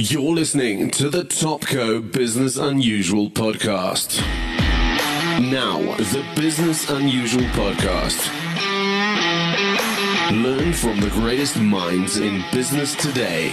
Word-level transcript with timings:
You're 0.00 0.32
listening 0.32 0.92
to 0.92 1.10
the 1.10 1.24
Topco 1.24 2.12
Business 2.12 2.56
Unusual 2.56 3.30
podcast. 3.30 4.20
Now, 5.50 5.80
the 5.96 6.24
Business 6.36 6.88
Unusual 6.88 7.42
podcast. 7.46 8.30
Learn 10.30 10.72
from 10.72 11.00
the 11.00 11.10
greatest 11.10 11.58
minds 11.58 12.18
in 12.18 12.44
business 12.52 12.94
today. 12.94 13.46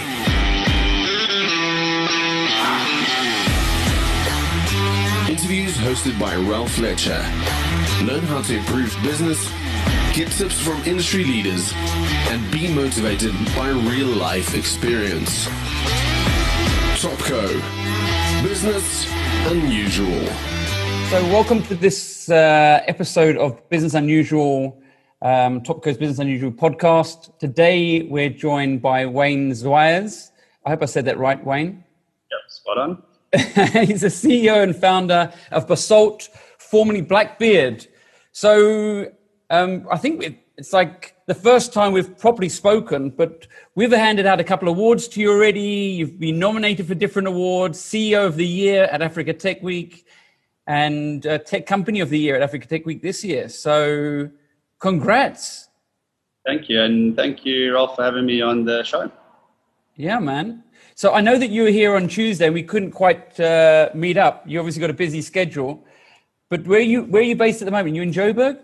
Interviews 5.28 5.76
hosted 5.78 6.16
by 6.20 6.36
Ralph 6.36 6.70
Fletcher. 6.70 7.18
Learn 8.04 8.22
how 8.22 8.42
to 8.42 8.56
improve 8.56 8.96
business, 9.02 9.50
get 10.14 10.30
tips 10.30 10.60
from 10.60 10.80
industry 10.84 11.24
leaders, 11.24 11.72
and 12.28 12.52
be 12.52 12.72
motivated 12.72 13.34
by 13.56 13.70
real 13.70 14.06
life 14.06 14.54
experience. 14.54 15.48
Topco. 16.96 18.42
Business 18.42 19.06
Unusual. 19.48 20.26
So, 21.10 21.22
welcome 21.30 21.62
to 21.64 21.74
this 21.74 22.30
uh, 22.30 22.80
episode 22.86 23.36
of 23.36 23.68
Business 23.68 23.92
Unusual, 23.92 24.80
um, 25.20 25.60
Topco's 25.60 25.98
Business 25.98 26.18
Unusual 26.20 26.50
podcast. 26.50 27.38
Today, 27.38 28.04
we're 28.04 28.30
joined 28.30 28.80
by 28.80 29.04
Wayne 29.04 29.50
Zwiers. 29.50 30.30
I 30.64 30.70
hope 30.70 30.82
I 30.82 30.86
said 30.86 31.04
that 31.04 31.18
right, 31.18 31.44
Wayne. 31.44 31.84
Yep, 32.30 32.40
spot 32.48 32.78
on. 32.78 33.02
He's 33.86 34.00
the 34.00 34.06
CEO 34.06 34.62
and 34.62 34.74
founder 34.74 35.34
of 35.52 35.68
Basalt, 35.68 36.30
formerly 36.56 37.02
Blackbeard. 37.02 37.86
So, 38.32 39.12
um, 39.50 39.86
I 39.90 39.98
think 39.98 40.38
it's 40.56 40.72
like 40.72 41.14
the 41.26 41.34
first 41.34 41.72
time 41.72 41.92
we've 41.92 42.16
properly 42.16 42.48
spoken, 42.48 43.10
but 43.10 43.48
we've 43.74 43.90
handed 43.90 44.26
out 44.26 44.38
a 44.38 44.44
couple 44.44 44.68
of 44.68 44.76
awards 44.76 45.08
to 45.08 45.20
you 45.20 45.30
already. 45.30 45.60
You've 45.60 46.20
been 46.20 46.38
nominated 46.38 46.86
for 46.86 46.94
different 46.94 47.26
awards, 47.26 47.80
CEO 47.80 48.24
of 48.24 48.36
the 48.36 48.46
Year 48.46 48.84
at 48.84 49.02
Africa 49.02 49.32
Tech 49.32 49.60
Week, 49.60 50.06
and 50.68 51.26
uh, 51.26 51.38
Tech 51.38 51.66
Company 51.66 51.98
of 51.98 52.10
the 52.10 52.18
Year 52.18 52.36
at 52.36 52.42
Africa 52.42 52.68
Tech 52.68 52.86
Week 52.86 53.02
this 53.02 53.24
year. 53.24 53.48
So, 53.48 54.30
congrats. 54.78 55.68
Thank 56.46 56.68
you. 56.68 56.80
And 56.80 57.16
thank 57.16 57.44
you, 57.44 57.74
Ralph, 57.74 57.96
for 57.96 58.04
having 58.04 58.24
me 58.24 58.40
on 58.40 58.64
the 58.64 58.84
show. 58.84 59.10
Yeah, 59.96 60.20
man. 60.20 60.62
So, 60.94 61.12
I 61.12 61.22
know 61.22 61.38
that 61.38 61.50
you 61.50 61.64
were 61.64 61.70
here 61.70 61.96
on 61.96 62.06
Tuesday 62.06 62.46
and 62.46 62.54
we 62.54 62.62
couldn't 62.62 62.92
quite 62.92 63.38
uh, 63.40 63.90
meet 63.94 64.16
up. 64.16 64.44
You 64.46 64.60
obviously 64.60 64.80
got 64.80 64.90
a 64.90 64.94
busy 64.94 65.22
schedule. 65.22 65.84
But 66.50 66.64
where 66.68 66.78
are 66.78 66.82
you, 66.82 67.02
where 67.02 67.22
are 67.22 67.24
you 67.24 67.34
based 67.34 67.62
at 67.62 67.64
the 67.64 67.72
moment? 67.72 67.96
You 67.96 68.02
in 68.02 68.12
Joburg? 68.12 68.60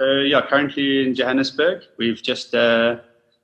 Uh, 0.00 0.20
yeah, 0.20 0.42
currently 0.46 1.06
in 1.06 1.14
Johannesburg. 1.14 1.82
We've 1.98 2.20
just 2.20 2.54
uh, 2.54 2.96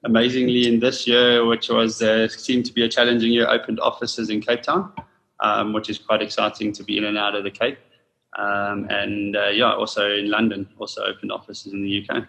amazingly 0.05 0.67
in 0.67 0.81
this 0.81 1.06
year, 1.06 1.45
which 1.45 1.69
was 1.69 2.03
uh, 2.03 2.29
seemed 2.29 2.67
to 2.67 2.73
be 2.73 2.84
a 2.84 2.89
challenging 2.89 3.33
year, 3.33 3.48
opened 3.48 3.79
offices 3.81 4.31
in 4.31 4.41
Cape 4.41 4.62
Town, 4.62 4.93
um, 5.41 5.73
which 5.73 5.89
is 5.89 5.98
quite 5.98 6.23
exciting 6.23 6.73
to 6.73 6.83
be 6.83 6.98
in 6.98 7.05
and 7.05 7.17
out 7.17 7.37
of 7.37 7.45
the 7.45 7.51
Cape. 7.51 7.78
Um, 8.39 8.89
and 8.91 9.37
uh, 9.37 9.48
yeah, 9.48 9.73
also 9.73 10.11
in 10.11 10.31
London, 10.31 10.69
also 10.78 11.05
opened 11.05 11.31
offices 11.31 11.73
in 11.73 11.83
the 11.83 12.09
UK. 12.09 12.25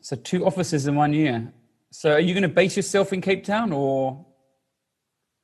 So 0.00 0.16
two 0.16 0.46
offices 0.46 0.86
in 0.86 0.94
one 0.96 1.12
year. 1.12 1.52
So 1.90 2.12
are 2.12 2.20
you 2.20 2.34
going 2.34 2.42
to 2.42 2.48
base 2.48 2.76
yourself 2.76 3.12
in 3.12 3.20
Cape 3.20 3.44
Town 3.44 3.72
or? 3.72 4.24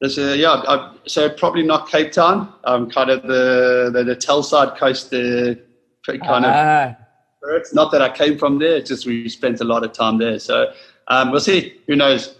This, 0.00 0.16
uh, 0.16 0.34
yeah, 0.36 0.62
I, 0.66 0.94
so 1.06 1.28
probably 1.28 1.62
not 1.62 1.88
Cape 1.88 2.12
Town. 2.12 2.52
Um, 2.64 2.90
kind 2.90 3.10
of 3.10 3.22
the 3.22 3.90
the, 3.92 4.04
the 4.04 4.16
Telside 4.16 4.78
coast, 4.78 5.10
the 5.10 5.60
kind 6.06 6.46
ah. 6.46 6.90
of 6.90 6.96
it's 7.42 7.74
not 7.74 7.90
that 7.92 8.02
I 8.02 8.10
came 8.10 8.38
from 8.38 8.58
there; 8.58 8.76
it's 8.76 8.88
just 8.88 9.06
we 9.06 9.28
spent 9.28 9.60
a 9.60 9.64
lot 9.64 9.84
of 9.84 9.92
time 9.92 10.18
there. 10.18 10.38
So 10.38 10.72
um, 11.08 11.30
we'll 11.30 11.40
see. 11.40 11.80
Who 11.86 11.96
knows? 11.96 12.36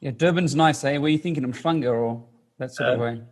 Yeah, 0.00 0.10
Durban's 0.10 0.54
nice, 0.54 0.84
eh? 0.84 0.98
Were 0.98 1.08
you 1.08 1.18
thinking 1.18 1.44
of 1.44 1.50
Umhlanga 1.50 1.92
or 1.92 2.22
that 2.58 2.72
sort 2.72 2.90
of 2.90 3.00
way? 3.00 3.22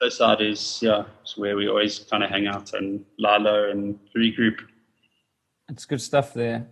This 0.00 0.18
side 0.18 0.40
is 0.40 0.80
yeah, 0.82 1.04
it's 1.22 1.36
where 1.36 1.56
we 1.56 1.68
always 1.68 2.00
kind 2.00 2.22
of 2.22 2.30
hang 2.30 2.46
out 2.46 2.74
and 2.74 3.04
lalo 3.18 3.70
and 3.70 3.98
regroup. 4.16 4.58
It's 5.68 5.84
good 5.84 6.00
stuff 6.00 6.34
there. 6.34 6.66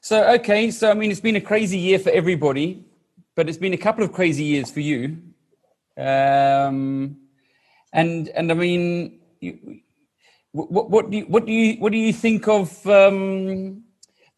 So 0.00 0.32
okay, 0.34 0.70
so 0.70 0.90
I 0.90 0.94
mean, 0.94 1.10
it's 1.10 1.20
been 1.20 1.36
a 1.36 1.40
crazy 1.40 1.78
year 1.78 1.98
for 1.98 2.10
everybody, 2.10 2.84
but 3.34 3.48
it's 3.48 3.58
been 3.58 3.74
a 3.74 3.78
couple 3.78 4.04
of 4.04 4.12
crazy 4.12 4.44
years 4.44 4.70
for 4.70 4.80
you. 4.80 5.18
Um, 5.96 7.16
and 7.92 8.28
and 8.28 8.50
I 8.50 8.54
mean, 8.54 9.20
you, 9.40 9.80
what, 10.54 10.88
what 10.88 11.10
do 11.10 11.16
you 11.16 11.24
what 11.24 11.46
do 11.46 11.52
you 11.52 11.74
what 11.80 11.90
do 11.90 11.98
you 11.98 12.12
think 12.12 12.46
of 12.46 12.86
um, 12.86 13.82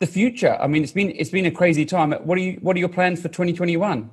the 0.01 0.07
future? 0.07 0.57
I 0.59 0.67
mean, 0.67 0.83
it's 0.83 0.93
been 0.93 1.11
it's 1.11 1.31
been 1.31 1.47
a 1.47 1.51
crazy 1.51 1.85
time. 1.85 2.13
What 2.13 2.39
are 2.39 2.41
you 2.41 2.59
what 2.63 2.75
are 2.75 2.79
your 2.79 2.89
plans 2.89 3.21
for 3.21 3.29
2021? 3.29 4.11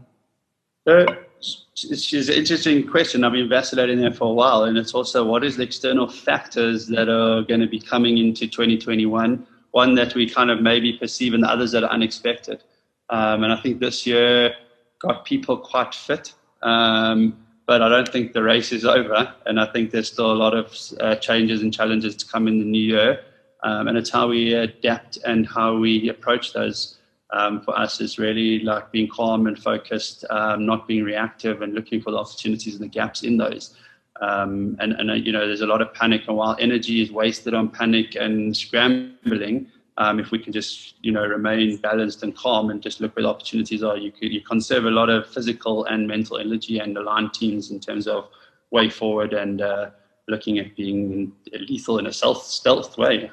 Uh, 0.85 1.05
it's, 1.37 2.11
it's 2.13 2.29
an 2.29 2.35
interesting 2.35 2.85
question. 2.85 3.23
I've 3.23 3.31
been 3.31 3.47
vacillating 3.47 4.01
there 4.01 4.11
for 4.11 4.31
a 4.31 4.33
while, 4.33 4.65
and 4.65 4.77
it's 4.77 4.93
also 4.93 5.23
what 5.23 5.45
is 5.45 5.55
the 5.55 5.63
external 5.63 6.09
factors 6.09 6.87
that 6.87 7.07
are 7.07 7.41
going 7.43 7.61
to 7.61 7.67
be 7.67 7.79
coming 7.79 8.17
into 8.17 8.47
2021. 8.47 9.47
One 9.71 9.95
that 9.95 10.13
we 10.13 10.29
kind 10.29 10.51
of 10.51 10.61
maybe 10.61 10.93
perceive, 10.97 11.33
and 11.33 11.45
others 11.45 11.71
that 11.71 11.85
are 11.85 11.89
unexpected. 11.89 12.63
Um, 13.09 13.43
and 13.43 13.53
I 13.53 13.61
think 13.61 13.79
this 13.79 14.05
year 14.05 14.53
got 14.99 15.23
people 15.23 15.57
quite 15.57 15.95
fit. 15.95 16.33
Um, 16.61 17.42
but 17.65 17.81
I 17.81 17.89
don't 17.89 18.07
think 18.07 18.33
the 18.33 18.43
race 18.43 18.71
is 18.71 18.85
over, 18.85 19.33
and 19.45 19.59
I 19.59 19.65
think 19.65 19.91
there's 19.91 20.11
still 20.11 20.31
a 20.31 20.39
lot 20.45 20.53
of 20.53 20.75
uh, 20.99 21.15
changes 21.15 21.61
and 21.61 21.73
challenges 21.73 22.15
to 22.17 22.25
come 22.25 22.47
in 22.47 22.59
the 22.59 22.65
new 22.65 22.81
year. 22.81 23.21
Um, 23.63 23.87
and 23.87 23.97
it's 23.97 24.09
how 24.09 24.27
we 24.27 24.53
adapt 24.53 25.17
and 25.25 25.47
how 25.47 25.77
we 25.77 26.09
approach 26.09 26.53
those. 26.53 26.97
Um, 27.31 27.61
for 27.61 27.75
us, 27.75 27.99
is 27.99 28.19
really 28.19 28.59
like 28.59 28.91
being 28.91 29.07
calm 29.07 29.47
and 29.47 29.57
focused, 29.57 30.23
um, 30.29 30.67
not 30.67 30.87
being 30.87 31.03
reactive, 31.03 31.63
and 31.63 31.73
looking 31.73 31.99
for 31.99 32.11
the 32.11 32.17
opportunities 32.17 32.75
and 32.75 32.83
the 32.83 32.87
gaps 32.87 33.23
in 33.23 33.37
those. 33.37 33.75
Um, 34.21 34.77
and, 34.79 34.93
and 34.93 35.09
uh, 35.09 35.15
you 35.15 35.31
know, 35.31 35.47
there's 35.47 35.61
a 35.61 35.65
lot 35.65 35.81
of 35.81 35.91
panic, 35.95 36.27
and 36.27 36.37
while 36.37 36.55
energy 36.59 37.01
is 37.01 37.11
wasted 37.11 37.55
on 37.55 37.69
panic 37.69 38.15
and 38.15 38.55
scrambling, 38.55 39.67
um, 39.97 40.19
if 40.19 40.31
we 40.31 40.39
can 40.39 40.51
just 40.51 40.95
you 41.01 41.11
know 41.11 41.25
remain 41.25 41.77
balanced 41.77 42.23
and 42.23 42.35
calm 42.35 42.69
and 42.69 42.81
just 42.81 43.01
look 43.01 43.15
where 43.15 43.23
the 43.23 43.29
opportunities 43.29 43.83
are, 43.83 43.97
you 43.97 44.11
could, 44.11 44.33
you 44.33 44.41
conserve 44.41 44.85
a 44.85 44.91
lot 44.91 45.09
of 45.09 45.27
physical 45.27 45.85
and 45.85 46.07
mental 46.07 46.37
energy 46.37 46.79
and 46.79 46.97
align 46.97 47.29
teams 47.31 47.71
in 47.71 47.79
terms 47.79 48.07
of 48.07 48.27
way 48.71 48.89
forward 48.89 49.33
and 49.33 49.61
uh, 49.61 49.89
looking 50.27 50.57
at 50.57 50.75
being 50.75 51.31
lethal 51.69 51.99
in 51.99 52.07
a 52.07 52.13
self 52.13 52.45
stealth 52.45 52.97
way. 52.97 53.29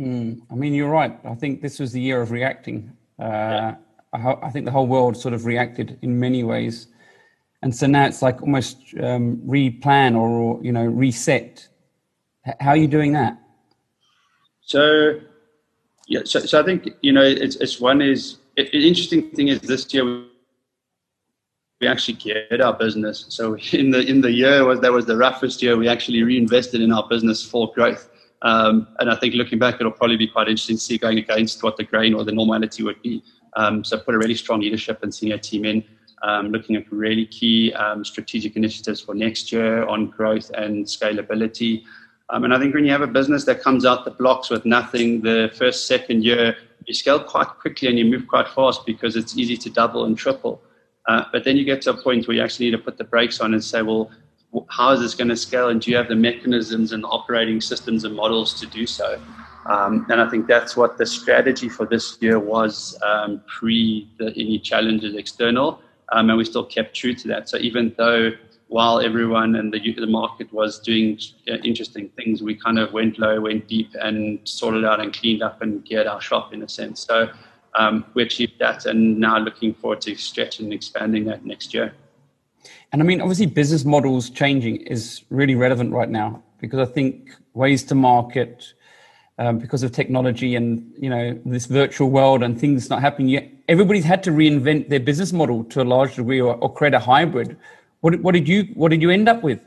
Mm, 0.00 0.40
I 0.50 0.54
mean, 0.54 0.74
you're 0.74 0.90
right. 0.90 1.18
I 1.24 1.34
think 1.34 1.62
this 1.62 1.78
was 1.78 1.92
the 1.92 2.00
year 2.00 2.20
of 2.20 2.30
reacting. 2.30 2.92
Uh, 3.20 3.24
yeah. 3.24 3.74
I, 4.12 4.46
I, 4.46 4.50
think 4.50 4.66
the 4.66 4.70
whole 4.70 4.86
world 4.86 5.16
sort 5.16 5.32
of 5.32 5.46
reacted 5.46 5.98
in 6.02 6.20
many 6.20 6.44
ways, 6.44 6.88
and 7.62 7.74
so 7.74 7.86
now 7.86 8.04
it's 8.06 8.20
like 8.20 8.42
almost 8.42 8.76
um, 9.02 9.38
replan 9.46 10.16
or 10.16 10.62
you 10.62 10.72
know 10.72 10.84
reset. 10.84 11.66
How 12.60 12.70
are 12.70 12.76
you 12.76 12.88
doing 12.88 13.12
that? 13.12 13.38
So 14.60 15.20
yeah, 16.06 16.20
so, 16.24 16.40
so 16.40 16.60
I 16.60 16.64
think 16.64 16.88
you 17.02 17.12
know 17.12 17.22
it's, 17.22 17.56
it's 17.56 17.80
one 17.80 18.00
is 18.00 18.36
it, 18.56 18.70
the 18.72 18.86
interesting 18.86 19.30
thing 19.30 19.48
is 19.48 19.60
this 19.60 19.92
year 19.92 20.04
we 21.80 21.86
actually 21.86 22.14
geared 22.14 22.60
our 22.60 22.72
business. 22.72 23.26
So 23.28 23.56
in 23.72 23.90
the 23.90 24.00
in 24.00 24.20
the 24.20 24.32
year 24.32 24.64
was 24.64 24.80
that 24.80 24.92
was 24.92 25.06
the 25.06 25.16
roughest 25.16 25.62
year. 25.62 25.76
We 25.76 25.88
actually 25.88 26.22
reinvested 26.22 26.80
in 26.80 26.92
our 26.92 27.06
business 27.08 27.44
for 27.44 27.72
growth. 27.72 28.08
Um, 28.42 28.86
and 28.98 29.10
I 29.10 29.16
think 29.16 29.34
looking 29.34 29.58
back, 29.58 29.76
it'll 29.80 29.92
probably 29.92 30.16
be 30.16 30.28
quite 30.28 30.48
interesting 30.48 30.76
to 30.76 30.82
see 30.82 30.98
going 30.98 31.18
against 31.18 31.62
what 31.62 31.76
the 31.76 31.84
grain 31.84 32.14
or 32.14 32.22
the 32.22 32.32
normality 32.32 32.82
would 32.82 33.00
be. 33.02 33.22
Um, 33.56 33.82
so 33.82 33.98
put 33.98 34.14
a 34.14 34.18
really 34.18 34.34
strong 34.34 34.60
leadership 34.60 35.02
and 35.02 35.12
senior 35.12 35.38
team 35.38 35.64
in, 35.64 35.82
um, 36.22 36.52
looking 36.52 36.76
at 36.76 36.90
really 36.92 37.26
key 37.26 37.72
um, 37.72 38.04
strategic 38.04 38.54
initiatives 38.54 39.00
for 39.00 39.14
next 39.14 39.50
year 39.50 39.86
on 39.86 40.08
growth 40.08 40.50
and 40.50 40.84
scalability. 40.84 41.82
Um, 42.30 42.44
and 42.44 42.52
I 42.52 42.58
think 42.58 42.74
when 42.74 42.84
you 42.84 42.90
have 42.90 43.02
a 43.02 43.06
business 43.06 43.44
that 43.44 43.62
comes 43.62 43.84
out 43.84 44.04
the 44.04 44.10
blocks 44.10 44.50
with 44.50 44.64
nothing, 44.64 45.20
the 45.20 45.50
first, 45.54 45.86
second 45.86 46.24
year, 46.24 46.56
you 46.86 46.94
scale 46.94 47.20
quite 47.20 47.48
quickly 47.48 47.88
and 47.88 47.98
you 47.98 48.04
move 48.04 48.26
quite 48.26 48.48
fast 48.48 48.84
because 48.84 49.16
it's 49.16 49.36
easy 49.36 49.56
to 49.58 49.70
double 49.70 50.04
and 50.04 50.18
triple. 50.18 50.60
Uh, 51.06 51.24
but 51.32 51.44
then 51.44 51.56
you 51.56 51.64
get 51.64 51.82
to 51.82 51.90
a 51.90 52.02
point 52.02 52.26
where 52.26 52.36
you 52.36 52.42
actually 52.42 52.66
need 52.66 52.72
to 52.72 52.78
put 52.78 52.98
the 52.98 53.04
brakes 53.04 53.40
on 53.40 53.54
and 53.54 53.62
say, 53.62 53.82
well, 53.82 54.10
how 54.68 54.90
is 54.90 55.00
this 55.00 55.14
going 55.14 55.28
to 55.28 55.36
scale? 55.36 55.68
And 55.68 55.80
do 55.80 55.90
you 55.90 55.96
have 55.96 56.08
the 56.08 56.16
mechanisms 56.16 56.92
and 56.92 57.04
operating 57.04 57.60
systems 57.60 58.04
and 58.04 58.14
models 58.14 58.58
to 58.60 58.66
do 58.66 58.86
so? 58.86 59.20
Um, 59.66 60.06
and 60.08 60.20
I 60.20 60.28
think 60.28 60.46
that's 60.46 60.76
what 60.76 60.96
the 60.98 61.06
strategy 61.06 61.68
for 61.68 61.86
this 61.86 62.18
year 62.20 62.38
was 62.38 62.98
um, 63.02 63.42
pre 63.46 64.08
the, 64.18 64.32
any 64.36 64.58
challenges 64.58 65.14
external. 65.14 65.80
Um, 66.12 66.30
and 66.30 66.38
we 66.38 66.44
still 66.44 66.64
kept 66.64 66.94
true 66.94 67.14
to 67.14 67.28
that. 67.28 67.48
So 67.48 67.56
even 67.58 67.94
though 67.98 68.30
while 68.68 69.00
everyone 69.00 69.54
in 69.54 69.70
the, 69.70 69.94
the 69.94 70.06
market 70.06 70.52
was 70.52 70.80
doing 70.80 71.18
uh, 71.48 71.54
interesting 71.64 72.08
things, 72.10 72.42
we 72.42 72.54
kind 72.54 72.78
of 72.78 72.92
went 72.92 73.18
low, 73.18 73.40
went 73.40 73.68
deep, 73.68 73.90
and 74.00 74.40
sorted 74.44 74.84
out 74.84 75.00
and 75.00 75.12
cleaned 75.12 75.42
up 75.42 75.62
and 75.62 75.84
geared 75.84 76.06
our 76.06 76.20
shop 76.20 76.52
in 76.52 76.62
a 76.62 76.68
sense. 76.68 77.06
So 77.06 77.30
um, 77.74 78.04
we 78.14 78.22
achieved 78.22 78.58
that, 78.58 78.86
and 78.86 79.18
now 79.18 79.38
looking 79.38 79.74
forward 79.74 80.00
to 80.02 80.16
stretching 80.16 80.66
and 80.66 80.74
expanding 80.74 81.24
that 81.26 81.44
next 81.44 81.74
year. 81.74 81.94
And 82.92 83.00
I 83.00 83.04
mean, 83.04 83.20
obviously, 83.20 83.46
business 83.46 83.84
models 83.84 84.30
changing 84.30 84.76
is 84.76 85.22
really 85.30 85.54
relevant 85.54 85.92
right 85.92 86.08
now 86.08 86.42
because 86.60 86.88
I 86.88 86.90
think 86.90 87.30
ways 87.54 87.84
to 87.84 87.94
market, 87.94 88.72
um, 89.38 89.58
because 89.58 89.82
of 89.82 89.92
technology 89.92 90.56
and 90.56 90.92
you 90.98 91.10
know 91.10 91.38
this 91.44 91.66
virtual 91.66 92.10
world 92.10 92.42
and 92.42 92.58
things 92.58 92.90
not 92.90 93.00
happening 93.00 93.28
yet, 93.28 93.48
everybody's 93.68 94.04
had 94.04 94.22
to 94.24 94.30
reinvent 94.30 94.88
their 94.88 95.00
business 95.00 95.32
model 95.32 95.62
to 95.64 95.82
a 95.82 95.84
large 95.84 96.16
degree 96.16 96.40
or, 96.40 96.56
or 96.56 96.72
create 96.72 96.94
a 96.94 97.00
hybrid 97.00 97.56
What, 98.00 98.20
what 98.20 98.32
did 98.32 98.48
you 98.48 98.64
What 98.74 98.90
did 98.90 99.02
you 99.02 99.10
end 99.10 99.28
up 99.28 99.42
with? 99.42 99.60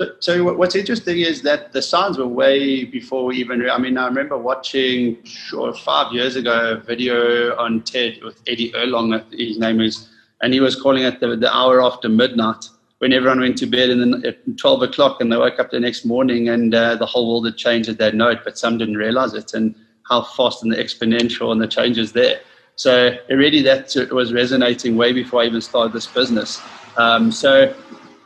So, 0.00 0.12
so 0.20 0.54
what's 0.54 0.76
interesting 0.76 1.18
is 1.18 1.42
that 1.42 1.72
the 1.72 1.82
signs 1.82 2.18
were 2.18 2.26
way 2.26 2.84
before 2.84 3.24
we 3.24 3.36
even. 3.38 3.68
I 3.68 3.78
mean, 3.78 3.98
I 3.98 4.06
remember 4.06 4.38
watching 4.38 5.22
sure 5.24 5.74
five 5.74 6.12
years 6.12 6.36
ago 6.36 6.72
a 6.72 6.76
video 6.76 7.56
on 7.56 7.82
TED 7.82 8.22
with 8.22 8.40
Eddie 8.46 8.70
Obeng. 8.72 9.24
His 9.32 9.58
name 9.58 9.80
is, 9.80 10.08
and 10.40 10.54
he 10.54 10.60
was 10.60 10.76
calling 10.76 11.02
it 11.02 11.18
the, 11.18 11.36
the 11.36 11.52
hour 11.52 11.82
after 11.82 12.08
midnight 12.08 12.68
when 12.98 13.12
everyone 13.12 13.40
went 13.40 13.56
to 13.58 13.66
bed 13.66 13.90
and 13.90 14.00
then 14.00 14.26
at 14.26 14.38
12 14.56 14.82
o'clock 14.82 15.20
and 15.20 15.30
they 15.30 15.36
woke 15.36 15.58
up 15.60 15.70
the 15.70 15.80
next 15.80 16.04
morning 16.04 16.48
and 16.48 16.74
uh, 16.74 16.96
the 16.96 17.06
whole 17.06 17.28
world 17.28 17.46
had 17.46 17.56
changed 17.56 17.88
at 17.88 17.98
that 17.98 18.14
note, 18.14 18.38
but 18.44 18.58
some 18.58 18.76
didn't 18.78 18.96
realize 18.96 19.34
it 19.34 19.54
and 19.54 19.74
how 20.02 20.22
fast 20.22 20.62
and 20.62 20.72
the 20.72 20.76
exponential 20.76 21.52
and 21.52 21.60
the 21.60 21.68
changes 21.68 22.12
there. 22.12 22.40
So 22.76 23.16
already 23.30 23.62
that 23.62 23.94
was 24.10 24.32
resonating 24.32 24.96
way 24.96 25.12
before 25.12 25.42
I 25.42 25.46
even 25.46 25.60
started 25.60 25.92
this 25.92 26.06
business. 26.06 26.60
Um, 26.98 27.30
so 27.30 27.74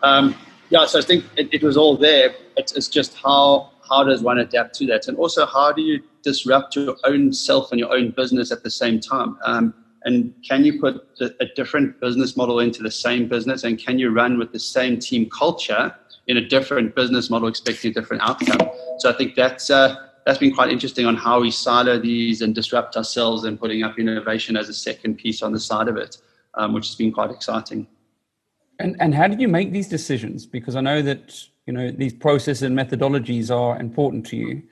um, 0.03 0.35
yeah, 0.71 0.87
so 0.87 0.99
I 0.99 1.03
think 1.03 1.25
it, 1.37 1.53
it 1.53 1.63
was 1.63 1.77
all 1.77 1.97
there. 1.97 2.35
It's, 2.57 2.73
it's, 2.73 2.89
just 2.89 3.15
how 3.15 3.71
how 3.89 4.03
does 4.05 4.23
one 4.23 4.39
adapt 4.39 4.75
to 4.77 4.87
that, 4.87 5.07
and 5.07 5.17
also 5.19 5.45
how 5.47 5.71
do 5.71 5.83
you 5.83 6.03
disrupt 6.23 6.75
your 6.75 6.97
own 7.05 7.33
self 7.33 7.71
and 7.71 7.79
your 7.79 7.93
own 7.93 8.11
business 8.11 8.51
at 8.51 8.63
the 8.63 8.71
same 8.71 8.99
time? 8.99 9.37
Um, 9.45 9.75
and 10.05 10.35
can 10.49 10.65
you 10.65 10.81
put 10.81 11.07
a, 11.21 11.31
a, 11.41 11.47
different 11.55 12.01
business 12.01 12.37
model 12.37 12.59
into 12.59 12.83
the 12.83 12.91
same 12.91 13.29
business, 13.29 13.65
and 13.65 13.79
can 13.79 13.99
you 13.99 14.11
run 14.11 14.39
with 14.39 14.51
the 14.53 14.59
same 14.59 14.99
team 14.99 15.29
culture 15.29 15.95
in 16.27 16.39
a 16.39 16.49
different 16.49 16.95
business 16.97 17.29
model, 17.29 17.49
expecting 17.49 17.91
a 17.91 17.95
different 17.95 18.23
outcome? 18.23 18.71
So 18.99 19.11
I 19.11 19.13
think 19.13 19.35
that's. 19.35 19.71
Uh, 19.71 20.09
that's 20.25 20.39
been 20.39 20.55
quite 20.55 20.71
interesting 20.71 21.05
on 21.05 21.17
how 21.17 21.41
we 21.41 21.51
silo 21.51 21.99
these 21.99 22.43
and 22.43 22.55
disrupt 22.55 22.97
ourselves 22.97 23.43
and 23.43 23.59
putting 23.59 23.83
up 23.83 23.99
innovation 23.99 24.57
as 24.57 24.69
a 24.69 24.73
second 24.73 25.17
piece 25.17 25.43
on 25.43 25.51
the 25.51 25.59
side 25.59 25.89
of 25.89 25.97
it, 25.97 26.19
um, 26.55 26.73
which 26.73 26.87
has 26.87 26.95
been 26.95 27.11
quite 27.11 27.33
exciting. 27.33 27.89
And 28.83 28.97
and 29.01 29.15
how 29.15 29.29
did 29.29 29.41
you 29.41 29.49
make 29.49 29.73
these 29.73 29.89
decisions? 29.89 30.45
Because 30.45 30.77
I 30.77 30.81
know 30.81 31.03
that 31.03 31.41
you 31.67 31.73
know 31.73 31.91
these 31.91 32.13
processes 32.13 32.63
and 32.63 32.77
methodologies 32.77 33.51
are 33.51 33.79
important 33.79 34.27
to 34.27 34.37
you. 34.37 34.63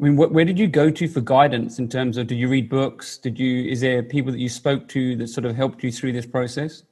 I 0.00 0.04
mean, 0.04 0.16
wh- 0.16 0.32
where 0.32 0.44
did 0.44 0.58
you 0.58 0.68
go 0.68 0.90
to 0.90 1.08
for 1.08 1.20
guidance 1.20 1.78
in 1.78 1.88
terms 1.88 2.16
of? 2.16 2.26
Did 2.28 2.36
you 2.38 2.48
read 2.48 2.68
books? 2.68 3.18
Did 3.18 3.38
you? 3.38 3.70
Is 3.70 3.80
there 3.80 4.02
people 4.02 4.32
that 4.32 4.38
you 4.38 4.48
spoke 4.48 4.88
to 4.88 5.16
that 5.16 5.28
sort 5.28 5.44
of 5.44 5.54
helped 5.54 5.84
you 5.84 5.92
through 5.92 6.12
this 6.12 6.26
process? 6.26 6.84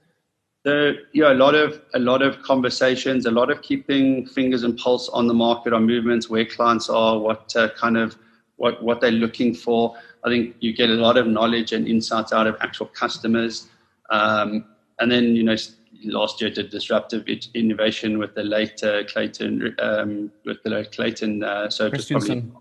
So 0.67 0.95
yeah, 1.15 1.33
a 1.33 1.39
lot 1.45 1.55
of 1.55 1.81
a 1.95 1.99
lot 1.99 2.23
of 2.23 2.43
conversations, 2.43 3.25
a 3.25 3.31
lot 3.31 3.51
of 3.51 3.63
keeping 3.63 4.27
fingers 4.27 4.63
and 4.65 4.77
pulse 4.77 5.09
on 5.09 5.29
the 5.29 5.35
market, 5.35 5.73
on 5.73 5.87
movements, 5.87 6.29
where 6.29 6.45
clients 6.45 6.91
are, 6.91 7.19
what 7.19 7.55
uh, 7.57 7.71
kind 7.77 7.97
of 7.97 8.19
what 8.57 8.83
what 8.83 9.01
they're 9.01 9.13
looking 9.13 9.55
for. 9.55 9.97
I 10.25 10.29
think 10.29 10.57
you 10.61 10.75
get 10.75 10.91
a 10.91 10.95
lot 10.95 11.17
of 11.17 11.27
knowledge 11.27 11.73
and 11.73 11.87
insights 11.89 12.33
out 12.33 12.47
of 12.47 12.57
actual 12.61 12.87
customers, 12.87 13.69
um, 14.11 14.65
and 14.99 15.11
then 15.11 15.37
you 15.37 15.45
know 15.45 15.57
last 16.05 16.41
year 16.41 16.51
did 16.51 16.71
disruptive 16.71 17.25
innovation 17.55 18.19
with 18.19 18.35
the 18.35 18.43
late 18.43 18.83
uh, 18.83 19.05
Clayton, 19.05 19.75
um, 19.79 20.31
with 20.45 20.63
the 20.63 20.71
late 20.71 20.93
Clayton. 20.93 21.43
Uh, 21.43 21.71
so 21.71 21.91
Christensen. 21.91 22.53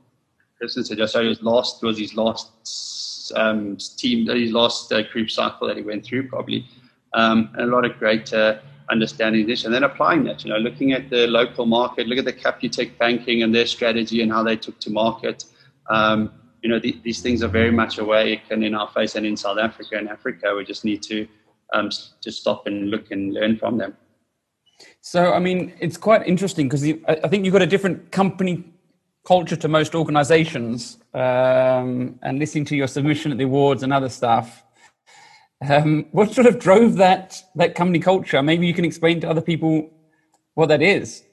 Christensen, 0.57 1.07
so 1.07 1.23
his 1.23 1.41
last 1.41 1.83
was 1.83 1.97
his 1.97 2.15
last 2.15 3.31
um, 3.35 3.77
team, 3.97 4.27
his 4.27 4.51
last 4.51 4.91
uh, 4.91 5.01
group 5.03 5.29
cycle 5.29 5.67
that 5.67 5.77
he 5.77 5.83
went 5.83 6.05
through 6.05 6.27
probably, 6.27 6.65
um, 7.13 7.49
and 7.53 7.69
a 7.69 7.75
lot 7.75 7.85
of 7.85 7.97
great 7.97 8.33
uh, 8.33 8.59
understanding 8.89 9.47
this, 9.47 9.65
and 9.65 9.73
then 9.73 9.83
applying 9.83 10.23
that. 10.25 10.43
You 10.43 10.51
know, 10.51 10.57
looking 10.57 10.93
at 10.93 11.09
the 11.09 11.27
local 11.27 11.65
market, 11.65 12.07
look 12.07 12.19
at 12.19 12.25
the 12.25 12.33
Capitec 12.33 12.97
banking 12.97 13.43
and 13.43 13.53
their 13.53 13.65
strategy 13.65 14.21
and 14.21 14.31
how 14.31 14.43
they 14.43 14.55
took 14.55 14.79
to 14.81 14.89
market. 14.89 15.45
Um, 15.89 16.31
you 16.61 16.69
know, 16.69 16.79
the, 16.79 16.99
these 17.03 17.21
things 17.21 17.43
are 17.43 17.47
very 17.47 17.71
much 17.71 17.99
awake 17.99 18.41
and 18.49 18.63
in 18.63 18.73
our 18.75 18.89
face, 18.89 19.15
and 19.15 19.25
in 19.25 19.37
South 19.37 19.57
Africa 19.57 19.97
and 19.97 20.09
Africa, 20.09 20.53
we 20.55 20.65
just 20.65 20.85
need 20.85 21.03
to 21.03 21.27
um, 21.73 21.89
just 22.23 22.41
stop 22.41 22.67
and 22.67 22.89
look 22.89 23.11
and 23.11 23.33
learn 23.33 23.57
from 23.57 23.77
them. 23.77 23.95
So, 25.01 25.33
I 25.33 25.39
mean, 25.39 25.73
it's 25.79 25.97
quite 25.97 26.27
interesting 26.27 26.67
because 26.67 26.83
I 27.07 27.27
think 27.27 27.45
you've 27.45 27.53
got 27.53 27.61
a 27.61 27.67
different 27.67 28.11
company 28.11 28.65
culture 29.25 29.55
to 29.55 29.67
most 29.67 29.95
organizations. 29.95 30.97
Um, 31.13 32.19
and 32.21 32.39
listening 32.39 32.65
to 32.65 32.75
your 32.75 32.87
submission 32.87 33.31
at 33.31 33.37
the 33.37 33.45
awards 33.45 33.83
and 33.83 33.91
other 33.91 34.09
stuff, 34.09 34.63
um, 35.67 36.05
what 36.11 36.33
sort 36.33 36.47
of 36.47 36.59
drove 36.59 36.95
that 36.95 37.41
that 37.55 37.75
company 37.75 37.99
culture? 37.99 38.41
Maybe 38.43 38.67
you 38.67 38.73
can 38.73 38.85
explain 38.85 39.21
to 39.21 39.29
other 39.29 39.41
people 39.41 39.89
what 40.53 40.67
that 40.67 40.81
is. 40.81 41.23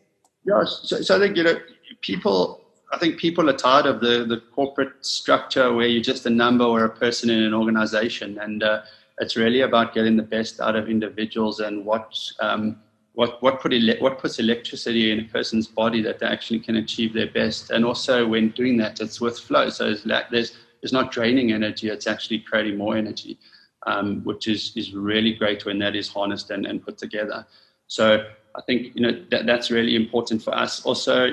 Yeah, 0.44 0.64
so, 0.64 1.02
so 1.02 1.16
I 1.16 1.18
think 1.18 1.36
you 1.36 1.44
know 1.44 1.58
people. 2.00 2.60
I 2.92 2.98
think 2.98 3.18
people 3.18 3.48
are 3.48 3.56
tired 3.56 3.86
of 3.86 4.00
the 4.00 4.24
the 4.28 4.42
corporate 4.54 4.92
structure 5.00 5.72
where 5.72 5.86
you're 5.86 6.02
just 6.02 6.26
a 6.26 6.30
number 6.30 6.64
or 6.64 6.84
a 6.84 6.90
person 6.90 7.30
in 7.30 7.42
an 7.42 7.54
organization, 7.54 8.38
and 8.38 8.62
uh, 8.62 8.82
it's 9.22 9.36
really 9.36 9.60
about 9.60 9.94
getting 9.94 10.16
the 10.16 10.22
best 10.36 10.60
out 10.60 10.74
of 10.74 10.90
individuals 10.90 11.60
and 11.60 11.84
what 11.86 12.18
um, 12.40 12.76
what 13.14 13.40
what 13.42 13.60
put 13.60 13.72
ele- 13.72 14.00
what 14.00 14.18
puts 14.18 14.38
electricity 14.40 15.12
in 15.12 15.20
a 15.20 15.24
person's 15.24 15.68
body 15.68 16.02
that 16.02 16.18
they 16.18 16.26
actually 16.26 16.58
can 16.58 16.76
achieve 16.76 17.14
their 17.14 17.30
best. 17.30 17.70
And 17.70 17.84
also, 17.84 18.26
when 18.26 18.50
doing 18.50 18.76
that, 18.78 19.00
it's 19.00 19.20
with 19.20 19.38
flow. 19.38 19.68
So 19.70 19.90
it's 19.90 20.04
like 20.04 20.28
there's 20.30 20.56
it's 20.82 20.92
not 20.92 21.12
draining 21.12 21.52
energy; 21.52 21.88
it's 21.88 22.08
actually 22.08 22.40
creating 22.40 22.76
more 22.76 22.96
energy, 22.96 23.38
um, 23.86 24.22
which 24.24 24.48
is 24.48 24.72
is 24.74 24.92
really 24.92 25.34
great 25.34 25.64
when 25.64 25.78
that 25.78 25.94
is 25.94 26.08
harnessed 26.08 26.50
and, 26.50 26.66
and 26.66 26.84
put 26.84 26.98
together. 26.98 27.46
So 27.86 28.26
I 28.56 28.60
think 28.66 28.96
you 28.96 29.02
know 29.02 29.24
that, 29.30 29.46
that's 29.46 29.70
really 29.70 29.94
important 29.94 30.42
for 30.42 30.52
us. 30.52 30.84
Also, 30.84 31.30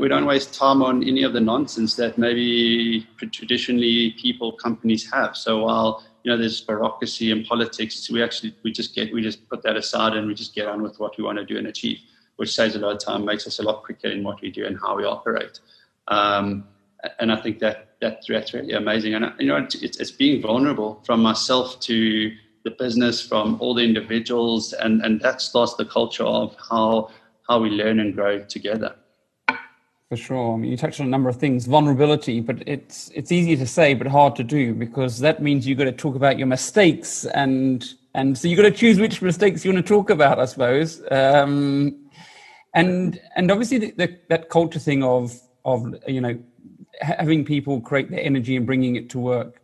we 0.00 0.08
don't 0.08 0.26
waste 0.26 0.54
time 0.54 0.82
on 0.82 1.02
any 1.02 1.24
of 1.24 1.32
the 1.32 1.40
nonsense 1.40 1.96
that 1.96 2.16
maybe 2.16 3.08
traditionally 3.32 4.12
people 4.22 4.52
companies 4.52 5.10
have. 5.10 5.36
So 5.36 5.64
while 5.64 6.04
you 6.24 6.32
know 6.32 6.38
there's 6.38 6.60
bureaucracy 6.62 7.30
and 7.30 7.46
politics. 7.46 8.10
We 8.10 8.22
actually 8.22 8.56
we 8.64 8.72
just 8.72 8.94
get 8.94 9.12
we 9.12 9.22
just 9.22 9.48
put 9.48 9.62
that 9.62 9.76
aside 9.76 10.14
and 10.14 10.26
we 10.26 10.34
just 10.34 10.54
get 10.54 10.66
on 10.66 10.82
with 10.82 10.98
what 10.98 11.16
we 11.16 11.22
want 11.22 11.38
to 11.38 11.44
do 11.44 11.58
and 11.58 11.66
achieve 11.66 11.98
which 12.36 12.54
saves 12.54 12.74
a 12.74 12.78
lot 12.78 12.92
of 12.92 12.98
time 12.98 13.24
makes 13.24 13.46
us 13.46 13.58
a 13.58 13.62
lot 13.62 13.82
quicker 13.82 14.08
in 14.08 14.24
what 14.24 14.40
we 14.40 14.50
do 14.50 14.66
and 14.66 14.78
how 14.80 14.96
we 14.96 15.04
operate. 15.04 15.60
Um, 16.08 16.66
and 17.18 17.30
i 17.30 17.36
think 17.36 17.58
that, 17.58 17.96
that 18.00 18.22
that's 18.26 18.54
really 18.54 18.72
amazing. 18.72 19.14
And 19.14 19.32
you 19.38 19.48
know 19.48 19.56
it's, 19.56 19.74
it's 19.74 20.10
being 20.10 20.40
vulnerable 20.40 21.02
from 21.04 21.22
myself 21.22 21.78
to 21.80 22.32
the 22.64 22.70
business 22.70 23.20
from 23.20 23.58
all 23.60 23.74
the 23.74 23.84
individuals 23.84 24.72
and 24.72 25.02
and 25.02 25.20
that 25.20 25.42
starts 25.42 25.74
the 25.74 25.84
culture 25.84 26.24
of 26.24 26.56
how 26.70 27.10
how 27.46 27.60
we 27.60 27.68
learn 27.68 28.00
and 28.00 28.14
grow 28.14 28.42
together 28.42 28.96
for 30.16 30.22
sure. 30.22 30.54
I 30.54 30.56
mean, 30.56 30.70
you 30.70 30.76
touched 30.76 31.00
on 31.00 31.06
a 31.06 31.10
number 31.10 31.28
of 31.28 31.36
things. 31.36 31.66
Vulnerability, 31.66 32.40
but 32.40 32.62
it's 32.66 33.10
it's 33.14 33.32
easy 33.32 33.56
to 33.56 33.66
say, 33.66 33.94
but 33.94 34.06
hard 34.06 34.36
to 34.36 34.44
do 34.44 34.74
because 34.74 35.18
that 35.20 35.42
means 35.42 35.66
you've 35.66 35.78
got 35.78 35.84
to 35.84 35.92
talk 35.92 36.14
about 36.14 36.38
your 36.38 36.46
mistakes, 36.46 37.24
and 37.26 37.84
and 38.14 38.38
so 38.38 38.46
you've 38.46 38.56
got 38.56 38.64
to 38.64 38.70
choose 38.70 39.00
which 39.00 39.20
mistakes 39.22 39.64
you 39.64 39.72
want 39.72 39.84
to 39.84 39.88
talk 39.88 40.10
about, 40.10 40.38
I 40.38 40.44
suppose. 40.44 41.02
Um, 41.10 42.08
and 42.74 43.20
and 43.36 43.50
obviously 43.50 43.78
the, 43.78 43.90
the, 43.92 44.18
that 44.28 44.50
culture 44.50 44.78
thing 44.78 45.02
of 45.02 45.38
of 45.64 45.94
you 46.06 46.20
know 46.20 46.38
having 47.00 47.44
people 47.44 47.80
create 47.80 48.10
their 48.10 48.20
energy 48.20 48.56
and 48.56 48.66
bringing 48.66 48.96
it 48.96 49.10
to 49.10 49.18
work. 49.18 49.60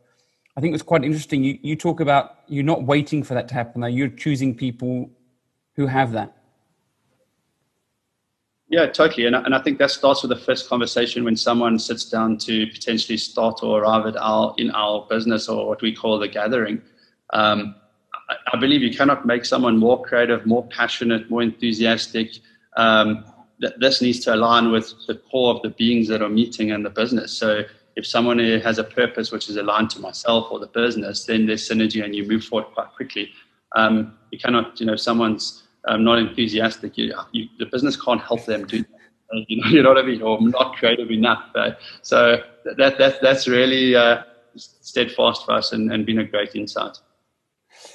I 0.56 0.60
think 0.60 0.74
it's 0.74 0.82
quite 0.82 1.04
interesting. 1.04 1.44
You 1.44 1.58
you 1.62 1.76
talk 1.76 2.00
about 2.00 2.40
you're 2.48 2.64
not 2.64 2.82
waiting 2.82 3.22
for 3.22 3.34
that 3.34 3.46
to 3.48 3.54
happen. 3.54 3.82
Though 3.82 3.86
you're 3.86 4.08
choosing 4.08 4.56
people 4.56 5.10
who 5.76 5.86
have 5.86 6.12
that. 6.12 6.36
Yeah, 8.70 8.86
totally. 8.86 9.26
And, 9.26 9.34
and 9.34 9.52
I 9.52 9.60
think 9.60 9.78
that 9.78 9.90
starts 9.90 10.22
with 10.22 10.30
the 10.30 10.44
first 10.44 10.68
conversation 10.68 11.24
when 11.24 11.36
someone 11.36 11.76
sits 11.76 12.04
down 12.04 12.38
to 12.38 12.68
potentially 12.68 13.18
start 13.18 13.64
or 13.64 13.82
arrive 13.82 14.06
at 14.06 14.16
our 14.16 14.54
in 14.58 14.70
our 14.70 15.06
business 15.10 15.48
or 15.48 15.66
what 15.66 15.82
we 15.82 15.92
call 15.92 16.20
the 16.20 16.28
gathering. 16.28 16.80
Um, 17.32 17.74
I, 18.28 18.36
I, 18.52 18.56
believe 18.60 18.80
you 18.80 18.96
cannot 18.96 19.26
make 19.26 19.44
someone 19.44 19.76
more 19.76 20.00
creative, 20.00 20.46
more 20.46 20.64
passionate, 20.68 21.28
more 21.28 21.42
enthusiastic. 21.42 22.38
Um, 22.76 23.24
th- 23.60 23.74
this 23.80 24.00
needs 24.02 24.20
to 24.20 24.34
align 24.36 24.70
with 24.70 24.94
the 25.08 25.16
core 25.16 25.52
of 25.52 25.62
the 25.62 25.70
beings 25.70 26.06
that 26.06 26.22
are 26.22 26.28
meeting 26.28 26.68
in 26.68 26.84
the 26.84 26.90
business. 26.90 27.32
So 27.32 27.64
if 27.96 28.06
someone 28.06 28.38
has 28.38 28.78
a 28.78 28.84
purpose 28.84 29.32
which 29.32 29.48
is 29.48 29.56
aligned 29.56 29.90
to 29.90 30.00
myself 30.00 30.46
or 30.52 30.60
the 30.60 30.68
business, 30.68 31.24
then 31.24 31.46
there's 31.46 31.68
synergy 31.68 32.04
and 32.04 32.14
you 32.14 32.24
move 32.24 32.44
forward 32.44 32.72
quite 32.72 32.92
quickly. 32.94 33.30
Um, 33.74 34.16
you 34.30 34.38
cannot, 34.38 34.78
you 34.78 34.86
know, 34.86 34.96
someone's 34.96 35.64
um, 35.88 36.04
not 36.04 36.18
enthusiastic, 36.18 36.96
you, 36.98 37.14
you, 37.32 37.48
the 37.58 37.66
business 37.66 38.00
can't 38.00 38.20
help 38.20 38.44
them 38.44 38.66
do 38.66 38.78
that. 38.78 39.44
You 39.48 39.62
know, 39.62 39.68
you 39.70 39.82
know 39.82 39.90
what 39.90 39.98
I 39.98 40.06
mean? 40.06 40.22
Or 40.22 40.40
not 40.40 40.76
creative 40.76 41.10
enough. 41.10 41.44
Uh, 41.54 41.72
so 42.02 42.42
that, 42.76 42.98
that, 42.98 43.20
that's 43.22 43.48
really 43.48 43.94
uh, 43.94 44.22
steadfast 44.56 45.46
for 45.46 45.52
us 45.52 45.72
and, 45.72 45.92
and 45.92 46.04
been 46.04 46.18
a 46.18 46.24
great 46.24 46.54
insight. 46.54 46.98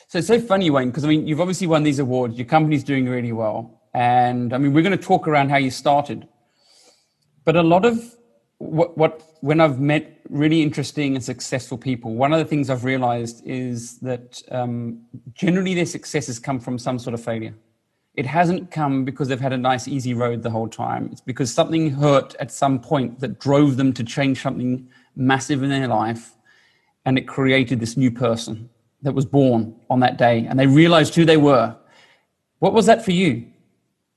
So 0.07 0.19
it's 0.19 0.27
so 0.27 0.39
funny, 0.39 0.69
Wayne, 0.69 0.89
because 0.89 1.03
I 1.05 1.07
mean, 1.07 1.27
you've 1.27 1.41
obviously 1.41 1.67
won 1.67 1.83
these 1.83 1.99
awards. 1.99 2.37
Your 2.37 2.47
company's 2.47 2.83
doing 2.83 3.07
really 3.07 3.33
well. 3.33 3.81
And 3.93 4.53
I 4.53 4.57
mean, 4.57 4.73
we're 4.73 4.83
going 4.83 4.97
to 4.97 5.03
talk 5.03 5.27
around 5.27 5.49
how 5.49 5.57
you 5.57 5.71
started. 5.71 6.27
But 7.43 7.55
a 7.55 7.61
lot 7.61 7.85
of 7.85 8.15
what, 8.57 8.97
what 8.97 9.21
when 9.41 9.61
I've 9.61 9.79
met 9.79 10.19
really 10.29 10.61
interesting 10.61 11.15
and 11.15 11.23
successful 11.23 11.77
people, 11.77 12.15
one 12.15 12.33
of 12.33 12.39
the 12.39 12.45
things 12.45 12.69
I've 12.69 12.83
realized 12.83 13.45
is 13.45 13.99
that 13.99 14.41
um, 14.51 15.01
generally 15.33 15.73
their 15.75 15.85
successes 15.85 16.39
come 16.39 16.59
from 16.59 16.79
some 16.79 16.97
sort 16.97 17.13
of 17.13 17.23
failure. 17.23 17.53
It 18.17 18.25
hasn't 18.25 18.71
come 18.71 19.03
because 19.03 19.27
they've 19.27 19.39
had 19.39 19.53
a 19.53 19.57
nice, 19.57 19.87
easy 19.87 20.13
road 20.13 20.41
the 20.41 20.49
whole 20.49 20.69
time. 20.69 21.09
It's 21.11 21.21
because 21.21 21.53
something 21.53 21.89
hurt 21.91 22.33
at 22.39 22.51
some 22.51 22.79
point 22.79 23.19
that 23.19 23.39
drove 23.39 23.75
them 23.75 23.91
to 23.93 24.03
change 24.03 24.41
something 24.41 24.87
massive 25.15 25.63
in 25.63 25.69
their 25.69 25.87
life. 25.87 26.33
And 27.05 27.17
it 27.17 27.27
created 27.27 27.79
this 27.79 27.97
new 27.97 28.09
person 28.09 28.69
that 29.01 29.13
was 29.13 29.25
born 29.25 29.75
on 29.89 29.99
that 29.99 30.17
day. 30.17 30.45
And 30.45 30.57
they 30.57 30.67
realized 30.67 31.13
who 31.13 31.25
they 31.25 31.37
were. 31.37 31.75
What 32.59 32.73
was 32.73 32.85
that 32.85 33.03
for 33.03 33.11
you? 33.11 33.45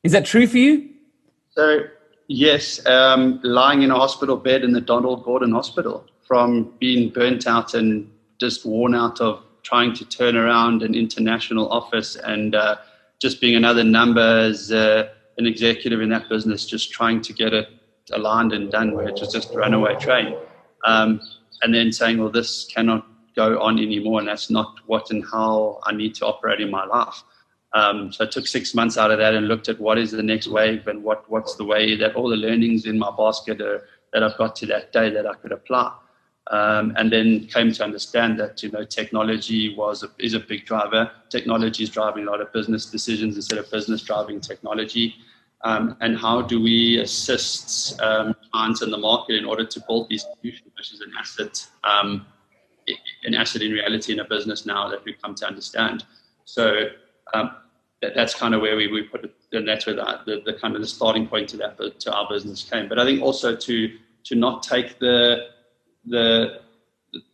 Is 0.04 0.12
that 0.12 0.24
true 0.24 0.46
for 0.46 0.58
you? 0.58 0.88
So, 1.50 1.80
yes, 2.28 2.84
um, 2.86 3.40
lying 3.42 3.82
in 3.82 3.90
a 3.90 3.96
hospital 3.96 4.36
bed 4.36 4.62
in 4.62 4.72
the 4.72 4.80
Donald 4.80 5.24
Gordon 5.24 5.52
Hospital 5.52 6.06
from 6.22 6.72
being 6.78 7.10
burnt 7.10 7.46
out 7.46 7.74
and 7.74 8.08
just 8.38 8.64
worn 8.64 8.94
out 8.94 9.20
of 9.20 9.42
trying 9.62 9.92
to 9.94 10.04
turn 10.04 10.36
around 10.36 10.82
an 10.82 10.94
international 10.94 11.68
office 11.70 12.16
and 12.16 12.54
uh, 12.54 12.76
just 13.20 13.40
being 13.40 13.56
another 13.56 13.84
number 13.84 14.20
as 14.20 14.70
uh, 14.72 15.08
an 15.38 15.46
executive 15.46 16.00
in 16.00 16.08
that 16.10 16.28
business, 16.28 16.66
just 16.66 16.90
trying 16.92 17.20
to 17.22 17.32
get 17.32 17.52
it 17.52 17.68
aligned 18.12 18.52
and 18.52 18.70
done, 18.70 18.94
where 18.94 19.08
it 19.08 19.18
was 19.20 19.32
just 19.32 19.54
a 19.54 19.58
runaway 19.58 19.94
train. 19.96 20.36
Um, 20.84 21.20
and 21.62 21.74
then 21.74 21.92
saying, 21.92 22.18
well, 22.18 22.30
this 22.30 22.68
cannot 22.72 23.06
go 23.34 23.60
on 23.60 23.78
anymore, 23.78 24.20
and 24.20 24.28
that's 24.28 24.50
not 24.50 24.74
what 24.86 25.10
and 25.10 25.24
how 25.30 25.80
I 25.84 25.92
need 25.92 26.14
to 26.16 26.26
operate 26.26 26.60
in 26.60 26.70
my 26.70 26.84
life. 26.84 27.22
Um, 27.74 28.12
so 28.12 28.24
I 28.24 28.28
took 28.28 28.46
six 28.46 28.74
months 28.74 28.96
out 28.96 29.10
of 29.10 29.18
that 29.18 29.34
and 29.34 29.46
looked 29.46 29.68
at 29.68 29.78
what 29.78 29.98
is 29.98 30.10
the 30.10 30.22
next 30.22 30.48
wave 30.48 30.86
and 30.86 31.02
what, 31.02 31.28
what's 31.28 31.56
the 31.56 31.64
way 31.64 31.96
that 31.96 32.14
all 32.14 32.28
the 32.28 32.36
learnings 32.36 32.86
in 32.86 32.98
my 32.98 33.10
basket 33.16 33.60
are, 33.60 33.84
that 34.12 34.22
I've 34.22 34.38
got 34.38 34.56
to 34.56 34.66
that 34.66 34.92
day 34.92 35.10
that 35.10 35.26
I 35.26 35.34
could 35.34 35.52
apply. 35.52 35.92
Um, 36.50 36.94
and 36.96 37.12
then 37.12 37.46
came 37.46 37.72
to 37.72 37.84
understand 37.84 38.40
that 38.40 38.62
you 38.62 38.70
know 38.70 38.82
technology 38.82 39.74
was 39.74 40.02
a, 40.02 40.10
is 40.18 40.32
a 40.32 40.40
big 40.40 40.64
driver. 40.64 41.10
Technology 41.28 41.82
is 41.82 41.90
driving 41.90 42.26
a 42.26 42.30
lot 42.30 42.40
of 42.40 42.50
business 42.52 42.86
decisions 42.86 43.36
instead 43.36 43.58
of 43.58 43.70
business 43.70 44.02
driving 44.02 44.40
technology. 44.40 45.14
Um, 45.64 45.96
and 46.00 46.16
how 46.16 46.42
do 46.42 46.62
we 46.62 47.00
assist 47.00 48.00
um, 48.00 48.34
clients 48.52 48.80
in 48.80 48.90
the 48.90 48.96
market 48.96 49.34
in 49.34 49.44
order 49.44 49.64
to 49.64 49.80
build 49.88 50.08
these 50.08 50.22
solutions, 50.22 50.70
which 50.76 50.92
is 50.92 51.00
an 51.00 51.12
asset, 51.18 51.66
um, 51.82 52.26
an 53.24 53.34
asset 53.34 53.62
in 53.62 53.72
reality 53.72 54.12
in 54.12 54.20
a 54.20 54.24
business 54.24 54.64
now 54.64 54.88
that 54.88 55.04
we've 55.04 55.20
come 55.20 55.34
to 55.34 55.46
understand. 55.46 56.04
So 56.44 56.86
um, 57.34 57.50
that, 58.00 58.14
that's 58.14 58.34
kind 58.34 58.54
of 58.54 58.60
where 58.60 58.76
we, 58.76 58.86
we 58.86 59.02
put 59.02 59.24
it, 59.24 59.34
and 59.52 59.66
that's 59.66 59.86
where 59.86 59.96
the, 59.96 60.20
the, 60.26 60.42
the 60.46 60.58
kind 60.58 60.76
of 60.76 60.80
the 60.80 60.86
starting 60.86 61.26
point 61.26 61.48
to 61.50 61.56
that 61.58 62.00
to 62.00 62.12
our 62.12 62.28
business 62.30 62.62
came. 62.62 62.88
But 62.88 62.98
I 62.98 63.04
think 63.04 63.20
also 63.20 63.56
to 63.56 63.98
to 64.24 64.34
not 64.34 64.62
take 64.62 64.98
the 64.98 65.48
the 66.10 66.60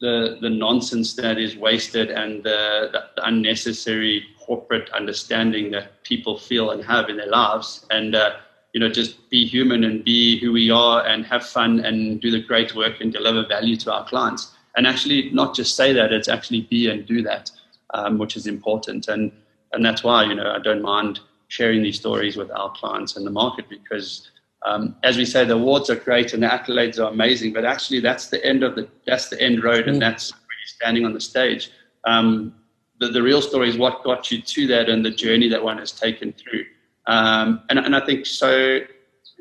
the 0.00 0.38
the 0.40 0.50
nonsense 0.50 1.14
that 1.14 1.38
is 1.38 1.56
wasted 1.56 2.10
and 2.10 2.44
the, 2.44 2.90
the, 2.92 3.26
unnecessary 3.26 4.24
corporate 4.38 4.88
understanding 4.90 5.70
that 5.70 6.02
people 6.04 6.38
feel 6.38 6.70
and 6.70 6.84
have 6.84 7.08
in 7.08 7.16
their 7.16 7.28
lives 7.28 7.86
and 7.90 8.14
uh, 8.14 8.36
you 8.72 8.80
know 8.80 8.88
just 8.88 9.28
be 9.30 9.44
human 9.44 9.84
and 9.84 10.04
be 10.04 10.38
who 10.38 10.52
we 10.52 10.70
are 10.70 11.04
and 11.06 11.26
have 11.26 11.44
fun 11.44 11.80
and 11.80 12.20
do 12.20 12.30
the 12.30 12.40
great 12.40 12.74
work 12.74 13.00
and 13.00 13.12
deliver 13.12 13.46
value 13.46 13.76
to 13.76 13.92
our 13.92 14.04
clients. 14.04 14.52
And 14.76 14.86
actually 14.86 15.30
not 15.30 15.54
just 15.54 15.76
say 15.76 15.92
that 15.92 16.12
it's 16.12 16.28
actually 16.28 16.62
be 16.62 16.90
and 16.90 17.06
do 17.06 17.22
that 17.22 17.50
um, 17.94 18.18
which 18.18 18.36
is 18.36 18.46
important. 18.46 19.08
And 19.08 19.32
and 19.72 19.84
that's 19.84 20.04
why 20.04 20.24
you 20.24 20.34
know 20.34 20.52
I 20.52 20.58
don't 20.58 20.82
mind 20.82 21.20
sharing 21.48 21.82
these 21.82 21.98
stories 21.98 22.36
with 22.36 22.50
our 22.50 22.72
clients 22.72 23.16
and 23.16 23.26
the 23.26 23.30
market 23.30 23.68
because 23.68 24.30
um, 24.64 24.96
as 25.02 25.16
we 25.16 25.24
say, 25.24 25.44
the 25.44 25.54
awards 25.54 25.90
are 25.90 25.96
great 25.96 26.32
and 26.32 26.42
the 26.42 26.46
accolades 26.46 26.98
are 26.98 27.10
amazing, 27.10 27.52
but 27.52 27.64
actually 27.64 28.00
that's 28.00 28.28
the 28.28 28.44
end 28.44 28.62
of 28.62 28.74
the 28.74 28.88
that's 29.06 29.28
the 29.28 29.40
end 29.40 29.62
road, 29.62 29.88
and 29.88 29.98
mm. 29.98 30.00
that's 30.00 30.32
where 30.32 30.40
you're 30.40 30.66
standing 30.66 31.04
on 31.04 31.12
the 31.12 31.20
stage. 31.20 31.70
Um, 32.04 32.54
the, 33.00 33.08
the 33.08 33.22
real 33.22 33.42
story 33.42 33.68
is 33.68 33.76
what 33.76 34.02
got 34.04 34.30
you 34.30 34.40
to 34.40 34.66
that 34.68 34.88
and 34.88 35.04
the 35.04 35.10
journey 35.10 35.48
that 35.48 35.62
one 35.62 35.78
has 35.78 35.92
taken 35.92 36.32
through. 36.32 36.64
Um, 37.06 37.62
and, 37.68 37.78
and 37.78 37.94
I 37.94 38.04
think 38.04 38.24
so. 38.24 38.80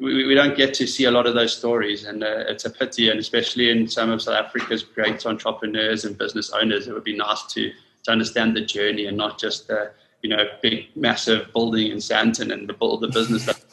We, 0.02 0.26
we 0.26 0.34
don't 0.34 0.58
get 0.58 0.74
to 0.76 0.88
see 0.88 1.06
a 1.06 1.12
lot 1.12 1.28
of 1.28 1.36
those 1.36 1.56
stories, 1.56 2.04
and 2.04 2.24
uh, 2.24 2.44
it's 2.48 2.66
a 2.66 2.70
pity. 2.70 3.10
And 3.10 3.20
especially 3.20 3.70
in 3.70 3.88
some 3.88 4.10
of 4.10 4.22
South 4.22 4.36
Africa's 4.36 4.84
great 4.84 5.26
entrepreneurs 5.26 6.04
and 6.04 6.18
business 6.18 6.52
owners, 6.52 6.88
it 6.88 6.94
would 6.94 7.04
be 7.04 7.16
nice 7.16 7.44
to 7.54 7.72
to 8.04 8.12
understand 8.12 8.54
the 8.54 8.62
journey 8.62 9.06
and 9.06 9.16
not 9.16 9.40
just 9.40 9.70
the 9.70 9.92
you 10.22 10.30
know 10.30 10.44
big 10.62 10.88
massive 10.96 11.54
building 11.54 11.92
in 11.92 11.98
Sandton 11.98 12.52
and 12.52 12.68
the 12.68 12.74
build 12.74 13.00
the 13.02 13.08
business 13.08 13.46
that 13.46 13.64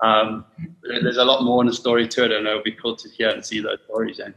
um, 0.00 0.44
there's 0.82 1.16
a 1.16 1.24
lot 1.24 1.42
more 1.42 1.62
in 1.62 1.66
the 1.66 1.72
story 1.72 2.06
to 2.08 2.24
it, 2.24 2.32
and 2.32 2.46
it'll 2.46 2.62
be 2.62 2.72
cool 2.72 2.96
to 2.96 3.08
hear 3.08 3.30
and 3.30 3.44
see 3.44 3.60
those 3.60 3.78
stories. 3.84 4.18
And 4.18 4.34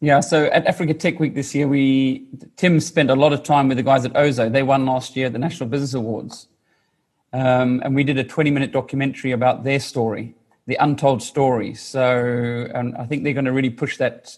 yeah, 0.00 0.20
so 0.20 0.46
at 0.46 0.66
Africa 0.66 0.94
Tech 0.94 1.20
Week 1.20 1.34
this 1.34 1.54
year, 1.54 1.68
we 1.68 2.26
Tim 2.56 2.80
spent 2.80 3.10
a 3.10 3.14
lot 3.14 3.32
of 3.32 3.42
time 3.42 3.68
with 3.68 3.76
the 3.76 3.82
guys 3.82 4.04
at 4.04 4.12
Ozow. 4.14 4.50
They 4.50 4.62
won 4.62 4.86
last 4.86 5.14
year 5.14 5.26
at 5.26 5.32
the 5.32 5.38
National 5.38 5.68
Business 5.68 5.94
Awards, 5.94 6.48
um, 7.32 7.80
and 7.84 7.94
we 7.94 8.02
did 8.02 8.18
a 8.18 8.24
20-minute 8.24 8.72
documentary 8.72 9.32
about 9.32 9.62
their 9.62 9.78
story, 9.78 10.34
the 10.66 10.76
untold 10.76 11.22
story. 11.22 11.74
So, 11.74 12.68
and 12.74 12.96
I 12.96 13.04
think 13.06 13.22
they're 13.22 13.34
going 13.34 13.44
to 13.44 13.52
really 13.52 13.70
push 13.70 13.98
that 13.98 14.36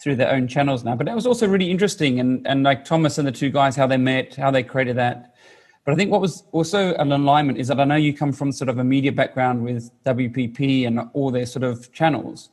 through 0.00 0.16
their 0.16 0.32
own 0.32 0.48
channels 0.48 0.82
now. 0.82 0.96
But 0.96 1.06
that 1.06 1.14
was 1.14 1.26
also 1.26 1.46
really 1.46 1.70
interesting, 1.70 2.20
and 2.20 2.46
and 2.46 2.62
like 2.62 2.86
Thomas 2.86 3.18
and 3.18 3.28
the 3.28 3.32
two 3.32 3.50
guys, 3.50 3.76
how 3.76 3.86
they 3.86 3.98
met, 3.98 4.36
how 4.36 4.50
they 4.50 4.62
created 4.62 4.96
that 4.96 5.31
but 5.84 5.92
I 5.92 5.96
think 5.96 6.10
what 6.10 6.20
was 6.20 6.44
also 6.52 6.94
an 6.94 7.10
alignment 7.10 7.58
is 7.58 7.68
that 7.68 7.80
I 7.80 7.84
know 7.84 7.96
you 7.96 8.14
come 8.14 8.32
from 8.32 8.52
sort 8.52 8.68
of 8.68 8.78
a 8.78 8.84
media 8.84 9.10
background 9.10 9.64
with 9.64 9.90
WPP 10.04 10.86
and 10.86 11.00
all 11.12 11.30
their 11.30 11.46
sort 11.46 11.64
of 11.64 11.92
channels. 11.92 12.50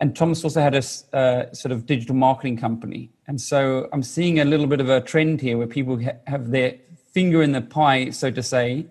And 0.00 0.14
Thomas 0.14 0.44
also 0.44 0.60
had 0.60 0.74
a 0.74 1.16
uh, 1.16 1.52
sort 1.52 1.72
of 1.72 1.86
digital 1.86 2.14
marketing 2.14 2.58
company. 2.58 3.10
And 3.28 3.40
so 3.40 3.88
I'm 3.92 4.02
seeing 4.02 4.40
a 4.40 4.44
little 4.44 4.66
bit 4.66 4.80
of 4.80 4.88
a 4.88 5.00
trend 5.00 5.40
here 5.40 5.56
where 5.56 5.66
people 5.66 6.02
ha- 6.02 6.18
have 6.26 6.50
their 6.50 6.74
finger 7.12 7.42
in 7.42 7.52
the 7.52 7.62
pie, 7.62 8.10
so 8.10 8.30
to 8.30 8.42
say, 8.42 8.86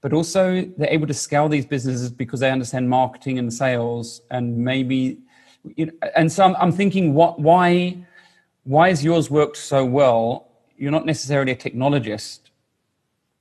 but 0.00 0.12
also 0.12 0.62
they're 0.76 0.90
able 0.90 1.06
to 1.06 1.14
scale 1.14 1.48
these 1.48 1.66
businesses 1.66 2.10
because 2.10 2.40
they 2.40 2.50
understand 2.50 2.88
marketing 2.88 3.38
and 3.38 3.52
sales 3.52 4.22
and 4.30 4.56
maybe, 4.56 5.18
you 5.76 5.86
know, 5.86 5.92
and 6.16 6.32
so 6.32 6.44
I'm, 6.44 6.56
I'm 6.56 6.72
thinking, 6.72 7.14
what, 7.14 7.38
why, 7.38 7.98
why 8.64 8.88
has 8.88 9.04
yours 9.04 9.30
worked 9.30 9.56
so 9.56 9.84
well? 9.84 10.48
You're 10.76 10.90
not 10.90 11.06
necessarily 11.06 11.52
a 11.52 11.56
technologist, 11.56 12.49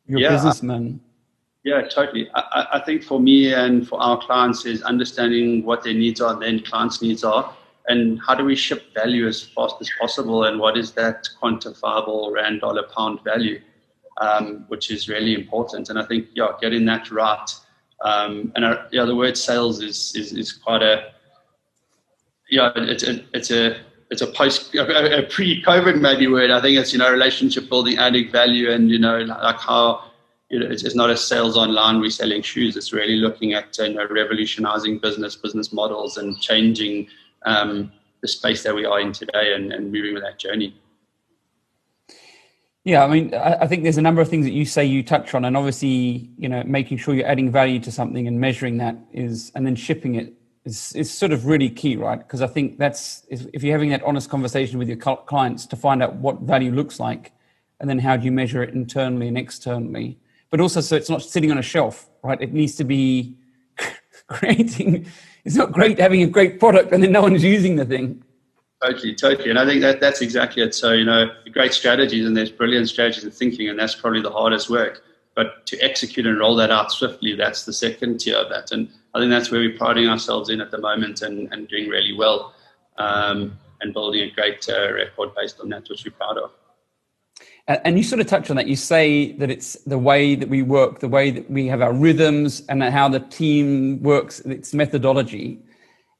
your 0.10 0.20
yeah, 0.20 0.30
businessman. 0.30 1.00
Yeah, 1.64 1.88
totally. 1.88 2.30
I, 2.34 2.68
I, 2.74 2.80
think 2.86 3.04
for 3.04 3.20
me 3.20 3.54
and 3.54 3.88
for 3.88 4.02
our 4.02 4.18
clients 4.18 4.66
is 4.66 4.82
understanding 4.82 5.64
what 5.64 5.84
their 5.84 5.94
needs 5.94 6.20
are 6.20 6.38
then 6.38 6.62
clients' 6.62 7.02
needs 7.02 7.24
are, 7.24 7.54
and 7.88 8.20
how 8.26 8.34
do 8.34 8.44
we 8.44 8.56
ship 8.56 8.94
value 8.94 9.28
as 9.28 9.44
fast 9.44 9.76
as 9.80 9.90
possible, 10.00 10.46
and 10.46 10.60
what 10.60 10.78
is 10.78 10.92
that 10.94 11.28
quantifiable 11.42 12.32
rand, 12.34 12.62
dollar, 12.62 12.84
pound 12.96 13.24
value, 13.24 13.62
um, 14.20 14.66
which 14.70 14.90
is 14.90 15.08
really 15.08 15.36
important. 15.36 15.90
And 15.90 16.00
I 16.00 16.06
think 16.06 16.30
yeah, 16.34 16.50
getting 16.60 16.86
that 16.86 17.12
right. 17.12 17.50
Um, 18.04 18.52
and 18.56 18.66
uh, 18.66 18.86
yeah, 18.92 19.06
the 19.06 19.16
word 19.16 19.38
sales 19.38 19.82
is 19.82 20.16
is, 20.16 20.34
is 20.34 20.54
quite 20.54 20.82
a 20.82 21.12
yeah, 22.50 22.72
it's 22.76 23.04
a, 23.04 23.24
it's 23.34 23.52
a 23.52 23.80
it's 24.10 24.22
a 24.22 24.28
post 24.28 24.74
a, 24.76 25.28
pre-COVID 25.30 26.02
maybe 26.02 26.28
word. 26.28 26.52
I 26.52 26.62
think 26.62 26.78
it's 26.78 26.92
you 26.94 27.00
know 27.00 27.12
relationship 27.12 27.70
building, 27.70 27.98
adding 27.98 28.32
value, 28.32 28.72
and 28.72 28.90
you 28.90 29.00
know 29.00 29.20
like 29.20 29.58
how 29.58 30.04
you 30.50 30.60
know 30.60 30.66
it's, 30.68 30.84
it's 30.84 30.96
not 30.96 31.10
a 31.10 31.18
sales 31.18 31.58
online 31.58 32.00
reselling 32.00 32.42
shoes. 32.42 32.76
It's 32.76 32.92
really 32.92 33.18
looking 33.18 33.54
at 33.54 33.78
you 33.78 33.94
know 33.94 34.08
revolutionizing 34.10 35.00
business 35.00 35.36
business 35.36 35.72
models 35.72 36.18
and 36.18 36.40
changing 36.40 37.08
um, 37.46 37.92
the 38.22 38.28
space 38.28 38.64
that 38.64 38.74
we 38.74 38.86
are 38.86 39.00
in 39.00 39.14
today 39.14 39.54
and, 39.54 39.72
and 39.72 39.92
moving 39.92 40.14
with 40.14 40.24
that 40.24 40.40
journey. 40.40 40.76
Yeah, 42.86 43.04
I 43.04 43.08
mean, 43.08 43.36
I 43.36 43.68
think 43.68 43.84
there's 43.84 43.98
a 43.98 44.02
number 44.02 44.22
of 44.22 44.30
things 44.30 44.46
that 44.46 44.54
you 44.54 44.66
say 44.66 44.86
you 44.86 45.04
touch 45.04 45.36
on, 45.36 45.46
and 45.46 45.56
obviously, 45.56 46.30
you 46.38 46.50
know, 46.50 46.64
making 46.66 46.98
sure 46.98 47.14
you're 47.14 47.28
adding 47.28 47.52
value 47.52 47.80
to 47.82 47.92
something 47.92 48.26
and 48.26 48.40
measuring 48.40 48.78
that 48.78 48.96
is, 49.12 49.52
and 49.54 49.68
then 49.68 49.76
shipping 49.76 50.16
it 50.16 50.34
is, 50.66 50.94
is 50.94 51.12
sort 51.12 51.32
of 51.32 51.46
really 51.46 51.70
key, 51.70 51.96
right? 51.96 52.20
Because 52.20 52.42
I 52.42 52.48
think 52.48 52.78
that's 52.78 53.26
if 53.30 53.64
you're 53.64 53.74
having 53.74 53.90
that 53.90 54.04
honest 54.04 54.30
conversation 54.30 54.78
with 54.78 54.88
your 54.88 54.98
clients 54.98 55.66
to 55.68 55.76
find 55.76 56.04
out 56.04 56.16
what 56.16 56.42
value 56.42 56.72
looks 56.72 57.00
like, 57.00 57.32
and 57.80 57.90
then 57.90 58.00
how 58.00 58.18
do 58.18 58.26
you 58.26 58.32
measure 58.32 58.62
it 58.62 58.74
internally 58.74 59.28
and 59.28 59.38
externally, 59.38 60.20
but 60.50 60.60
also 60.60 60.82
so 60.82 60.96
it's 60.96 61.10
not 61.10 61.22
sitting 61.22 61.52
on 61.52 61.58
a 61.58 61.62
shelf, 61.62 62.10
right? 62.24 62.42
It 62.42 62.54
needs 62.54 62.76
to 62.76 62.84
be 62.84 63.38
creating. 64.28 65.08
It's 65.46 65.56
not 65.56 65.72
great 65.72 66.00
having 66.00 66.22
a 66.22 66.28
great 66.28 66.60
product 66.60 66.92
and 66.92 67.02
then 67.02 67.12
no 67.12 67.22
one's 67.22 67.44
using 67.44 67.78
the 67.78 67.86
thing. 67.86 68.24
Totally, 68.82 69.14
totally, 69.14 69.50
and 69.50 69.60
I 69.60 69.66
think 69.66 69.82
that 69.82 70.00
that's 70.00 70.22
exactly 70.22 70.64
it. 70.64 70.74
So 70.74 70.94
you 70.94 71.04
know, 71.04 71.30
great 71.52 71.74
strategies 71.74 72.26
and 72.26 72.36
there's 72.36 72.52
brilliant 72.52 72.88
strategies 72.88 73.24
and 73.24 73.34
thinking, 73.34 73.70
and 73.70 73.78
that's 73.78 73.96
probably 73.96 74.22
the 74.22 74.32
hardest 74.32 74.70
work. 74.70 75.04
But 75.40 75.66
to 75.68 75.78
execute 75.80 76.26
and 76.28 76.38
roll 76.38 76.54
that 76.58 76.70
out 76.70 76.92
swiftly, 76.92 77.34
that's 77.34 77.64
the 77.64 77.72
second 77.72 78.20
tier 78.20 78.36
of 78.36 78.50
that. 78.50 78.74
And 78.74 78.90
I 79.14 79.20
think 79.20 79.32
that's 79.32 79.50
where 79.50 79.62
we're 79.62 79.78
priding 79.78 80.10
ourselves 80.10 80.50
in 80.50 80.60
at 80.60 80.70
the 80.70 80.80
moment 80.80 81.22
and, 81.22 81.48
and 81.54 81.66
doing 81.70 81.88
really 81.88 82.14
well 82.14 82.54
um, 82.98 83.58
and 83.80 83.94
building 83.94 84.24
a 84.24 84.32
great 84.32 84.68
uh, 84.68 84.92
record 84.92 85.30
based 85.38 85.62
on 85.62 85.70
that, 85.70 85.88
which 85.90 86.04
we're 86.04 86.12
proud 86.12 86.38
of. 86.40 86.52
And 87.70 87.98
you 87.98 88.04
sort 88.04 88.20
of 88.20 88.28
touch 88.28 88.50
on 88.50 88.58
that. 88.58 88.68
You 88.68 88.76
say 88.76 89.32
that 89.38 89.50
it's 89.50 89.76
the 89.86 89.98
way 89.98 90.36
that 90.36 90.50
we 90.50 90.62
work, 90.62 91.00
the 91.00 91.08
way 91.08 91.32
that 91.32 91.50
we 91.50 91.68
have 91.68 91.82
our 91.82 91.94
rhythms, 91.94 92.62
and 92.68 92.84
how 92.84 93.08
the 93.08 93.22
team 93.22 94.04
works, 94.04 94.42
its 94.42 94.74
methodology. 94.74 95.58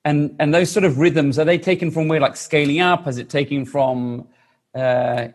And 0.06 0.34
and 0.40 0.54
those 0.54 0.72
sort 0.72 0.86
of 0.86 0.98
rhythms 0.98 1.38
are 1.38 1.44
they 1.44 1.58
taken 1.58 1.92
from 1.92 2.08
where, 2.08 2.22
like 2.22 2.38
scaling 2.38 2.80
up? 2.80 3.06
Is 3.06 3.18
it 3.18 3.30
taken 3.30 3.66
from 3.66 4.30
uh, 4.74 5.28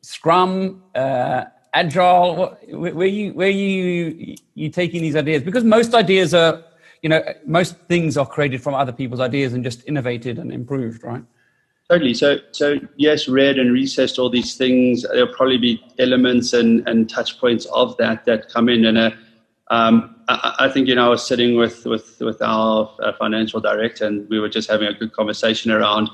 Scrum? 0.00 0.82
Uh, 0.96 1.44
agile? 1.74 2.56
Where 2.70 3.06
you 3.06 3.32
where 3.32 3.50
you 3.50 4.36
you 4.54 4.70
taking 4.70 5.02
these 5.02 5.16
ideas? 5.16 5.42
Because 5.42 5.64
most 5.64 5.94
ideas 5.94 6.34
are, 6.34 6.64
you 7.02 7.08
know, 7.08 7.22
most 7.46 7.76
things 7.88 8.16
are 8.16 8.26
created 8.26 8.62
from 8.62 8.74
other 8.74 8.92
people's 8.92 9.20
ideas 9.20 9.52
and 9.54 9.64
just 9.64 9.86
innovated 9.86 10.38
and 10.38 10.52
improved, 10.52 11.02
right? 11.04 11.22
Totally. 11.88 12.12
So, 12.12 12.36
so 12.52 12.78
yes, 12.96 13.28
read 13.28 13.58
and 13.58 13.72
researched 13.72 14.18
all 14.18 14.28
these 14.28 14.56
things. 14.56 15.06
There'll 15.10 15.34
probably 15.34 15.56
be 15.56 15.82
elements 15.98 16.52
and, 16.52 16.86
and 16.86 17.08
touch 17.08 17.38
points 17.40 17.64
of 17.66 17.96
that 17.96 18.26
that 18.26 18.50
come 18.50 18.68
in. 18.68 18.84
And 18.84 18.98
uh, 18.98 19.10
um, 19.70 20.16
I, 20.28 20.54
I, 20.58 20.68
think 20.68 20.86
you 20.86 20.94
know 20.94 21.06
I 21.06 21.08
was 21.08 21.26
sitting 21.26 21.56
with 21.56 21.86
with 21.86 22.20
with 22.20 22.42
our 22.42 22.94
financial 23.18 23.60
director, 23.60 24.06
and 24.06 24.28
we 24.28 24.38
were 24.38 24.50
just 24.50 24.70
having 24.70 24.88
a 24.88 24.92
good 24.92 25.14
conversation 25.14 25.70
around 25.70 26.10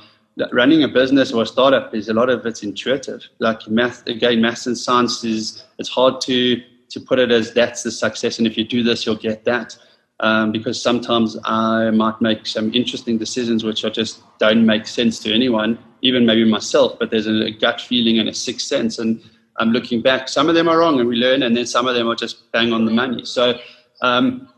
running 0.52 0.82
a 0.82 0.88
business 0.88 1.32
or 1.32 1.42
a 1.42 1.46
startup. 1.46 1.94
Is 1.94 2.08
a 2.08 2.14
lot 2.14 2.30
of 2.30 2.44
it's 2.46 2.62
intuitive. 2.62 3.22
Like 3.38 3.68
math, 3.68 4.06
again, 4.06 4.40
maths 4.40 4.66
and 4.66 4.76
science 4.76 5.24
is 5.24 5.64
it's 5.78 5.88
hard 5.88 6.20
to 6.22 6.60
to 6.90 7.00
put 7.00 7.18
it 7.18 7.30
as 7.30 7.52
that's 7.52 7.82
the 7.82 7.90
success, 7.90 8.38
and 8.38 8.46
if 8.46 8.56
you 8.56 8.64
do 8.64 8.82
this, 8.82 9.06
you'll 9.06 9.16
get 9.16 9.44
that. 9.44 9.76
Um, 10.20 10.52
because 10.52 10.80
sometimes 10.80 11.36
I 11.44 11.90
might 11.90 12.20
make 12.20 12.46
some 12.46 12.72
interesting 12.72 13.18
decisions 13.18 13.64
which 13.64 13.84
are 13.84 13.90
just 13.90 14.22
don't 14.38 14.64
make 14.64 14.86
sense 14.86 15.18
to 15.20 15.34
anyone, 15.34 15.76
even 16.02 16.24
maybe 16.24 16.48
myself. 16.48 16.96
But 17.00 17.10
there's 17.10 17.26
a 17.26 17.50
gut 17.50 17.80
feeling 17.80 18.20
and 18.20 18.28
a 18.28 18.34
sixth 18.34 18.68
sense, 18.68 18.98
and 18.98 19.20
I'm 19.58 19.70
looking 19.70 20.02
back. 20.02 20.28
Some 20.28 20.48
of 20.48 20.54
them 20.54 20.68
are 20.68 20.78
wrong, 20.78 21.00
and 21.00 21.08
we 21.08 21.16
learn, 21.16 21.42
and 21.42 21.56
then 21.56 21.66
some 21.66 21.86
of 21.86 21.94
them 21.94 22.08
are 22.08 22.14
just 22.14 22.50
bang 22.52 22.72
on 22.72 22.84
the 22.84 22.92
money. 22.92 23.24
So, 23.24 23.58
um, 24.02 24.48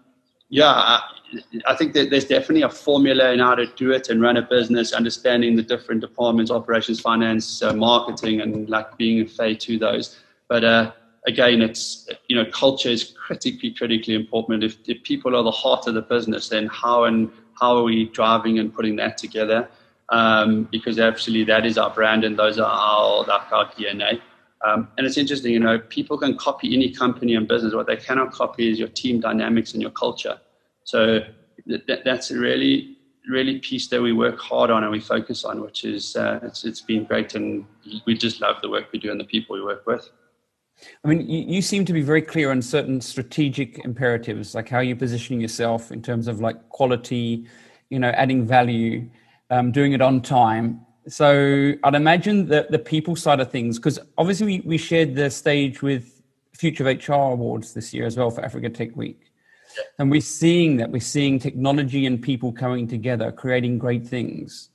yeah, 0.50 1.00
I, 1.66 1.74
think 1.74 1.92
that 1.94 2.10
there's 2.10 2.24
definitely 2.24 2.62
a 2.62 2.68
formula 2.68 3.32
in 3.32 3.40
how 3.40 3.54
to 3.54 3.66
do 3.66 3.92
it 3.92 4.08
and 4.08 4.20
run 4.20 4.36
a 4.36 4.42
business, 4.42 4.92
understanding 4.92 5.56
the 5.56 5.62
different 5.62 6.00
departments, 6.00 6.50
operations, 6.50 7.00
finance, 7.00 7.62
uh, 7.62 7.72
marketing, 7.72 8.40
and 8.40 8.68
like 8.68 8.96
being 8.96 9.20
a 9.22 9.26
fay 9.26 9.54
to 9.54 9.78
those. 9.78 10.18
But 10.48 10.64
uh, 10.64 10.92
again, 11.26 11.62
it's 11.62 12.08
you 12.28 12.36
know, 12.36 12.44
culture 12.50 12.88
is 12.88 13.04
critically, 13.04 13.72
critically 13.72 14.14
important. 14.14 14.62
If, 14.62 14.78
if 14.86 15.02
people 15.02 15.36
are 15.36 15.42
the 15.42 15.50
heart 15.50 15.86
of 15.86 15.94
the 15.94 16.02
business, 16.02 16.48
then 16.48 16.66
how 16.68 17.04
and 17.04 17.30
how 17.60 17.76
are 17.76 17.82
we 17.82 18.08
driving 18.10 18.58
and 18.58 18.72
putting 18.72 18.96
that 18.96 19.18
together? 19.18 19.68
Um, 20.10 20.68
because 20.70 20.98
actually, 20.98 21.44
that 21.44 21.66
is 21.66 21.76
our 21.78 21.90
brand, 21.90 22.24
and 22.24 22.38
those 22.38 22.58
are 22.58 22.70
our 22.70 23.24
like 23.24 23.52
our 23.52 23.66
DNA. 23.72 24.20
Um, 24.64 24.88
and 24.96 25.06
it's 25.06 25.18
interesting, 25.18 25.52
you 25.52 25.60
know, 25.60 25.78
people 25.78 26.16
can 26.16 26.36
copy 26.36 26.74
any 26.74 26.90
company 26.90 27.34
and 27.34 27.46
business. 27.46 27.74
What 27.74 27.86
they 27.86 27.96
cannot 27.96 28.32
copy 28.32 28.70
is 28.70 28.78
your 28.78 28.88
team 28.88 29.20
dynamics 29.20 29.74
and 29.74 29.82
your 29.82 29.90
culture. 29.90 30.40
So 30.86 31.20
th- 31.68 32.00
that's 32.04 32.30
a 32.30 32.38
really, 32.38 32.96
really 33.28 33.58
piece 33.58 33.88
that 33.88 34.00
we 34.00 34.12
work 34.12 34.38
hard 34.40 34.70
on 34.70 34.82
and 34.82 34.90
we 34.90 35.00
focus 35.00 35.44
on, 35.44 35.60
which 35.60 35.84
is 35.84 36.16
uh, 36.16 36.40
it's, 36.42 36.64
it's 36.64 36.80
been 36.80 37.04
great, 37.04 37.34
and 37.34 37.66
we 38.06 38.16
just 38.16 38.40
love 38.40 38.56
the 38.62 38.70
work 38.70 38.86
we 38.92 38.98
do 38.98 39.10
and 39.10 39.20
the 39.20 39.24
people 39.24 39.54
we 39.54 39.62
work 39.62 39.86
with. 39.86 40.08
I 41.04 41.08
mean, 41.08 41.28
you, 41.28 41.40
you 41.54 41.62
seem 41.62 41.84
to 41.84 41.92
be 41.92 42.02
very 42.02 42.22
clear 42.22 42.50
on 42.50 42.62
certain 42.62 43.00
strategic 43.00 43.84
imperatives, 43.84 44.54
like 44.54 44.68
how 44.68 44.80
you're 44.80 44.96
positioning 44.96 45.40
yourself 45.40 45.92
in 45.92 46.00
terms 46.00 46.28
of 46.28 46.40
like 46.40 46.68
quality, 46.70 47.46
you 47.90 47.98
know, 47.98 48.10
adding 48.10 48.46
value, 48.46 49.08
um, 49.50 49.72
doing 49.72 49.92
it 49.92 50.00
on 50.00 50.22
time, 50.22 50.86
so 51.08 51.72
I'd 51.84 51.94
imagine 51.94 52.46
that 52.48 52.70
the 52.70 52.78
people 52.78 53.14
side 53.14 53.38
of 53.38 53.50
things, 53.50 53.78
because 53.78 53.98
obviously 54.18 54.46
we, 54.46 54.60
we 54.60 54.78
shared 54.78 55.14
the 55.14 55.30
stage 55.30 55.80
with 55.80 56.22
Future 56.52 56.88
of 56.88 57.08
HR 57.08 57.12
Awards 57.12 57.74
this 57.74 57.94
year 57.94 58.06
as 58.06 58.16
well 58.16 58.30
for 58.30 58.44
Africa 58.44 58.68
Tech 58.70 58.96
Week. 58.96 59.32
And 59.98 60.10
we're 60.10 60.20
seeing 60.20 60.76
that 60.78 60.90
we're 60.90 61.00
seeing 61.00 61.38
technology 61.38 62.06
and 62.06 62.20
people 62.20 62.52
coming 62.52 62.86
together, 62.86 63.32
creating 63.32 63.78
great 63.78 64.06
things. 64.06 64.70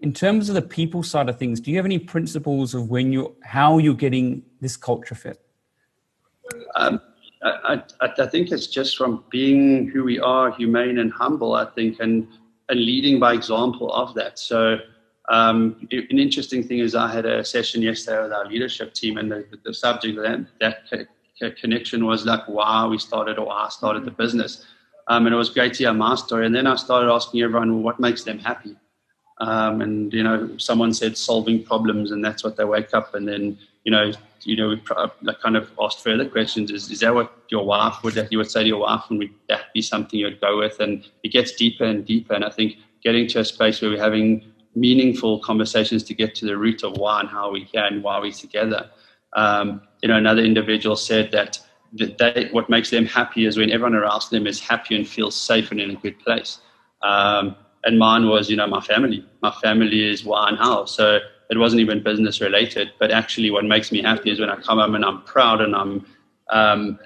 In 0.00 0.12
terms 0.12 0.48
of 0.48 0.54
the 0.54 0.62
people 0.62 1.02
side 1.02 1.28
of 1.28 1.38
things, 1.38 1.60
do 1.60 1.70
you 1.70 1.76
have 1.76 1.84
any 1.84 1.98
principles 1.98 2.74
of 2.74 2.88
when 2.88 3.12
you 3.12 3.34
how 3.42 3.78
you're 3.78 3.94
getting 3.94 4.42
this 4.60 4.76
culture 4.76 5.14
fit? 5.14 5.40
Um, 6.76 7.00
I, 7.42 7.82
I, 8.00 8.12
I, 8.18 8.26
think 8.26 8.50
it's 8.52 8.66
just 8.66 8.96
from 8.96 9.24
being 9.30 9.88
who 9.88 10.04
we 10.04 10.18
are, 10.18 10.50
humane 10.52 10.98
and 10.98 11.12
humble. 11.12 11.54
I 11.54 11.66
think, 11.66 11.98
and 12.00 12.28
and 12.68 12.80
leading 12.80 13.18
by 13.18 13.34
example 13.34 13.92
of 13.92 14.14
that. 14.14 14.38
So 14.38 14.78
um, 15.28 15.88
an 15.90 16.18
interesting 16.18 16.62
thing 16.62 16.78
is 16.78 16.94
I 16.94 17.12
had 17.12 17.26
a 17.26 17.44
session 17.44 17.82
yesterday 17.82 18.22
with 18.22 18.32
our 18.32 18.46
leadership 18.46 18.94
team, 18.94 19.18
and 19.18 19.30
the, 19.30 19.46
the 19.64 19.74
subject 19.74 20.16
that, 20.16 20.46
that 20.60 21.08
connection 21.60 22.04
was 22.04 22.24
like 22.24 22.44
why 22.46 22.86
we 22.86 22.98
started 22.98 23.38
or 23.38 23.46
why 23.46 23.66
I 23.66 23.68
started 23.68 24.04
the 24.04 24.10
business. 24.10 24.64
Um, 25.08 25.26
and 25.26 25.34
it 25.34 25.38
was 25.38 25.48
great 25.48 25.74
to 25.74 25.84
hear 25.84 25.94
my 25.94 26.14
story. 26.16 26.44
And 26.44 26.54
then 26.54 26.66
I 26.66 26.76
started 26.76 27.10
asking 27.10 27.42
everyone, 27.42 27.72
well, 27.72 27.82
what 27.82 28.00
makes 28.00 28.24
them 28.24 28.38
happy? 28.38 28.76
Um, 29.40 29.80
and 29.80 30.12
you 30.12 30.22
know, 30.22 30.56
someone 30.58 30.92
said 30.92 31.16
solving 31.16 31.62
problems, 31.62 32.10
and 32.10 32.24
that's 32.24 32.42
what 32.42 32.56
they 32.56 32.64
wake 32.64 32.92
up. 32.92 33.14
And 33.14 33.26
then 33.26 33.56
you 33.84 33.92
know, 33.92 34.12
you 34.42 34.56
know, 34.56 34.68
we 34.68 34.82
like 35.22 35.40
kind 35.40 35.56
of 35.56 35.70
asked 35.80 36.02
further 36.02 36.28
questions. 36.28 36.70
Is 36.70 36.90
is 36.90 37.00
that 37.00 37.14
what 37.14 37.32
your 37.48 37.64
wife 37.64 38.02
would 38.02 38.14
that 38.14 38.32
you 38.32 38.38
would 38.38 38.50
say 38.50 38.62
to 38.62 38.68
your 38.68 38.80
wife, 38.80 39.04
and 39.10 39.18
would 39.20 39.30
that 39.48 39.72
be 39.72 39.82
something 39.82 40.18
you'd 40.18 40.40
go 40.40 40.58
with? 40.58 40.80
And 40.80 41.06
it 41.22 41.28
gets 41.28 41.52
deeper 41.52 41.84
and 41.84 42.04
deeper. 42.04 42.34
And 42.34 42.44
I 42.44 42.50
think 42.50 42.76
getting 43.02 43.28
to 43.28 43.40
a 43.40 43.44
space 43.44 43.80
where 43.80 43.90
we're 43.90 44.02
having 44.02 44.44
meaningful 44.74 45.40
conversations 45.40 46.02
to 46.04 46.14
get 46.14 46.34
to 46.36 46.46
the 46.46 46.56
root 46.56 46.82
of 46.82 46.96
why 46.96 47.20
and 47.20 47.28
how 47.28 47.50
we 47.50 47.64
here 47.64 47.84
and 47.84 48.02
why 48.02 48.18
we're 48.18 48.32
together. 48.32 48.90
Um, 49.34 49.82
you 50.02 50.08
know, 50.08 50.16
another 50.16 50.42
individual 50.42 50.96
said 50.96 51.30
that 51.32 51.58
they, 51.92 52.48
what 52.52 52.68
makes 52.68 52.90
them 52.90 53.06
happy 53.06 53.46
is 53.46 53.56
when 53.56 53.70
everyone 53.70 53.94
around 53.94 54.22
them 54.30 54.46
is 54.46 54.60
happy 54.60 54.94
and 54.94 55.08
feels 55.08 55.34
safe 55.34 55.70
and 55.70 55.80
in 55.80 55.90
a 55.90 55.94
good 55.94 56.18
place. 56.20 56.60
Um, 57.02 57.56
and 57.84 57.98
mine 57.98 58.28
was, 58.28 58.50
you 58.50 58.56
know, 58.56 58.66
my 58.66 58.80
family. 58.80 59.24
My 59.40 59.50
family 59.62 60.08
is 60.08 60.24
why 60.24 60.48
and 60.48 60.58
how. 60.58 60.84
So 60.84 61.20
it 61.50 61.56
wasn't 61.56 61.80
even 61.80 62.02
business 62.02 62.40
related, 62.40 62.92
but 62.98 63.10
actually 63.10 63.50
what 63.50 63.64
makes 63.64 63.90
me 63.90 64.02
happy 64.02 64.30
is 64.30 64.40
when 64.40 64.50
I 64.50 64.56
come 64.56 64.78
home 64.78 64.94
and 64.94 65.04
I'm 65.04 65.22
proud 65.22 65.60
and 65.60 65.74
I'm 65.74 66.06
um, 66.50 66.98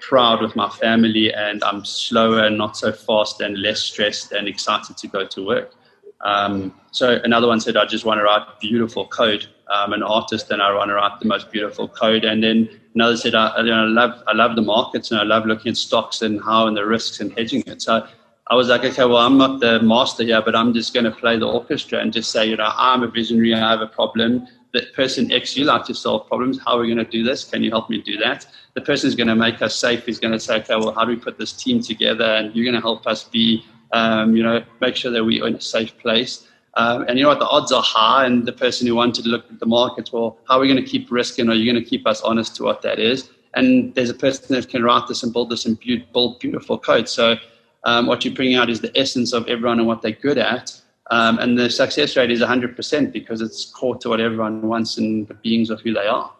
proud 0.00 0.40
with 0.40 0.56
my 0.56 0.68
family 0.68 1.32
and 1.32 1.62
I'm 1.64 1.84
slower 1.84 2.44
and 2.44 2.56
not 2.56 2.76
so 2.76 2.92
fast 2.92 3.40
and 3.40 3.58
less 3.58 3.80
stressed 3.80 4.32
and 4.32 4.48
excited 4.48 4.96
to 4.96 5.08
go 5.08 5.26
to 5.26 5.46
work. 5.46 5.74
Um, 6.22 6.74
so 6.90 7.20
another 7.24 7.46
one 7.46 7.60
said, 7.60 7.76
I 7.76 7.86
just 7.86 8.04
want 8.04 8.18
to 8.18 8.24
write 8.24 8.60
beautiful 8.60 9.06
code. 9.06 9.46
I'm 9.70 9.92
an 9.92 10.02
artist 10.02 10.50
and 10.50 10.60
I 10.60 10.74
want 10.74 10.88
to 10.88 10.94
write 10.94 11.20
the 11.20 11.26
most 11.26 11.50
beautiful 11.50 11.88
code. 11.88 12.24
And 12.24 12.42
then 12.42 12.68
another 12.94 13.16
said, 13.16 13.34
I, 13.34 13.48
I, 13.48 13.62
love, 13.62 14.22
I 14.26 14.32
love 14.32 14.56
the 14.56 14.62
markets 14.62 15.10
and 15.10 15.20
I 15.20 15.24
love 15.24 15.46
looking 15.46 15.70
at 15.70 15.76
stocks 15.76 16.22
and 16.22 16.42
how 16.42 16.66
and 16.66 16.76
the 16.76 16.84
risks 16.84 17.20
and 17.20 17.32
hedging 17.32 17.62
it. 17.66 17.82
So 17.82 18.06
I 18.48 18.54
was 18.54 18.68
like, 18.68 18.84
okay, 18.84 19.04
well, 19.04 19.18
I'm 19.18 19.38
not 19.38 19.60
the 19.60 19.80
master 19.80 20.24
here, 20.24 20.42
but 20.42 20.56
I'm 20.56 20.74
just 20.74 20.92
going 20.92 21.04
to 21.04 21.12
play 21.12 21.38
the 21.38 21.46
orchestra 21.46 22.00
and 22.00 22.12
just 22.12 22.30
say, 22.30 22.46
you 22.46 22.56
know, 22.56 22.70
I'm 22.76 23.02
a 23.02 23.08
visionary. 23.08 23.54
I 23.54 23.58
have 23.58 23.80
a 23.80 23.86
problem. 23.86 24.46
That 24.72 24.92
person 24.94 25.30
X, 25.32 25.56
you 25.56 25.64
like 25.64 25.84
to 25.86 25.94
solve 25.94 26.26
problems. 26.26 26.60
How 26.64 26.76
are 26.76 26.80
we 26.80 26.86
going 26.86 27.04
to 27.04 27.10
do 27.10 27.22
this? 27.22 27.44
Can 27.44 27.62
you 27.62 27.70
help 27.70 27.90
me 27.90 28.02
do 28.02 28.16
that? 28.18 28.46
The 28.74 28.80
person 28.80 29.08
is 29.08 29.14
going 29.14 29.28
to 29.28 29.34
make 29.34 29.62
us 29.62 29.76
safe. 29.76 30.08
Is 30.08 30.18
going 30.18 30.32
to 30.32 30.40
say, 30.40 30.58
okay, 30.60 30.76
well, 30.76 30.92
how 30.92 31.04
do 31.04 31.10
we 31.10 31.16
put 31.16 31.38
this 31.38 31.52
team 31.52 31.82
together? 31.82 32.24
And 32.24 32.54
you're 32.54 32.64
going 32.64 32.74
to 32.76 32.80
help 32.80 33.06
us 33.06 33.24
be 33.24 33.64
um, 33.92 34.36
you 34.36 34.42
know, 34.42 34.62
make 34.80 34.96
sure 34.96 35.10
that 35.10 35.24
we're 35.24 35.46
in 35.46 35.54
a 35.54 35.60
safe 35.60 35.96
place. 35.98 36.46
Um, 36.74 37.04
and 37.08 37.18
you 37.18 37.24
know 37.24 37.30
what, 37.30 37.40
the 37.40 37.48
odds 37.48 37.72
are 37.72 37.82
high, 37.82 38.26
and 38.26 38.46
the 38.46 38.52
person 38.52 38.86
who 38.86 38.94
wanted 38.94 39.24
to 39.24 39.28
look 39.28 39.44
at 39.50 39.58
the 39.58 39.66
markets, 39.66 40.12
well, 40.12 40.38
how 40.48 40.56
are 40.56 40.60
we 40.60 40.68
going 40.68 40.82
to 40.82 40.88
keep 40.88 41.10
risking? 41.10 41.48
Are 41.48 41.54
you 41.54 41.70
going 41.70 41.82
to 41.82 41.88
keep 41.88 42.06
us 42.06 42.20
honest 42.22 42.54
to 42.56 42.62
what 42.62 42.82
that 42.82 42.98
is? 42.98 43.30
And 43.54 43.94
there's 43.94 44.10
a 44.10 44.14
person 44.14 44.54
that 44.54 44.68
can 44.68 44.84
write 44.84 45.08
this 45.08 45.22
and 45.22 45.32
build 45.32 45.50
this 45.50 45.66
and 45.66 45.78
build 46.12 46.38
beautiful 46.38 46.78
code. 46.78 47.08
So 47.08 47.36
um, 47.84 48.06
what 48.06 48.24
you're 48.24 48.34
bringing 48.34 48.56
out 48.56 48.70
is 48.70 48.80
the 48.80 48.96
essence 48.96 49.32
of 49.32 49.48
everyone 49.48 49.78
and 49.78 49.88
what 49.88 50.02
they're 50.02 50.12
good 50.12 50.38
at. 50.38 50.80
Um, 51.10 51.38
and 51.40 51.58
the 51.58 51.68
success 51.68 52.16
rate 52.16 52.30
is 52.30 52.40
100% 52.40 53.12
because 53.12 53.40
it's 53.40 53.64
core 53.64 53.96
to 53.96 54.08
what 54.10 54.20
everyone 54.20 54.62
wants 54.62 54.98
and 54.98 55.26
the 55.26 55.34
beings 55.34 55.70
of 55.70 55.80
who 55.80 55.92
they 55.92 56.06
are. 56.06 56.32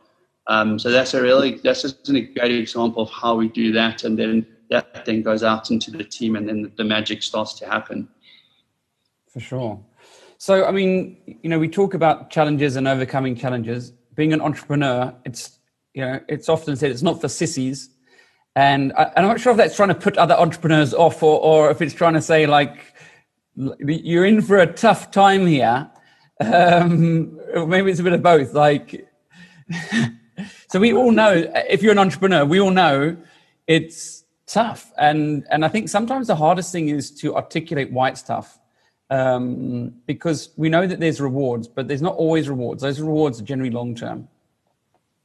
Um, 0.46 0.78
so 0.78 0.90
that's 0.90 1.14
a 1.14 1.22
really 1.22 1.56
that's 1.62 1.82
just 1.82 2.08
a 2.08 2.20
great 2.20 2.52
example 2.52 3.02
of 3.02 3.10
how 3.10 3.36
we 3.36 3.48
do 3.48 3.72
that. 3.72 4.04
And 4.04 4.18
then 4.18 4.46
that 4.70 5.04
then 5.04 5.22
goes 5.22 5.42
out 5.42 5.70
into 5.70 5.90
the 5.90 6.04
team 6.04 6.36
and 6.36 6.48
then 6.48 6.72
the 6.76 6.84
magic 6.84 7.22
starts 7.22 7.54
to 7.54 7.66
happen. 7.66 8.08
For 9.28 9.40
sure. 9.40 9.80
So, 10.42 10.64
I 10.64 10.70
mean, 10.70 11.18
you 11.42 11.50
know, 11.50 11.58
we 11.58 11.68
talk 11.68 11.92
about 11.92 12.30
challenges 12.30 12.76
and 12.76 12.88
overcoming 12.88 13.36
challenges. 13.36 13.92
Being 14.14 14.32
an 14.32 14.40
entrepreneur, 14.40 15.14
it's, 15.26 15.58
you 15.92 16.00
know, 16.00 16.18
it's 16.28 16.48
often 16.48 16.76
said 16.76 16.90
it's 16.90 17.02
not 17.02 17.20
for 17.20 17.28
sissies. 17.28 17.90
And 18.56 18.94
I, 18.94 19.12
am 19.16 19.24
not 19.24 19.38
sure 19.38 19.52
if 19.52 19.58
that's 19.58 19.76
trying 19.76 19.90
to 19.90 19.94
put 19.94 20.16
other 20.16 20.32
entrepreneurs 20.32 20.94
off 20.94 21.22
or, 21.22 21.38
or 21.42 21.70
if 21.70 21.82
it's 21.82 21.92
trying 21.92 22.14
to 22.14 22.22
say, 22.22 22.46
like, 22.46 22.94
you're 23.54 24.24
in 24.24 24.40
for 24.40 24.56
a 24.56 24.66
tough 24.66 25.10
time 25.10 25.46
here. 25.46 25.90
Um, 26.40 27.38
maybe 27.68 27.90
it's 27.90 28.00
a 28.00 28.02
bit 28.02 28.14
of 28.14 28.22
both. 28.22 28.54
Like, 28.54 29.06
so 30.70 30.80
we 30.80 30.94
all 30.94 31.12
know, 31.12 31.52
if 31.68 31.82
you're 31.82 31.92
an 31.92 31.98
entrepreneur, 31.98 32.46
we 32.46 32.60
all 32.60 32.70
know 32.70 33.14
it's, 33.66 34.24
tough. 34.46 34.90
And 34.98 35.46
and 35.52 35.64
I 35.64 35.68
think 35.68 35.88
sometimes 35.88 36.26
the 36.26 36.34
hardest 36.34 36.72
thing 36.72 36.88
is 36.88 37.12
to 37.20 37.36
articulate 37.36 37.92
why 37.92 38.08
it's 38.08 38.22
tough. 38.22 38.59
Um, 39.10 39.92
because 40.06 40.50
we 40.56 40.68
know 40.68 40.86
that 40.86 41.00
there's 41.00 41.20
rewards, 41.20 41.66
but 41.66 41.88
there's 41.88 42.02
not 42.02 42.14
always 42.14 42.48
rewards. 42.48 42.82
Those 42.82 43.00
rewards 43.00 43.40
are 43.40 43.44
generally 43.44 43.72
long 43.72 43.94
term. 43.94 44.28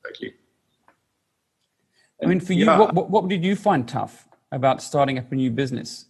Thank 0.03 0.21
you. 0.21 0.31
I 2.23 2.25
mean, 2.25 2.39
for 2.39 2.53
you, 2.53 2.65
yeah. 2.65 2.77
what, 2.77 3.09
what, 3.09 3.27
did 3.27 3.43
you 3.43 3.55
find 3.55 3.87
tough 3.87 4.27
about 4.51 4.81
starting 4.81 5.19
up 5.19 5.31
a 5.31 5.35
new 5.35 5.51
business? 5.51 6.05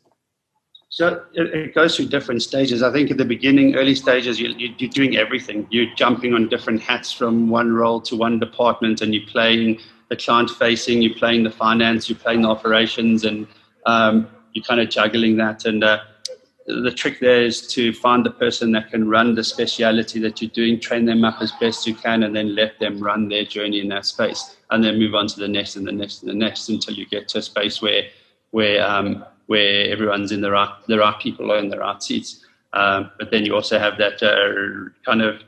So 0.89 1.25
it, 1.33 1.75
goes 1.75 1.97
through 1.97 2.05
different 2.07 2.41
stages. 2.41 2.81
I 2.81 2.89
think 2.89 3.11
at 3.11 3.17
the 3.17 3.25
beginning, 3.25 3.75
early 3.75 3.95
stages, 3.95 4.39
you, 4.39 4.49
you, 4.57 4.87
are 4.87 4.91
doing 4.91 5.17
everything. 5.17 5.67
You're 5.69 5.93
jumping 5.95 6.33
on 6.33 6.47
different 6.47 6.81
hats 6.81 7.11
from 7.11 7.49
one 7.49 7.73
role 7.73 7.99
to 8.01 8.15
one 8.15 8.39
department, 8.39 9.01
and 9.01 9.13
you're 9.13 9.27
playing 9.27 9.81
the 10.09 10.15
client 10.15 10.51
facing, 10.51 11.01
you're 11.01 11.15
playing 11.15 11.43
the 11.43 11.51
finance, 11.51 12.09
you're 12.09 12.17
playing 12.17 12.43
the 12.43 12.47
operations, 12.47 13.25
and 13.25 13.45
um, 13.85 14.29
you're 14.53 14.63
kind 14.63 14.79
of 14.79 14.89
juggling 14.89 15.35
that. 15.37 15.65
And 15.65 15.83
uh, 15.83 15.99
the 16.67 16.91
trick 16.91 17.19
there 17.19 17.43
is 17.43 17.67
to 17.67 17.93
find 17.93 18.25
the 18.25 18.31
person 18.31 18.71
that 18.71 18.89
can 18.89 19.07
run 19.07 19.35
the 19.35 19.43
speciality 19.43 20.19
that 20.19 20.41
you're 20.41 20.49
doing, 20.49 20.79
train 20.79 21.05
them 21.05 21.23
up 21.23 21.41
as 21.41 21.51
best 21.59 21.85
you 21.85 21.93
can, 21.93 22.23
and 22.23 22.35
then 22.35 22.55
let 22.55 22.79
them 22.79 22.99
run 22.99 23.29
their 23.29 23.45
journey 23.45 23.79
in 23.79 23.87
that 23.89 24.05
space, 24.05 24.57
and 24.71 24.83
then 24.83 24.97
move 24.97 25.13
on 25.13 25.27
to 25.27 25.39
the 25.39 25.47
next 25.47 25.75
and 25.75 25.85
the 25.87 25.91
next 25.91 26.23
and 26.23 26.29
the 26.31 26.35
next 26.35 26.67
until 26.69 26.95
you 26.95 27.05
get 27.05 27.27
to 27.29 27.37
a 27.37 27.41
space 27.41 27.81
where 27.81 28.03
where 28.51 28.83
um, 28.83 29.23
where 29.45 29.89
everyone's 29.91 30.31
in 30.31 30.41
the 30.41 30.49
right 30.49 30.73
the 30.87 30.97
right 30.97 31.19
people 31.19 31.51
are 31.51 31.59
in 31.59 31.69
the 31.69 31.77
right 31.77 32.01
seats. 32.01 32.43
Um, 32.73 33.11
but 33.19 33.31
then 33.31 33.45
you 33.45 33.55
also 33.55 33.79
have 33.79 33.97
that 33.99 34.21
uh, 34.21 34.89
kind 35.05 35.21
of 35.21 35.41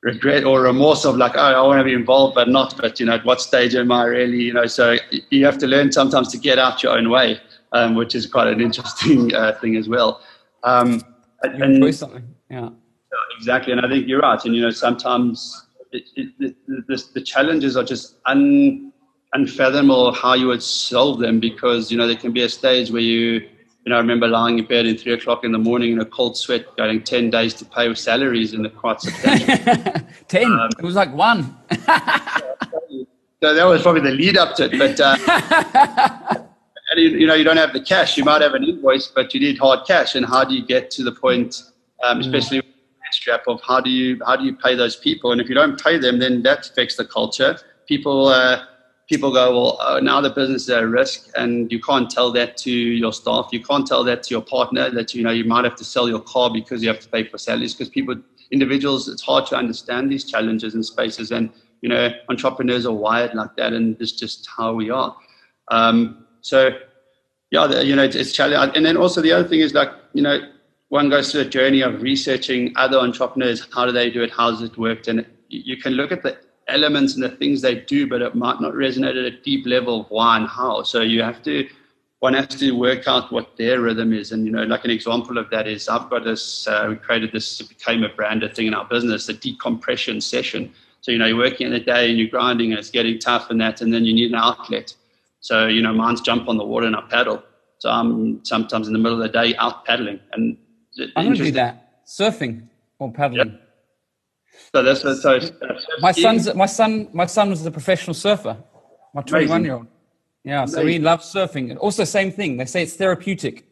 regret 0.00 0.44
or 0.44 0.62
remorse 0.62 1.04
of 1.04 1.16
like, 1.16 1.32
oh, 1.34 1.40
I 1.40 1.60
want 1.62 1.78
to 1.78 1.84
be 1.84 1.94
involved, 1.94 2.34
but 2.34 2.48
not. 2.48 2.76
But 2.76 2.98
you 3.00 3.06
know, 3.06 3.14
at 3.14 3.24
what 3.24 3.40
stage 3.40 3.74
am 3.74 3.92
I 3.92 4.04
really? 4.04 4.42
You 4.42 4.54
know, 4.54 4.66
so 4.66 4.96
you 5.30 5.44
have 5.44 5.58
to 5.58 5.66
learn 5.66 5.92
sometimes 5.92 6.30
to 6.32 6.38
get 6.38 6.58
out 6.58 6.82
your 6.82 6.96
own 6.96 7.10
way, 7.10 7.40
um, 7.72 7.94
which 7.94 8.14
is 8.14 8.26
quite 8.26 8.48
an 8.48 8.60
interesting 8.60 9.34
uh, 9.34 9.52
thing 9.60 9.76
as 9.76 9.88
well. 9.88 10.20
Um, 10.64 11.02
and, 11.42 11.62
and 11.62 11.94
something, 11.94 12.24
yeah. 12.50 12.70
Exactly, 13.36 13.72
and 13.72 13.84
I 13.84 13.88
think 13.88 14.08
you're 14.08 14.20
right. 14.20 14.42
And 14.44 14.54
you 14.56 14.62
know, 14.62 14.70
sometimes 14.70 15.66
it, 15.92 16.04
it, 16.16 16.56
the, 16.66 17.04
the 17.14 17.20
challenges 17.20 17.76
are 17.76 17.84
just 17.84 18.16
un, 18.26 18.92
unfathomable 19.34 20.12
how 20.12 20.34
you 20.34 20.48
would 20.48 20.62
solve 20.62 21.20
them 21.20 21.38
because 21.40 21.92
you 21.92 21.98
know 21.98 22.06
there 22.06 22.16
can 22.16 22.32
be 22.32 22.42
a 22.42 22.48
stage 22.48 22.90
where 22.90 23.02
you 23.02 23.48
you 23.84 23.90
know, 23.90 23.96
I 23.96 23.98
remember 23.98 24.26
lying 24.26 24.58
in 24.58 24.64
bed 24.64 24.86
at 24.86 25.00
three 25.00 25.12
o'clock 25.12 25.44
in 25.44 25.52
the 25.52 25.58
morning 25.58 25.92
in 25.92 26.00
a 26.00 26.06
cold 26.06 26.38
sweat, 26.38 26.74
going 26.76 27.02
10 27.02 27.28
days 27.28 27.52
to 27.54 27.66
pay 27.66 27.86
with 27.86 27.98
salaries 27.98 28.54
and 28.54 28.64
the 28.64 28.70
quite 28.70 29.02
substantial. 29.02 29.56
10? 30.28 30.52
Um, 30.52 30.70
it 30.78 30.82
was 30.82 30.94
like 30.94 31.12
one. 31.12 31.54
so 31.70 33.54
that 33.54 33.64
was 33.64 33.82
probably 33.82 34.00
the 34.00 34.12
lead 34.12 34.38
up 34.38 34.56
to 34.56 34.70
it. 34.72 34.78
But, 34.78 34.98
uh, 35.00 36.44
you, 36.98 37.10
you, 37.10 37.26
know, 37.26 37.34
you 37.34 37.44
don't 37.44 37.56
have 37.56 37.72
the 37.72 37.80
cash. 37.80 38.16
You 38.16 38.24
might 38.24 38.42
have 38.42 38.54
an 38.54 38.64
invoice, 38.64 39.06
but 39.06 39.32
you 39.34 39.40
need 39.40 39.58
hard 39.58 39.86
cash. 39.86 40.14
And 40.14 40.26
how 40.26 40.44
do 40.44 40.54
you 40.54 40.64
get 40.64 40.90
to 40.92 41.04
the 41.04 41.12
point, 41.12 41.62
um, 42.02 42.18
mm. 42.18 42.20
especially 42.20 42.60
mm. 42.60 42.64
strap 43.12 43.42
of 43.46 43.60
how 43.62 43.80
do 43.80 43.90
you 43.90 44.20
how 44.26 44.36
do 44.36 44.44
you 44.44 44.54
pay 44.54 44.74
those 44.74 44.96
people? 44.96 45.32
And 45.32 45.40
if 45.40 45.48
you 45.48 45.54
don't 45.54 45.82
pay 45.82 45.98
them, 45.98 46.18
then 46.18 46.42
that 46.42 46.68
affects 46.68 46.96
the 46.96 47.04
culture. 47.04 47.58
People 47.86 48.28
uh, 48.28 48.64
people 49.08 49.32
go, 49.32 49.52
well, 49.52 49.78
oh, 49.80 50.00
now 50.00 50.20
the 50.20 50.30
business 50.30 50.62
is 50.62 50.70
at 50.70 50.86
risk, 50.86 51.30
and 51.36 51.70
you 51.70 51.80
can't 51.80 52.10
tell 52.10 52.32
that 52.32 52.56
to 52.58 52.70
your 52.70 53.12
staff. 53.12 53.48
You 53.52 53.62
can't 53.62 53.86
tell 53.86 54.04
that 54.04 54.22
to 54.24 54.34
your 54.34 54.42
partner 54.42 54.90
that 54.90 55.14
you 55.14 55.22
know 55.22 55.30
you 55.30 55.44
might 55.44 55.64
have 55.64 55.76
to 55.76 55.84
sell 55.84 56.08
your 56.08 56.20
car 56.20 56.50
because 56.52 56.82
you 56.82 56.88
have 56.88 57.00
to 57.00 57.08
pay 57.08 57.24
for 57.24 57.38
salaries. 57.38 57.74
Because 57.74 57.90
people, 57.90 58.16
individuals, 58.50 59.08
it's 59.08 59.22
hard 59.22 59.46
to 59.46 59.56
understand 59.56 60.10
these 60.10 60.24
challenges 60.24 60.74
and 60.74 60.84
spaces, 60.84 61.30
and 61.30 61.50
you 61.82 61.88
know, 61.88 62.10
entrepreneurs 62.30 62.86
are 62.86 62.94
wired 62.94 63.34
like 63.34 63.54
that, 63.56 63.72
and 63.72 64.00
it's 64.00 64.12
just 64.12 64.48
how 64.56 64.72
we 64.72 64.90
are. 64.90 65.14
Um, 65.70 66.23
so, 66.44 66.78
yeah, 67.50 67.80
you 67.80 67.96
know, 67.96 68.04
it's, 68.04 68.14
it's 68.14 68.32
challenging. 68.32 68.76
And 68.76 68.84
then 68.84 68.98
also 68.98 69.22
the 69.22 69.32
other 69.32 69.48
thing 69.48 69.60
is 69.60 69.72
like, 69.72 69.88
you 70.12 70.20
know, 70.20 70.40
one 70.90 71.08
goes 71.08 71.32
through 71.32 71.40
a 71.40 71.46
journey 71.46 71.80
of 71.80 72.02
researching 72.02 72.74
other 72.76 72.98
entrepreneurs. 72.98 73.66
How 73.72 73.86
do 73.86 73.92
they 73.92 74.10
do 74.10 74.22
it? 74.22 74.30
How 74.30 74.50
does 74.50 74.60
it 74.60 74.76
work? 74.76 75.08
And 75.08 75.24
you 75.48 75.78
can 75.78 75.94
look 75.94 76.12
at 76.12 76.22
the 76.22 76.36
elements 76.68 77.14
and 77.14 77.24
the 77.24 77.30
things 77.30 77.62
they 77.62 77.76
do, 77.76 78.06
but 78.06 78.20
it 78.20 78.34
might 78.34 78.60
not 78.60 78.74
resonate 78.74 79.16
at 79.18 79.24
a 79.24 79.40
deep 79.40 79.66
level 79.66 80.02
of 80.02 80.10
why 80.10 80.36
and 80.36 80.46
how. 80.46 80.82
So 80.82 81.00
you 81.00 81.22
have 81.22 81.42
to, 81.44 81.66
one 82.18 82.34
has 82.34 82.48
to 82.48 82.72
work 82.72 83.08
out 83.08 83.32
what 83.32 83.56
their 83.56 83.80
rhythm 83.80 84.12
is. 84.12 84.32
And, 84.32 84.44
you 84.44 84.52
know, 84.52 84.64
like 84.64 84.84
an 84.84 84.90
example 84.90 85.38
of 85.38 85.48
that 85.48 85.66
is 85.66 85.88
I've 85.88 86.10
got 86.10 86.24
this, 86.24 86.68
uh, 86.68 86.88
we 86.90 86.96
created 86.96 87.32
this, 87.32 87.58
it 87.58 87.70
became 87.70 88.04
a 88.04 88.10
branded 88.10 88.54
thing 88.54 88.66
in 88.66 88.74
our 88.74 88.84
business, 88.84 89.24
the 89.24 89.32
decompression 89.32 90.20
session. 90.20 90.74
So, 91.00 91.10
you 91.10 91.16
know, 91.16 91.26
you're 91.26 91.38
working 91.38 91.68
in 91.68 91.72
the 91.72 91.80
day 91.80 92.10
and 92.10 92.18
you're 92.18 92.28
grinding 92.28 92.72
and 92.72 92.78
it's 92.78 92.90
getting 92.90 93.18
tough 93.18 93.48
and 93.48 93.58
that, 93.62 93.80
and 93.80 93.94
then 93.94 94.04
you 94.04 94.12
need 94.12 94.30
an 94.30 94.36
outlet. 94.36 94.94
So, 95.44 95.66
you 95.66 95.82
know, 95.82 95.92
mine's 95.92 96.22
jump 96.22 96.48
on 96.48 96.56
the 96.56 96.64
water 96.64 96.86
and 96.86 96.96
I 96.96 97.02
paddle. 97.02 97.42
So 97.76 97.90
I'm 97.90 98.42
sometimes 98.46 98.86
in 98.86 98.94
the 98.94 98.98
middle 98.98 99.20
of 99.20 99.30
the 99.30 99.38
day 99.40 99.54
out 99.56 99.84
paddling. 99.84 100.18
And 100.32 100.56
I'm 101.16 101.26
going 101.26 101.36
to 101.36 101.44
do 101.44 101.50
that, 101.50 102.06
surfing 102.06 102.66
or 102.98 103.12
paddling. 103.12 103.50
Yep. 103.50 103.60
So 104.74 104.82
that's 104.82 105.02
so. 105.02 105.40
my 106.00 106.12
son's 106.12 106.54
my 106.54 106.64
son 106.64 107.08
my 107.12 107.26
son 107.26 107.50
was 107.50 107.66
a 107.66 107.70
professional 107.70 108.14
surfer. 108.14 108.56
My 109.12 109.20
21 109.20 109.64
year 109.64 109.74
old. 109.74 109.86
Yeah, 110.44 110.62
Amazing. 110.62 110.80
so 110.80 110.86
he 110.86 110.98
loves 110.98 111.30
surfing. 111.30 111.68
and 111.70 111.78
Also, 111.78 112.04
same 112.04 112.32
thing. 112.32 112.56
They 112.56 112.64
say 112.64 112.82
it's 112.82 112.96
therapeutic. 112.96 113.66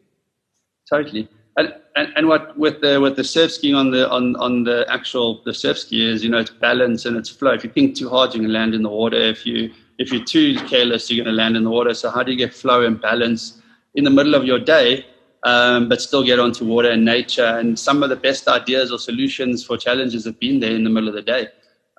Totally. 0.87 1.27
And, 1.57 1.73
and, 1.95 2.13
and 2.15 2.27
what 2.27 2.55
with 2.55 2.81
the 2.81 3.01
with 3.01 3.15
the 3.15 3.23
surf 3.23 3.51
skiing 3.51 3.73
on 3.73 3.89
the 3.89 4.07
on, 4.11 4.35
on 4.35 4.63
the 4.63 4.85
actual 4.89 5.41
the 5.43 5.55
surf 5.55 5.79
ski 5.79 6.07
is 6.07 6.23
you 6.23 6.29
know 6.29 6.37
it's 6.37 6.51
balance 6.51 7.07
and 7.07 7.17
it's 7.17 7.29
flow. 7.29 7.53
If 7.53 7.63
you 7.63 7.71
think 7.71 7.95
too 7.95 8.09
hard, 8.09 8.35
you 8.35 8.41
can 8.41 8.53
land 8.53 8.75
in 8.75 8.83
the 8.83 8.89
water. 8.89 9.17
If 9.17 9.43
you 9.47 9.71
if 9.97 10.11
you're 10.11 10.23
too 10.23 10.55
careless, 10.67 11.09
you're 11.09 11.23
going 11.23 11.35
to 11.35 11.41
land 11.41 11.55
in 11.55 11.63
the 11.63 11.69
water. 11.69 11.93
So 11.93 12.09
how 12.09 12.23
do 12.23 12.31
you 12.31 12.37
get 12.37 12.53
flow 12.53 12.85
and 12.85 12.99
balance 12.99 13.61
in 13.95 14.03
the 14.03 14.09
middle 14.09 14.35
of 14.35 14.43
your 14.45 14.59
day? 14.59 15.05
um, 15.43 15.89
but 15.89 16.01
still 16.01 16.23
get 16.23 16.39
onto 16.39 16.65
water 16.65 16.89
and 16.89 17.03
nature. 17.03 17.45
And 17.45 17.77
some 17.77 18.01
of 18.03 18.09
the 18.09 18.15
best 18.15 18.47
ideas 18.47 18.91
or 18.91 18.99
solutions 18.99 19.63
for 19.63 19.77
challenges 19.77 20.25
have 20.25 20.39
been 20.39 20.59
there 20.59 20.75
in 20.75 20.83
the 20.83 20.89
middle 20.89 21.09
of 21.09 21.15
the 21.15 21.21
day. 21.21 21.47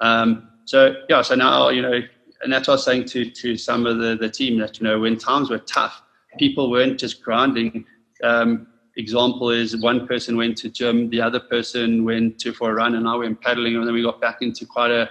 Um, 0.01 0.49
so 0.65 0.95
yeah, 1.09 1.23
so 1.23 1.35
now 1.35 1.69
you 1.69 1.83
know, 1.83 2.01
and 2.43 2.53
that's 2.53 2.69
what 2.69 2.75
I 2.75 2.77
was 2.77 2.85
saying 2.85 3.05
to 3.07 3.31
to 3.31 3.57
some 3.57 3.87
of 3.87 3.99
the 3.99 4.17
the 4.17 4.31
team 4.31 4.59
that 4.59 4.81
you 4.81 4.85
know 4.85 4.99
when 4.99 5.19
times 5.19 5.51
were 5.51 5.59
tough, 5.59 6.03
people 6.39 6.71
weren't 6.71 6.99
just 6.99 7.23
grinding. 7.23 7.85
Um, 8.23 8.67
example 8.97 9.51
is 9.51 9.77
one 9.77 10.07
person 10.07 10.37
went 10.37 10.57
to 10.59 10.69
gym, 10.71 11.11
the 11.11 11.21
other 11.21 11.41
person 11.41 12.05
went 12.05 12.39
to 12.41 12.53
for 12.53 12.71
a 12.71 12.75
run, 12.75 12.95
and 12.95 13.07
I 13.07 13.15
went 13.17 13.41
paddling, 13.41 13.77
and 13.77 13.87
then 13.87 13.95
we 13.95 14.03
got 14.03 14.21
back 14.21 14.41
into 14.41 14.65
quite 14.65 14.91
a 14.91 15.11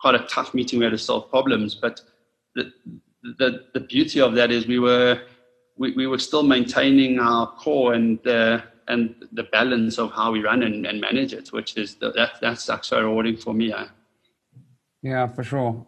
quite 0.00 0.14
a 0.14 0.26
tough 0.26 0.54
meeting. 0.54 0.78
We 0.78 0.84
had 0.84 0.92
to 0.92 0.98
solve 0.98 1.30
problems, 1.30 1.74
but 1.74 2.00
the 2.54 2.72
the 3.38 3.64
the 3.74 3.80
beauty 3.80 4.20
of 4.20 4.34
that 4.34 4.50
is 4.50 4.66
we 4.66 4.78
were 4.78 5.20
we, 5.76 5.92
we 5.92 6.06
were 6.06 6.18
still 6.18 6.42
maintaining 6.42 7.18
our 7.18 7.46
core 7.52 7.94
and 7.94 8.18
the 8.24 8.62
and 8.88 9.14
the 9.32 9.42
balance 9.44 9.98
of 9.98 10.12
how 10.12 10.30
we 10.30 10.40
run 10.40 10.62
and, 10.62 10.86
and 10.86 11.00
manage 11.00 11.32
it, 11.32 11.52
which 11.52 11.76
is 11.76 11.96
the, 11.96 12.12
that 12.12 12.32
that's 12.40 12.70
actually 12.70 13.02
rewarding 13.02 13.36
for 13.36 13.52
me. 13.52 13.68
Yeah. 13.70 13.88
yeah, 15.02 15.26
for 15.26 15.42
sure. 15.42 15.84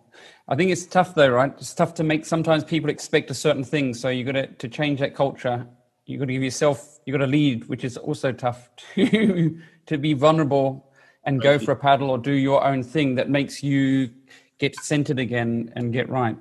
I 0.49 0.57
think 0.57 0.71
it's 0.71 0.87
tough 0.87 1.15
though, 1.15 1.29
right? 1.29 1.53
It's 1.59 1.75
tough 1.75 1.95
to 1.95 2.05
make. 2.05 2.25
Sometimes 2.25 2.65
people 2.65 2.91
expect 2.91 3.31
a 3.31 3.35
certain 3.35 3.65
thing, 3.65 3.95
so 3.95 4.09
you 4.09 4.25
got 4.25 4.33
to 4.33 4.47
to 4.47 4.69
change 4.69 5.01
that 5.01 5.15
culture. 5.15 5.67
You 6.07 6.19
got 6.19 6.27
to 6.27 6.33
give 6.33 6.43
yourself. 6.43 6.99
You 7.07 7.13
got 7.13 7.25
to 7.25 7.27
lead, 7.27 7.69
which 7.69 7.85
is 7.85 7.97
also 7.97 8.33
tough 8.33 8.69
to 8.95 9.61
to 9.87 9.99
be 9.99 10.13
vulnerable 10.15 10.88
and 11.29 11.43
go 11.43 11.59
for 11.59 11.73
a 11.73 11.77
paddle 11.77 12.09
or 12.09 12.17
do 12.17 12.33
your 12.33 12.65
own 12.65 12.83
thing 12.83 13.15
that 13.17 13.29
makes 13.29 13.63
you 13.63 14.09
get 14.57 14.75
centered 14.77 15.19
again 15.19 15.71
and 15.77 15.93
get 15.93 16.09
right. 16.09 16.39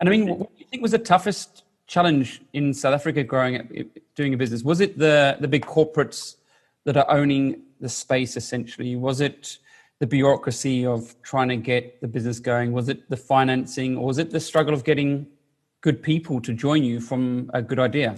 And 0.00 0.08
I 0.08 0.10
mean, 0.10 0.38
what 0.38 0.56
do 0.56 0.58
you 0.58 0.64
think 0.70 0.82
was 0.82 0.92
the 0.92 0.98
toughest 0.98 1.64
challenge 1.86 2.40
in 2.54 2.72
South 2.72 2.94
Africa 2.94 3.22
growing 3.22 3.60
up, 3.60 3.66
doing 4.14 4.32
a 4.32 4.38
business? 4.38 4.62
Was 4.62 4.80
it 4.80 4.96
the, 4.96 5.36
the 5.38 5.48
big 5.48 5.66
corporates 5.66 6.36
that 6.86 6.96
are 6.96 7.04
owning 7.10 7.60
the 7.78 7.90
space 7.90 8.38
essentially? 8.38 8.96
Was 8.96 9.20
it 9.20 9.58
the 9.98 10.06
bureaucracy 10.06 10.86
of 10.86 11.14
trying 11.20 11.48
to 11.48 11.56
get 11.58 12.00
the 12.00 12.08
business 12.08 12.40
going? 12.40 12.72
Was 12.72 12.88
it 12.88 13.10
the 13.10 13.18
financing 13.18 13.98
or 13.98 14.06
was 14.06 14.16
it 14.16 14.30
the 14.30 14.40
struggle 14.40 14.72
of 14.72 14.82
getting 14.82 15.26
good 15.82 16.02
people 16.02 16.40
to 16.40 16.54
join 16.54 16.82
you 16.82 17.00
from 17.00 17.50
a 17.52 17.60
good 17.60 17.78
idea? 17.78 18.16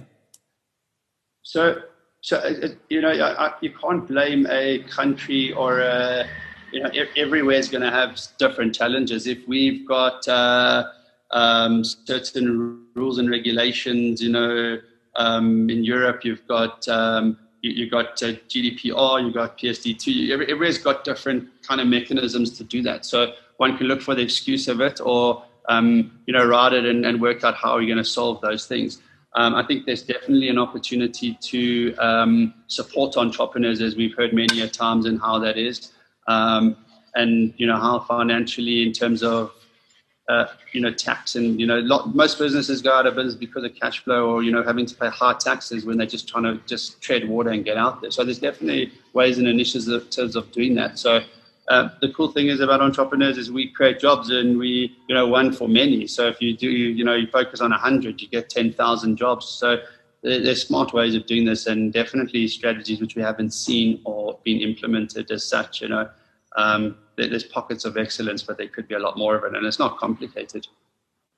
So, 1.42 1.83
so 2.23 2.39
uh, 2.39 2.69
you 2.89 3.01
know, 3.03 3.11
I, 3.11 3.53
you 3.61 3.73
can't 3.73 4.09
blame 4.09 4.47
a 4.51 4.79
country 4.85 5.53
or 5.53 5.81
a, 5.81 6.27
you 6.73 6.83
know, 6.83 6.91
everywhere 7.17 7.57
is 7.57 7.69
going 7.69 7.83
to 7.83 7.91
have 7.91 8.19
different 8.39 8.75
challenges. 8.75 9.27
If 9.27 9.47
we've 9.47 9.87
got 9.87 10.27
uh, 10.27 10.85
um, 11.33 11.83
certain 11.85 12.87
rules 12.95 13.19
and 13.19 13.29
regulations. 13.31 14.23
You 14.23 14.31
know, 14.31 14.79
um, 15.17 15.69
in 15.69 15.85
Europe, 15.85 16.25
you've 16.25 16.47
got 16.47 16.87
um, 16.89 17.39
you, 17.63 17.85
have 17.85 17.91
got 17.91 18.23
uh, 18.23 18.37
GDPR, 18.49 19.25
you've 19.25 19.35
got 19.35 19.59
PSD2. 19.59 20.31
Every, 20.31 20.47
everywhere's 20.47 20.79
got 20.79 21.05
different 21.05 21.49
kind 21.63 21.81
of 21.81 21.87
mechanisms 21.87 22.57
to 22.59 22.65
do 22.65 22.83
that. 22.83 23.05
So 23.05 23.35
one 23.57 23.77
can 23.77 23.87
look 23.87 24.03
for 24.03 24.15
the 24.15 24.23
excuse 24.23 24.69
of 24.69 24.81
it, 24.81 25.01
or 25.01 25.45
um, 25.69 26.21
you 26.27 26.35
know, 26.35 26.45
write 26.45 26.73
it 26.73 26.85
and, 26.85 27.05
and 27.07 27.21
work 27.21 27.45
out 27.45 27.55
how 27.55 27.79
you're 27.79 27.87
going 27.87 27.99
to 27.99 28.05
solve 28.05 28.41
those 28.41 28.67
things. 28.67 29.01
Um, 29.35 29.55
I 29.55 29.64
think 29.64 29.87
there's 29.87 30.03
definitely 30.03 30.49
an 30.49 30.59
opportunity 30.59 31.38
to 31.40 31.95
um, 31.97 32.55
support 32.66 33.16
entrepreneurs, 33.16 33.81
as 33.81 33.97
we've 33.97 34.14
heard 34.14 34.33
many 34.33 34.61
a 34.61 34.68
times, 34.68 35.07
and 35.07 35.21
how 35.21 35.38
that 35.38 35.57
is, 35.57 35.92
um, 36.29 36.77
and 37.14 37.55
you 37.57 37.66
know 37.66 37.77
how 37.77 38.01
financially, 38.01 38.83
in 38.83 38.92
terms 38.92 39.23
of 39.23 39.53
uh, 40.29 40.47
you 40.73 40.81
know, 40.81 40.92
tax 40.92 41.35
and, 41.35 41.61
you 41.61 41.66
know, 41.66 41.81
lot, 41.81 42.14
most 42.14 42.38
businesses 42.38 42.81
go 42.81 42.92
out 42.92 43.07
of 43.07 43.16
business 43.16 43.35
because 43.35 43.64
of 43.64 43.75
cash 43.75 44.03
flow 44.05 44.31
or, 44.31 44.42
you 44.42 44.53
know, 44.53 44.62
having 44.62 44.87
to 44.87 44.95
pay 44.95 45.09
high 45.09 45.35
taxes 45.35 45.85
when 45.85 45.99
they're 45.99 46.07
just 46.07 46.29
trying 46.29 46.45
to 46.45 46.61
just 46.66 47.03
tread 47.03 47.29
water 47.29 47.51
and 47.51 47.64
get 47.64 47.77
out 47.77 48.01
there. 48.01 48.11
So 48.11 48.25
there's 48.25 48.38
definitely 48.38 48.92
ways 49.12 49.38
and 49.38 49.49
initiatives 49.49 49.88
in 49.88 50.01
terms 50.11 50.37
of 50.37 50.51
doing 50.53 50.75
that. 50.77 50.99
So 50.99 51.23
uh, 51.68 51.88
the 52.01 52.12
cool 52.12 52.29
thing 52.29 52.48
is 52.48 52.61
about 52.61 52.81
entrepreneurs 52.81 53.38
is 53.38 53.51
we 53.51 53.68
create 53.68 54.01
jobs 54.01 54.31
and 54.31 54.59
we, 54.59 54.96
you 55.09 55.14
know, 55.14 55.27
one 55.27 55.53
for 55.53 55.68
many. 55.68 56.07
So 56.07 56.27
if 56.27 56.40
you 56.40 56.57
do, 56.57 56.68
you 56.68 57.05
know, 57.05 57.14
you 57.14 57.27
focus 57.29 57.61
on 57.61 57.70
100, 57.70 58.20
you 58.20 58.29
get 58.29 58.51
10,000 58.51 59.16
jobs. 59.16 59.46
So 59.46 59.79
there's 60.22 60.66
smart 60.66 60.92
ways 60.92 61.14
of 61.14 61.27
doing 61.27 61.44
this 61.44 61.66
and 61.66 61.92
definitely 61.92 62.48
strategies 62.48 63.01
which 63.01 63.14
we 63.14 63.22
haven't 63.22 63.53
seen 63.53 64.01
or 64.05 64.38
been 64.44 64.61
implemented 64.61 65.31
as 65.31 65.44
such, 65.44 65.81
you 65.81 65.88
know. 65.88 66.09
Um, 66.57 66.96
there's 67.16 67.44
pockets 67.44 67.85
of 67.85 67.96
excellence, 67.96 68.42
but 68.42 68.59
there 68.59 68.68
could 68.68 68.88
be 68.88 68.94
a 68.94 68.98
lot 68.98 69.16
more 69.16 69.37
of 69.37 69.44
it, 69.44 69.57
and 69.57 69.66
it's 69.66 69.79
not 69.79 69.98
complicated. 69.98 70.66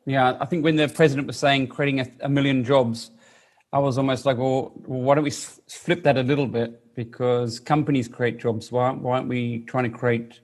Yeah, 0.07 0.37
I 0.41 0.45
think 0.45 0.65
when 0.65 0.77
the 0.77 0.89
president 0.89 1.27
was 1.27 1.39
saying 1.39 1.69
creating 1.69 2.01
a, 2.01 2.07
a 2.21 2.29
million 2.29 2.65
jobs, 2.65 3.11
I 3.75 3.79
was 3.79 3.99
almost 3.99 4.25
like, 4.25 4.39
well, 4.39 4.71
why 4.87 5.17
don't 5.17 5.25
we 5.25 5.33
flip 5.33 6.05
that 6.05 6.17
a 6.17 6.23
little 6.23 6.47
bit? 6.47 6.95
Because 6.95 7.59
companies 7.59 8.07
create 8.07 8.39
jobs. 8.39 8.71
Why, 8.71 8.93
why 8.93 9.17
aren't 9.17 9.29
we 9.29 9.65
trying 9.67 9.91
to 9.91 9.91
create 9.91 10.39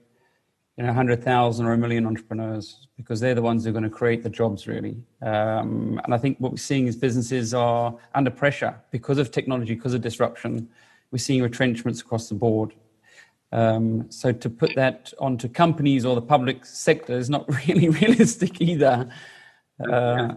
you 0.75 0.83
know, 0.83 0.89
100,000 0.89 1.65
or 1.65 1.71
a 1.71 1.77
million 1.77 2.05
entrepreneurs 2.05 2.87
because 2.97 3.21
they're 3.21 3.33
the 3.33 3.41
ones 3.41 3.63
who 3.63 3.69
are 3.69 3.73
going 3.73 3.85
to 3.85 3.89
create 3.89 4.21
the 4.21 4.29
jobs, 4.29 4.67
really. 4.67 4.97
Um, 5.21 6.01
and 6.03 6.13
I 6.13 6.17
think 6.17 6.39
what 6.39 6.51
we're 6.51 6.57
seeing 6.57 6.87
is 6.87 6.97
businesses 6.97 7.53
are 7.53 7.95
under 8.13 8.29
pressure 8.29 8.75
because 8.91 9.17
of 9.17 9.31
technology, 9.31 9.75
because 9.75 9.93
of 9.93 10.01
disruption. 10.01 10.67
We're 11.11 11.19
seeing 11.19 11.41
retrenchments 11.41 12.01
across 12.01 12.27
the 12.27 12.35
board. 12.35 12.73
Um, 13.53 14.11
so 14.11 14.33
to 14.33 14.49
put 14.49 14.75
that 14.75 15.13
onto 15.19 15.47
companies 15.47 16.05
or 16.05 16.15
the 16.15 16.21
public 16.21 16.65
sector 16.65 17.17
is 17.17 17.29
not 17.29 17.47
really 17.67 17.87
realistic 17.87 18.59
either. 18.59 19.09
Uh, 19.79 20.33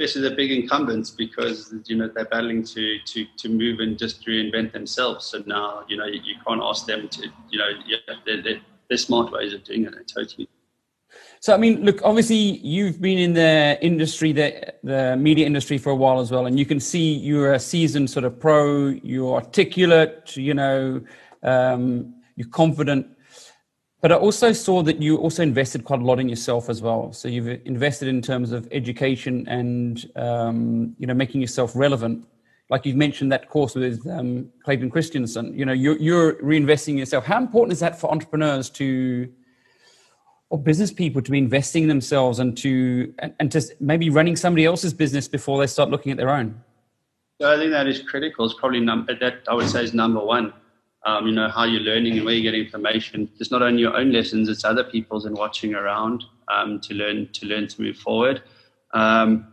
Especially 0.00 0.28
the 0.28 0.36
big 0.36 0.52
incumbents, 0.52 1.10
because 1.10 1.74
you 1.86 1.96
know 1.96 2.08
they're 2.14 2.26
battling 2.26 2.62
to 2.62 2.98
to 3.04 3.26
to 3.36 3.48
move 3.48 3.80
and 3.80 3.98
just 3.98 4.24
reinvent 4.26 4.72
themselves. 4.72 5.26
So 5.26 5.42
now 5.46 5.84
you 5.88 5.96
know 5.96 6.06
you, 6.06 6.20
you 6.22 6.36
can't 6.46 6.60
ask 6.62 6.86
them 6.86 7.08
to 7.08 7.22
you 7.50 7.58
know 7.58 7.68
yeah, 7.84 7.96
they're, 8.24 8.42
they're, 8.42 8.60
they're 8.88 8.98
smart 8.98 9.32
ways 9.32 9.52
of 9.54 9.64
doing 9.64 9.86
it. 9.86 9.94
Totally. 10.06 10.48
So 11.40 11.52
I 11.52 11.56
mean, 11.56 11.84
look, 11.84 12.00
obviously 12.04 12.36
you've 12.36 13.00
been 13.00 13.18
in 13.18 13.32
the 13.32 13.78
industry, 13.80 14.32
the 14.32 14.72
the 14.84 15.16
media 15.16 15.46
industry 15.46 15.78
for 15.78 15.90
a 15.90 15.96
while 15.96 16.20
as 16.20 16.30
well, 16.30 16.46
and 16.46 16.58
you 16.58 16.66
can 16.66 16.78
see 16.78 17.14
you're 17.14 17.54
a 17.54 17.58
seasoned 17.58 18.08
sort 18.08 18.24
of 18.24 18.38
pro. 18.38 18.88
You're 19.02 19.34
articulate, 19.34 20.36
you 20.36 20.54
know, 20.54 21.00
um, 21.42 22.14
you're 22.36 22.48
confident. 22.48 23.06
But 24.00 24.12
I 24.12 24.14
also 24.14 24.52
saw 24.52 24.82
that 24.82 25.02
you 25.02 25.16
also 25.16 25.42
invested 25.42 25.84
quite 25.84 26.00
a 26.00 26.04
lot 26.04 26.20
in 26.20 26.28
yourself 26.28 26.68
as 26.68 26.80
well. 26.80 27.12
So 27.12 27.26
you've 27.26 27.48
invested 27.66 28.06
in 28.06 28.22
terms 28.22 28.52
of 28.52 28.68
education 28.70 29.46
and 29.48 30.08
um, 30.14 30.94
you 30.98 31.06
know 31.06 31.14
making 31.14 31.40
yourself 31.40 31.72
relevant. 31.74 32.24
Like 32.70 32.86
you've 32.86 32.96
mentioned 32.96 33.32
that 33.32 33.48
course 33.48 33.74
with 33.74 34.06
um, 34.06 34.50
Clayton 34.62 34.90
Christensen. 34.90 35.58
You 35.58 35.64
know, 35.64 35.72
you're, 35.72 35.96
you're 35.96 36.34
reinvesting 36.34 36.90
in 36.90 36.98
yourself. 36.98 37.24
How 37.24 37.38
important 37.38 37.72
is 37.72 37.80
that 37.80 37.98
for 37.98 38.10
entrepreneurs 38.10 38.68
to 38.70 39.32
or 40.50 40.58
business 40.58 40.92
people 40.92 41.20
to 41.22 41.30
be 41.30 41.38
investing 41.38 41.84
in 41.84 41.88
themselves 41.88 42.38
and 42.38 42.56
to 42.58 43.12
and, 43.18 43.34
and 43.40 43.52
to 43.52 43.62
maybe 43.80 44.10
running 44.10 44.36
somebody 44.36 44.64
else's 44.64 44.94
business 44.94 45.26
before 45.26 45.58
they 45.58 45.66
start 45.66 45.90
looking 45.90 46.12
at 46.12 46.18
their 46.18 46.30
own? 46.30 46.62
So 47.40 47.52
I 47.52 47.56
think 47.56 47.72
that 47.72 47.88
is 47.88 48.02
critical. 48.02 48.44
It's 48.44 48.54
probably 48.54 48.80
number 48.80 49.18
that 49.18 49.40
I 49.48 49.54
would 49.54 49.68
say 49.68 49.82
is 49.82 49.92
number 49.92 50.20
one 50.20 50.52
um, 51.04 51.26
you 51.26 51.32
know, 51.32 51.48
how 51.48 51.64
you're 51.64 51.80
learning 51.80 52.16
and 52.16 52.24
where 52.24 52.34
you 52.34 52.42
get 52.42 52.54
information. 52.54 53.30
It's 53.38 53.50
not 53.50 53.62
only 53.62 53.80
your 53.80 53.96
own 53.96 54.12
lessons, 54.12 54.48
it's 54.48 54.64
other 54.64 54.84
people's 54.84 55.24
and 55.26 55.36
watching 55.36 55.74
around 55.74 56.24
um, 56.48 56.80
to 56.80 56.94
learn 56.94 57.28
to 57.32 57.46
learn 57.46 57.68
to 57.68 57.82
move 57.82 57.96
forward. 57.96 58.42
Um, 58.92 59.52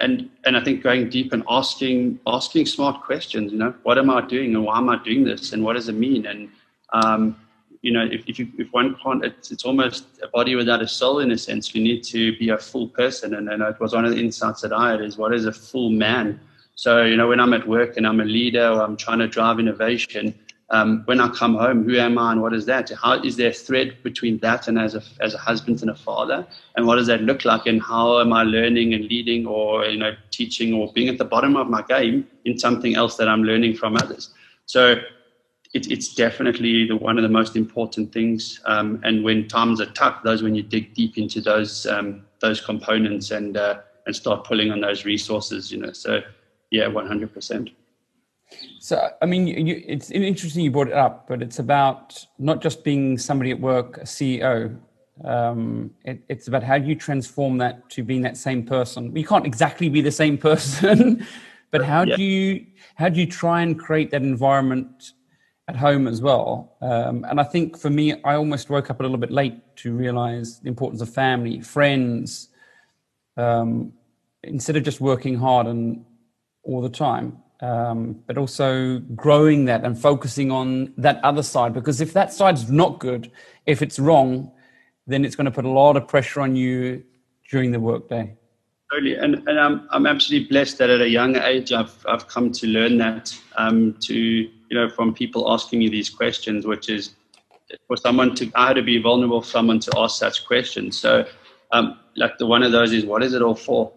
and 0.00 0.28
and 0.44 0.56
I 0.56 0.62
think 0.62 0.82
going 0.82 1.08
deep 1.08 1.32
and 1.32 1.42
asking 1.48 2.20
asking 2.26 2.66
smart 2.66 3.02
questions. 3.02 3.52
You 3.52 3.58
know, 3.58 3.74
what 3.82 3.98
am 3.98 4.10
I 4.10 4.20
doing 4.26 4.54
and 4.54 4.64
why 4.64 4.78
am 4.78 4.88
I 4.88 5.02
doing 5.02 5.24
this 5.24 5.52
and 5.52 5.64
what 5.64 5.74
does 5.74 5.88
it 5.88 5.94
mean? 5.94 6.26
And 6.26 6.48
um, 6.92 7.36
you 7.82 7.92
know, 7.92 8.04
if 8.04 8.24
if, 8.26 8.38
you, 8.38 8.48
if 8.58 8.68
one 8.72 8.96
can't, 9.02 9.24
it's, 9.24 9.50
it's 9.50 9.64
almost 9.64 10.04
a 10.22 10.28
body 10.28 10.54
without 10.54 10.82
a 10.82 10.88
soul 10.88 11.20
in 11.20 11.30
a 11.30 11.38
sense. 11.38 11.74
You 11.74 11.82
need 11.82 12.04
to 12.04 12.36
be 12.36 12.50
a 12.50 12.58
full 12.58 12.88
person. 12.88 13.34
And, 13.34 13.48
and 13.48 13.62
it 13.62 13.80
was 13.80 13.94
one 13.94 14.04
of 14.04 14.12
the 14.12 14.20
insights 14.20 14.60
that 14.60 14.72
I 14.72 14.92
had 14.92 15.00
is 15.00 15.16
what 15.16 15.34
is 15.34 15.46
a 15.46 15.52
full 15.52 15.90
man. 15.90 16.40
So 16.74 17.02
you 17.02 17.16
know, 17.16 17.28
when 17.28 17.40
I'm 17.40 17.54
at 17.54 17.66
work 17.66 17.96
and 17.96 18.06
I'm 18.06 18.20
a 18.20 18.24
leader 18.24 18.68
or 18.68 18.82
I'm 18.82 18.96
trying 18.96 19.18
to 19.20 19.28
drive 19.28 19.58
innovation 19.58 20.34
um, 20.70 21.02
when 21.06 21.20
I 21.20 21.28
come 21.28 21.56
home, 21.56 21.84
who 21.84 21.96
am 21.96 22.16
I 22.16 22.32
and 22.32 22.42
what 22.42 22.54
is 22.54 22.64
that? 22.66 22.90
How 22.90 23.20
is 23.22 23.36
there 23.36 23.50
a 23.50 23.52
thread 23.52 23.96
between 24.04 24.38
that 24.38 24.68
and 24.68 24.78
as 24.78 24.94
a, 24.94 25.02
as 25.20 25.34
a 25.34 25.38
husband 25.38 25.82
and 25.82 25.90
a 25.90 25.94
father? 25.94 26.46
And 26.76 26.86
what 26.86 26.96
does 26.96 27.08
that 27.08 27.22
look 27.22 27.44
like? 27.44 27.66
And 27.66 27.82
how 27.82 28.20
am 28.20 28.32
I 28.32 28.44
learning 28.44 28.94
and 28.94 29.04
leading 29.04 29.46
or, 29.46 29.84
you 29.86 29.98
know, 29.98 30.14
teaching 30.30 30.72
or 30.72 30.92
being 30.92 31.08
at 31.08 31.18
the 31.18 31.24
bottom 31.24 31.56
of 31.56 31.68
my 31.68 31.82
game 31.82 32.28
in 32.44 32.56
something 32.56 32.94
else 32.94 33.16
that 33.16 33.28
I'm 33.28 33.42
learning 33.42 33.76
from 33.76 33.96
others? 33.96 34.30
So 34.66 34.94
it, 35.74 35.90
it's 35.90 36.14
definitely 36.14 36.86
the, 36.86 36.96
one 36.96 37.18
of 37.18 37.22
the 37.22 37.28
most 37.28 37.56
important 37.56 38.12
things. 38.12 38.60
Um, 38.64 39.00
and 39.02 39.24
when 39.24 39.48
times 39.48 39.80
are 39.80 39.90
tough, 39.92 40.22
those 40.22 40.40
when 40.42 40.54
you 40.54 40.62
dig 40.62 40.94
deep 40.94 41.18
into 41.18 41.40
those, 41.40 41.84
um, 41.86 42.24
those 42.40 42.60
components 42.60 43.32
and, 43.32 43.56
uh, 43.56 43.80
and 44.06 44.14
start 44.14 44.44
pulling 44.44 44.70
on 44.70 44.80
those 44.80 45.04
resources, 45.04 45.72
you 45.72 45.78
know, 45.78 45.92
so 45.92 46.20
yeah, 46.70 46.84
100%. 46.84 47.72
So, 48.78 49.10
I 49.20 49.26
mean, 49.26 49.46
you, 49.46 49.82
it's 49.86 50.10
interesting 50.10 50.64
you 50.64 50.70
brought 50.70 50.88
it 50.88 50.94
up, 50.94 51.28
but 51.28 51.42
it's 51.42 51.58
about 51.58 52.24
not 52.38 52.60
just 52.60 52.82
being 52.82 53.18
somebody 53.18 53.50
at 53.50 53.60
work, 53.60 53.98
a 53.98 54.02
CEO. 54.02 54.78
Um, 55.24 55.90
it, 56.04 56.22
it's 56.28 56.48
about 56.48 56.62
how 56.62 56.78
do 56.78 56.86
you 56.86 56.94
transform 56.94 57.58
that 57.58 57.88
to 57.90 58.02
being 58.02 58.22
that 58.22 58.36
same 58.36 58.64
person. 58.64 59.14
You 59.14 59.24
can't 59.24 59.46
exactly 59.46 59.88
be 59.88 60.00
the 60.00 60.10
same 60.10 60.38
person, 60.48 61.26
but 61.70 61.84
how 61.84 62.02
yeah. 62.02 62.16
do 62.16 62.22
you 62.22 62.66
how 62.94 63.08
do 63.08 63.20
you 63.20 63.26
try 63.26 63.62
and 63.62 63.78
create 63.78 64.10
that 64.10 64.22
environment 64.22 65.12
at 65.68 65.76
home 65.76 66.08
as 66.08 66.20
well? 66.20 66.76
Um, 66.80 67.24
and 67.28 67.38
I 67.38 67.44
think 67.44 67.78
for 67.78 67.90
me, 67.90 68.14
I 68.24 68.34
almost 68.34 68.70
woke 68.70 68.90
up 68.90 69.00
a 69.00 69.02
little 69.02 69.18
bit 69.18 69.30
late 69.30 69.60
to 69.76 69.94
realize 69.94 70.60
the 70.60 70.68
importance 70.68 71.02
of 71.02 71.10
family, 71.10 71.60
friends, 71.60 72.48
um, 73.36 73.92
instead 74.42 74.76
of 74.76 74.84
just 74.84 75.00
working 75.00 75.36
hard 75.36 75.66
and 75.66 76.04
all 76.64 76.80
the 76.80 76.88
time 76.88 77.42
um, 77.60 78.22
but 78.26 78.38
also 78.38 78.98
growing 79.14 79.66
that 79.66 79.84
and 79.84 79.98
focusing 79.98 80.50
on 80.50 80.92
that 80.96 81.22
other 81.24 81.42
side. 81.42 81.74
Because 81.74 82.00
if 82.00 82.12
that 82.14 82.32
side's 82.32 82.70
not 82.70 82.98
good, 82.98 83.30
if 83.66 83.82
it's 83.82 83.98
wrong, 83.98 84.50
then 85.06 85.24
it's 85.24 85.36
going 85.36 85.46
to 85.46 85.50
put 85.50 85.64
a 85.64 85.70
lot 85.70 85.96
of 85.96 86.08
pressure 86.08 86.40
on 86.40 86.56
you 86.56 87.02
during 87.50 87.72
the 87.72 87.80
workday. 87.80 88.36
Totally, 88.90 89.14
and, 89.14 89.36
and 89.48 89.60
I'm, 89.60 89.86
I'm 89.90 90.06
absolutely 90.06 90.48
blessed 90.48 90.78
that 90.78 90.90
at 90.90 91.00
a 91.00 91.08
young 91.08 91.36
age 91.36 91.70
I've, 91.72 91.94
I've 92.08 92.26
come 92.26 92.50
to 92.52 92.66
learn 92.66 92.98
that 92.98 93.36
um, 93.56 93.94
to, 94.00 94.14
you 94.16 94.50
know, 94.72 94.88
from 94.88 95.14
people 95.14 95.52
asking 95.52 95.78
me 95.78 95.88
these 95.88 96.10
questions, 96.10 96.66
which 96.66 96.88
is 96.88 97.14
for 97.86 97.96
someone 97.96 98.34
to, 98.36 98.50
I 98.56 98.68
had 98.68 98.74
to 98.74 98.82
be 98.82 99.00
vulnerable 99.00 99.42
for 99.42 99.48
someone 99.48 99.78
to 99.80 99.92
ask 99.96 100.18
such 100.18 100.44
questions. 100.44 100.98
So, 100.98 101.24
um, 101.72 102.00
like 102.16 102.36
the 102.38 102.46
one 102.46 102.64
of 102.64 102.72
those 102.72 102.92
is, 102.92 103.04
what 103.04 103.22
is 103.22 103.32
it 103.32 103.42
all 103.42 103.54
for? 103.54 103.92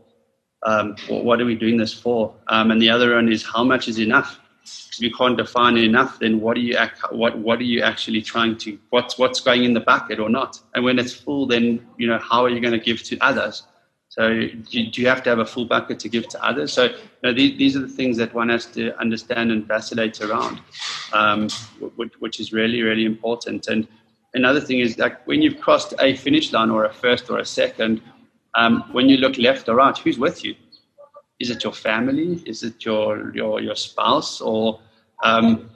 Um, 0.65 0.95
what 1.09 1.41
are 1.41 1.45
we 1.45 1.55
doing 1.55 1.77
this 1.77 1.93
for? 1.93 2.33
Um, 2.47 2.71
and 2.71 2.81
the 2.81 2.89
other 2.89 3.15
one 3.15 3.31
is 3.31 3.43
how 3.43 3.63
much 3.63 3.87
is 3.87 3.99
enough? 3.99 4.39
If 4.63 5.01
you 5.01 5.11
can't 5.11 5.37
define 5.37 5.75
enough, 5.77 6.19
then 6.19 6.39
what 6.39 6.55
are 6.55 6.61
you 6.61 6.77
what 7.11 7.37
what 7.37 7.59
are 7.59 7.63
you 7.63 7.81
actually 7.81 8.21
trying 8.21 8.57
to 8.59 8.77
what's 8.91 9.17
what's 9.17 9.41
going 9.41 9.65
in 9.65 9.73
the 9.73 9.81
bucket 9.81 10.19
or 10.19 10.29
not? 10.29 10.59
And 10.73 10.85
when 10.85 10.99
it's 10.99 11.13
full, 11.13 11.47
then 11.47 11.85
you 11.97 12.07
know 12.07 12.19
how 12.19 12.45
are 12.45 12.49
you 12.49 12.61
going 12.61 12.73
to 12.73 12.79
give 12.79 13.03
to 13.03 13.17
others? 13.19 13.63
So 14.07 14.29
do, 14.29 15.01
you 15.01 15.07
have 15.07 15.23
to 15.23 15.31
have 15.31 15.39
a 15.39 15.45
full 15.45 15.65
bucket 15.65 15.99
to 16.01 16.07
give 16.07 16.29
to 16.29 16.45
others? 16.45 16.71
So 16.71 16.83
you 16.83 16.95
know, 17.23 17.33
these, 17.33 17.57
these 17.57 17.75
are 17.75 17.79
the 17.79 17.87
things 17.87 18.15
that 18.17 18.31
one 18.33 18.49
has 18.49 18.67
to 18.67 18.95
understand 18.99 19.51
and 19.51 19.67
vacillate 19.67 20.21
around, 20.21 20.61
um, 21.13 21.49
which, 21.95 22.13
which 22.19 22.39
is 22.39 22.53
really 22.53 22.83
really 22.83 23.05
important. 23.05 23.67
And 23.67 23.87
another 24.33 24.61
thing 24.61 24.79
is 24.79 24.97
like 24.97 25.25
when 25.27 25.41
you've 25.41 25.59
crossed 25.59 25.93
a 25.99 26.15
finish 26.15 26.53
line 26.53 26.69
or 26.69 26.85
a 26.85 26.93
first 26.93 27.29
or 27.29 27.39
a 27.39 27.45
second, 27.45 28.01
um, 28.55 28.83
when 28.91 29.09
you 29.09 29.17
look 29.17 29.37
left 29.37 29.69
or 29.69 29.75
right, 29.75 29.97
who's 29.97 30.19
with 30.19 30.43
you? 30.43 30.55
Is 31.39 31.49
it 31.49 31.63
your 31.63 31.73
family? 31.73 32.41
Is 32.45 32.63
it 32.63 32.85
your 32.85 33.35
your 33.35 33.61
your 33.61 33.75
spouse? 33.75 34.39
Or 34.41 34.79
um, 35.23 35.69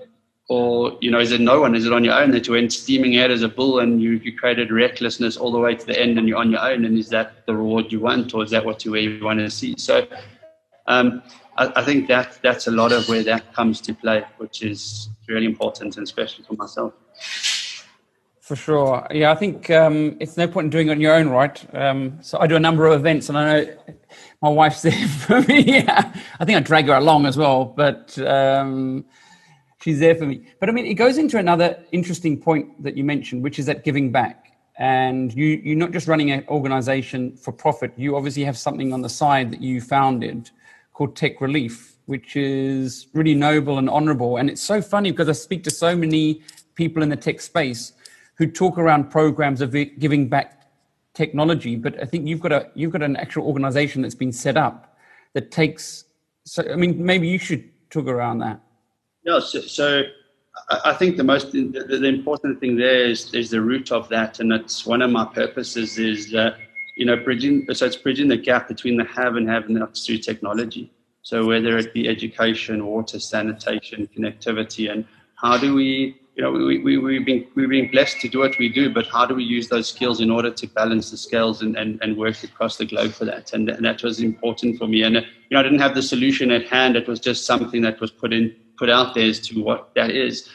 or 0.50 0.98
you 1.02 1.12
know, 1.12 1.20
is 1.20 1.32
it 1.32 1.42
no 1.42 1.62
one? 1.62 1.76
Is 1.76 1.86
it 1.86 1.94
on 1.94 2.04
your 2.04 2.14
own 2.14 2.32
that 2.32 2.48
you 2.48 2.54
went 2.54 2.72
steaming 2.72 3.18
out 3.18 3.32
as 3.32 3.42
a 3.42 3.50
bull 3.50 3.80
and 3.80 4.02
you, 4.02 4.12
you 4.12 4.38
created 4.38 4.72
recklessness 4.72 5.36
all 5.36 5.52
the 5.52 5.60
way 5.60 5.76
to 5.76 5.86
the 5.86 6.00
end 6.00 6.18
and 6.18 6.28
you're 6.28 6.38
on 6.38 6.52
your 6.52 6.62
own? 6.62 6.86
And 6.86 6.98
is 6.98 7.10
that 7.10 7.46
the 7.46 7.56
reward 7.56 7.92
you 7.92 8.00
want, 8.00 8.34
or 8.34 8.44
is 8.44 8.52
that 8.52 8.64
what 8.64 8.86
you 8.86 8.94
really 8.94 9.22
want 9.22 9.40
to 9.40 9.50
see? 9.50 9.76
So, 9.78 10.08
um, 10.86 11.22
I, 11.58 11.72
I, 11.76 11.84
think 11.84 12.08
that 12.08 12.40
that's 12.42 12.68
a 12.68 12.72
lot 12.72 12.94
of 12.94 13.10
where 13.10 13.24
that 13.24 13.54
comes 13.54 13.82
to 13.82 13.94
play, 13.94 14.24
which 14.38 14.64
is 14.64 15.10
really 15.28 15.46
important 15.46 15.98
and 15.98 16.04
especially 16.06 16.46
for 16.46 16.54
myself. 16.54 16.94
For 18.48 18.56
sure. 18.56 19.06
Yeah, 19.12 19.34
I 19.34 19.36
think 19.36 19.70
um, 19.72 20.16
it's 20.22 20.38
no 20.38 20.48
point 20.48 20.68
in 20.68 20.70
doing 20.70 20.88
it 20.88 20.92
on 20.92 21.02
your 21.02 21.14
own, 21.14 21.28
right? 21.28 21.76
Um, 21.76 22.18
so 22.22 22.40
I 22.40 22.48
do 22.48 22.56
a 22.56 22.60
number 22.62 22.88
of 22.88 22.98
events, 22.98 23.28
and 23.28 23.38
I 23.38 23.44
know 23.44 23.76
my 24.42 24.48
wife's 24.48 24.82
there 24.84 25.08
for 25.10 25.42
me. 25.42 25.64
yeah. 25.64 26.14
I 26.40 26.46
think 26.46 26.56
I 26.56 26.62
drag 26.62 26.88
her 26.88 26.94
along 26.94 27.26
as 27.26 27.36
well, 27.36 27.66
but 27.66 28.18
um, 28.20 29.04
she's 29.82 30.00
there 30.00 30.16
for 30.16 30.26
me. 30.26 30.48
But 30.62 30.70
I 30.70 30.72
mean, 30.72 30.86
it 30.86 30.94
goes 30.94 31.18
into 31.18 31.38
another 31.38 31.78
interesting 31.92 32.40
point 32.40 32.82
that 32.84 32.96
you 32.96 33.04
mentioned, 33.04 33.44
which 33.44 33.60
is 33.60 33.66
that 33.66 33.84
giving 33.84 34.14
back. 34.14 34.54
And 34.80 35.34
you, 35.34 35.60
you're 35.62 35.76
not 35.76 35.92
just 35.92 36.08
running 36.08 36.32
an 36.32 36.46
organization 36.48 37.36
for 37.36 37.52
profit. 37.52 37.92
You 37.98 38.16
obviously 38.16 38.46
have 38.46 38.58
something 38.58 38.94
on 38.94 39.02
the 39.02 39.10
side 39.10 39.52
that 39.52 39.62
you 39.62 39.82
founded 39.82 40.52
called 40.94 41.18
Tech 41.18 41.42
Relief, 41.42 41.98
which 42.06 42.38
is 42.38 43.08
really 43.14 43.36
noble 43.36 43.78
and 43.78 43.90
honorable. 43.90 44.38
And 44.38 44.50
it's 44.50 44.62
so 44.62 44.82
funny 44.82 45.12
because 45.12 45.28
I 45.28 45.34
speak 45.34 45.66
to 45.66 45.70
so 45.70 45.98
many 45.98 46.44
people 46.76 47.04
in 47.04 47.10
the 47.10 47.18
tech 47.18 47.42
space 47.42 47.92
who 48.38 48.48
talk 48.48 48.78
around 48.78 49.10
programs 49.10 49.62
of 49.62 49.72
giving 49.72 50.30
back 50.30 50.70
technology, 51.14 51.76
but 51.76 52.00
I 52.02 52.06
think 52.06 52.28
you've 52.28 52.40
got 52.40 52.52
a 52.52 52.70
you've 52.76 52.92
got 52.92 53.02
an 53.02 53.16
actual 53.16 53.46
organization 53.46 54.02
that's 54.02 54.16
been 54.16 54.32
set 54.32 54.58
up 54.58 54.98
that 55.34 55.52
takes. 55.52 56.06
So 56.46 56.64
I 56.72 56.76
mean, 56.76 57.04
maybe 57.04 57.28
you 57.28 57.40
should 57.40 57.64
talk 57.90 58.08
around 58.08 58.40
that. 58.40 58.60
Yeah. 59.24 59.40
So, 59.40 59.62
so 59.62 60.04
I 60.70 60.94
think 60.94 61.18
the 61.18 61.24
most 61.24 61.52
the, 61.52 61.64
the, 61.68 62.08
important 62.08 62.60
thing 62.60 62.78
there 62.78 63.06
is 63.06 63.34
is 63.34 63.50
the 63.50 63.62
root 63.62 63.92
of 63.92 64.08
that, 64.10 64.40
and 64.40 64.52
it's 64.54 64.86
one 64.86 65.02
of 65.02 65.10
my 65.10 65.26
purposes 65.26 65.98
is 65.98 66.32
that 66.32 66.58
you 66.96 67.06
know 67.06 67.18
bridging. 67.18 67.66
So 67.74 67.86
it's 67.86 67.96
bridging 67.96 68.28
the 68.28 68.38
gap 68.38 68.68
between 68.68 68.98
the 68.98 69.06
have 69.06 69.36
and 69.36 69.50
have 69.50 69.70
nots 69.70 70.06
through 70.06 70.20
technology. 70.20 70.92
So 71.24 71.46
whether 71.46 71.78
it 71.78 71.94
be 71.94 72.08
education, 72.08 72.86
water, 72.86 73.20
sanitation, 73.20 74.08
connectivity, 74.16 74.92
and 74.92 75.06
how 75.36 75.58
do 75.58 75.74
we 75.74 76.22
you 76.38 76.44
know, 76.44 76.52
we, 76.52 76.78
we, 76.78 76.98
we've, 77.00 77.26
been, 77.26 77.48
we've 77.56 77.70
been 77.70 77.90
blessed 77.90 78.22
to 78.22 78.30
do 78.30 78.40
what 78.40 78.60
we 78.60 78.70
do, 78.70 78.94
but 78.94 79.08
how 79.08 79.26
do 79.26 79.34
we 79.34 79.44
use 79.44 79.70
those 79.70 79.90
skills 79.90 80.22
in 80.22 80.30
order 80.30 80.52
to 80.52 80.68
balance 80.68 81.10
the 81.10 81.18
scales 81.18 81.64
and, 81.64 81.76
and, 81.76 82.00
and 82.04 82.16
work 82.16 82.44
across 82.44 82.78
the 82.78 82.86
globe 82.86 83.12
for 83.12 83.26
that? 83.26 83.54
And, 83.54 83.68
and 83.70 83.84
that 83.84 84.04
was 84.04 84.20
important 84.20 84.78
for 84.78 84.88
me. 84.88 85.02
And, 85.02 85.16
you 85.16 85.22
know, 85.50 85.60
I 85.60 85.64
didn't 85.64 85.80
have 85.80 85.96
the 85.96 86.04
solution 86.04 86.52
at 86.52 86.68
hand. 86.68 86.96
It 86.96 87.08
was 87.08 87.20
just 87.20 87.48
something 87.48 87.82
that 87.82 88.00
was 88.00 88.12
put 88.12 88.34
in, 88.34 88.56
put 88.78 88.88
out 88.88 89.16
there 89.16 89.28
as 89.28 89.40
to 89.48 89.64
what 89.64 89.90
that 89.96 90.12
is. 90.12 90.48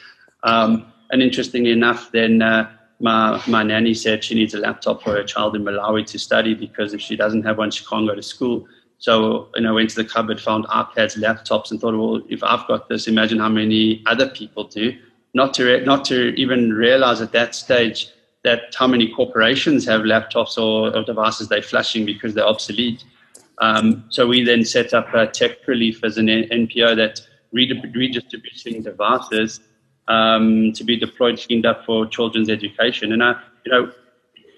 Um, 0.45 0.87
and 1.11 1.21
interestingly 1.21 1.73
enough, 1.73 2.13
then 2.13 2.43
uh, 2.43 2.71
my, 3.01 3.43
my 3.49 3.65
nanny 3.65 3.93
said 3.93 4.23
she 4.23 4.37
needs 4.37 4.55
a 4.55 4.59
laptop 4.59 5.03
for 5.03 5.11
her 5.11 5.25
child 5.25 5.57
in 5.57 5.65
Malawi 5.65 6.07
to 6.07 6.19
study 6.19 6.55
because 6.55 6.95
if 6.95 7.01
she 7.01 7.17
doesn't 7.17 7.43
have 7.43 7.59
one, 7.59 7.73
she 7.73 7.85
can't 7.85 8.07
go 8.07 8.15
to 8.15 8.23
school. 8.23 8.69
So, 8.99 9.49
you 9.57 9.63
know, 9.63 9.75
went 9.75 9.91
to 9.91 9.97
the 9.97 10.05
cupboard, 10.05 10.41
found 10.41 10.65
iPads, 10.67 11.19
laptops, 11.19 11.73
and 11.73 11.81
thought, 11.81 11.99
well, 11.99 12.23
if 12.29 12.41
I've 12.45 12.69
got 12.69 12.89
this, 12.89 13.09
imagine 13.09 13.41
how 13.41 13.49
many 13.49 14.05
other 14.07 14.29
people 14.29 14.63
do 14.63 14.97
not 15.35 15.55
to 15.55 15.65
re- 15.65 15.85
not 15.85 16.05
to 16.07 16.35
even 16.35 16.73
realize 16.73 17.21
at 17.21 17.33
that 17.33 17.55
stage 17.55 18.09
that 18.45 18.75
how 18.77 18.87
many 18.87 19.09
corporations 19.09 19.87
have 19.87 20.03
laptops 20.03 20.59
or, 20.59 20.97
or 20.97 21.05
devices 21.05 21.49
they're 21.49 21.63
flushing 21.63 22.05
because 22.05 22.35
they're 22.35 22.47
obsolete. 22.47 23.05
Um, 23.59 24.05
so 24.09 24.27
we 24.27 24.43
then 24.43 24.65
set 24.65 24.93
up 24.93 25.15
a 25.15 25.27
tech 25.27 25.67
relief 25.69 26.03
as 26.03 26.19
an 26.19 26.27
NPO 26.27 26.97
that 26.97 27.21
redistributing 27.53 28.83
devices 28.83 29.61
um, 30.09 30.73
to 30.73 30.83
be 30.85 30.97
deployed, 30.97 31.39
cleaned 31.39 31.67
up 31.67 31.85
for 31.85 32.07
children's 32.07 32.51
education. 32.51 33.13
And 33.13 33.23
I, 33.23 33.41
you 33.65 33.73
know, 33.73 33.93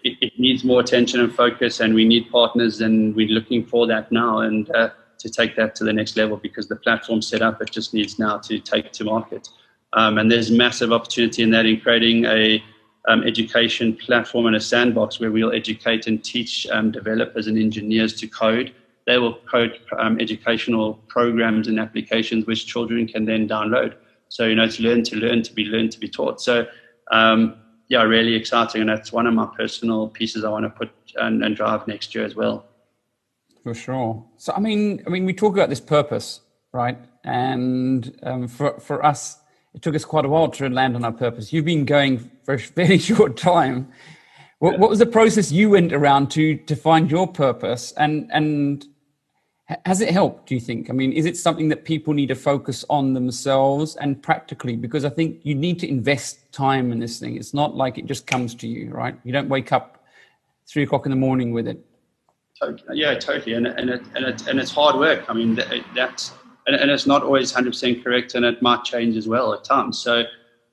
it, 0.04 0.16
it, 0.20 0.32
needs 0.38 0.64
more 0.64 0.80
attention 0.80 1.20
and 1.20 1.34
focus, 1.34 1.80
and 1.80 1.94
we 1.94 2.04
need 2.04 2.30
partners, 2.30 2.80
and 2.80 3.14
we're 3.14 3.28
looking 3.28 3.64
for 3.64 3.86
that 3.86 4.10
now, 4.12 4.38
and 4.38 4.70
uh, 4.74 4.90
to 5.18 5.30
take 5.30 5.56
that 5.56 5.74
to 5.76 5.84
the 5.84 5.92
next 5.92 6.16
level 6.16 6.36
because 6.36 6.68
the 6.68 6.76
platform 6.76 7.22
set 7.22 7.42
up, 7.42 7.60
it 7.62 7.70
just 7.70 7.94
needs 7.94 8.18
now 8.18 8.38
to 8.38 8.58
take 8.58 8.92
to 8.92 9.04
market. 9.04 9.48
Um, 9.94 10.18
and 10.18 10.30
there's 10.30 10.50
massive 10.50 10.92
opportunity 10.92 11.42
in 11.42 11.50
that 11.50 11.66
in 11.66 11.80
creating 11.80 12.24
a 12.26 12.62
um, 13.06 13.22
education 13.22 13.94
platform 13.94 14.46
and 14.46 14.56
a 14.56 14.60
sandbox 14.60 15.20
where 15.20 15.30
we'll 15.30 15.52
educate 15.52 16.06
and 16.06 16.22
teach 16.22 16.66
um, 16.68 16.90
developers 16.90 17.46
and 17.46 17.58
engineers 17.58 18.14
to 18.14 18.26
code. 18.26 18.74
They 19.06 19.18
will 19.18 19.34
code 19.50 19.78
um, 19.98 20.18
educational 20.20 20.94
programs 21.08 21.68
and 21.68 21.78
applications 21.78 22.46
which 22.46 22.66
children 22.66 23.06
can 23.06 23.24
then 23.24 23.48
download. 23.48 23.94
So, 24.28 24.46
you 24.46 24.54
know, 24.54 24.64
it's 24.64 24.80
learn 24.80 25.04
to 25.04 25.16
learn, 25.16 25.42
to 25.42 25.52
be 25.52 25.64
learned, 25.64 25.92
to 25.92 26.00
be 26.00 26.08
taught. 26.08 26.40
So, 26.40 26.66
um, 27.12 27.56
yeah, 27.88 28.02
really 28.02 28.34
exciting. 28.34 28.80
And 28.80 28.90
that's 28.90 29.12
one 29.12 29.26
of 29.26 29.34
my 29.34 29.46
personal 29.56 30.08
pieces 30.08 30.42
I 30.42 30.48
want 30.48 30.64
to 30.64 30.70
put 30.70 30.90
and, 31.16 31.44
and 31.44 31.54
drive 31.54 31.86
next 31.86 32.14
year 32.14 32.24
as 32.24 32.34
well. 32.34 32.64
For 33.62 33.74
sure. 33.74 34.24
So, 34.38 34.52
I 34.54 34.60
mean, 34.60 35.02
I 35.06 35.10
mean, 35.10 35.26
we 35.26 35.34
talk 35.34 35.52
about 35.52 35.68
this 35.68 35.80
purpose, 35.80 36.40
right? 36.72 36.98
And 37.22 38.18
um, 38.22 38.48
for, 38.48 38.80
for 38.80 39.04
us, 39.04 39.38
it 39.74 39.82
took 39.82 39.94
us 39.94 40.04
quite 40.04 40.24
a 40.24 40.28
while 40.28 40.48
to 40.48 40.68
land 40.68 40.94
on 40.96 41.04
our 41.04 41.12
purpose. 41.12 41.52
You've 41.52 41.64
been 41.64 41.84
going 41.84 42.30
for 42.44 42.54
a 42.54 42.58
very 42.76 42.98
short 42.98 43.36
time. 43.36 43.88
What, 44.60 44.78
what 44.78 44.88
was 44.88 45.00
the 45.00 45.06
process 45.06 45.52
you 45.52 45.70
went 45.70 45.92
around 45.92 46.30
to 46.32 46.56
to 46.56 46.76
find 46.76 47.10
your 47.10 47.26
purpose, 47.26 47.92
and 47.92 48.30
and 48.32 48.86
has 49.84 50.00
it 50.00 50.10
helped? 50.10 50.48
Do 50.48 50.54
you 50.54 50.60
think? 50.60 50.88
I 50.88 50.92
mean, 50.92 51.12
is 51.12 51.26
it 51.26 51.36
something 51.36 51.68
that 51.68 51.84
people 51.84 52.14
need 52.14 52.28
to 52.28 52.34
focus 52.34 52.84
on 52.88 53.14
themselves 53.14 53.96
and 53.96 54.22
practically? 54.22 54.76
Because 54.76 55.04
I 55.04 55.10
think 55.10 55.40
you 55.42 55.54
need 55.54 55.78
to 55.80 55.88
invest 55.88 56.50
time 56.52 56.92
in 56.92 57.00
this 57.00 57.18
thing. 57.18 57.36
It's 57.36 57.52
not 57.52 57.74
like 57.74 57.98
it 57.98 58.06
just 58.06 58.26
comes 58.26 58.54
to 58.56 58.68
you, 58.68 58.90
right? 58.90 59.18
You 59.24 59.32
don't 59.32 59.48
wake 59.48 59.72
up 59.72 60.04
three 60.66 60.84
o'clock 60.84 61.04
in 61.04 61.10
the 61.10 61.16
morning 61.16 61.52
with 61.52 61.66
it. 61.66 61.84
Yeah, 62.92 63.18
totally, 63.18 63.54
and 63.54 63.66
and 63.66 63.90
it, 63.90 64.02
and 64.14 64.24
it, 64.24 64.46
and 64.46 64.60
it's 64.60 64.70
hard 64.70 64.96
work. 64.96 65.24
I 65.28 65.34
mean, 65.34 65.56
that, 65.56 65.84
that's 65.94 66.32
and, 66.66 66.76
and 66.76 66.90
it's 66.90 67.06
not 67.06 67.22
always 67.22 67.52
100% 67.52 68.02
correct 68.02 68.34
and 68.34 68.44
it 68.44 68.62
might 68.62 68.84
change 68.84 69.16
as 69.16 69.28
well 69.28 69.52
at 69.52 69.64
times. 69.64 69.98
So, 69.98 70.24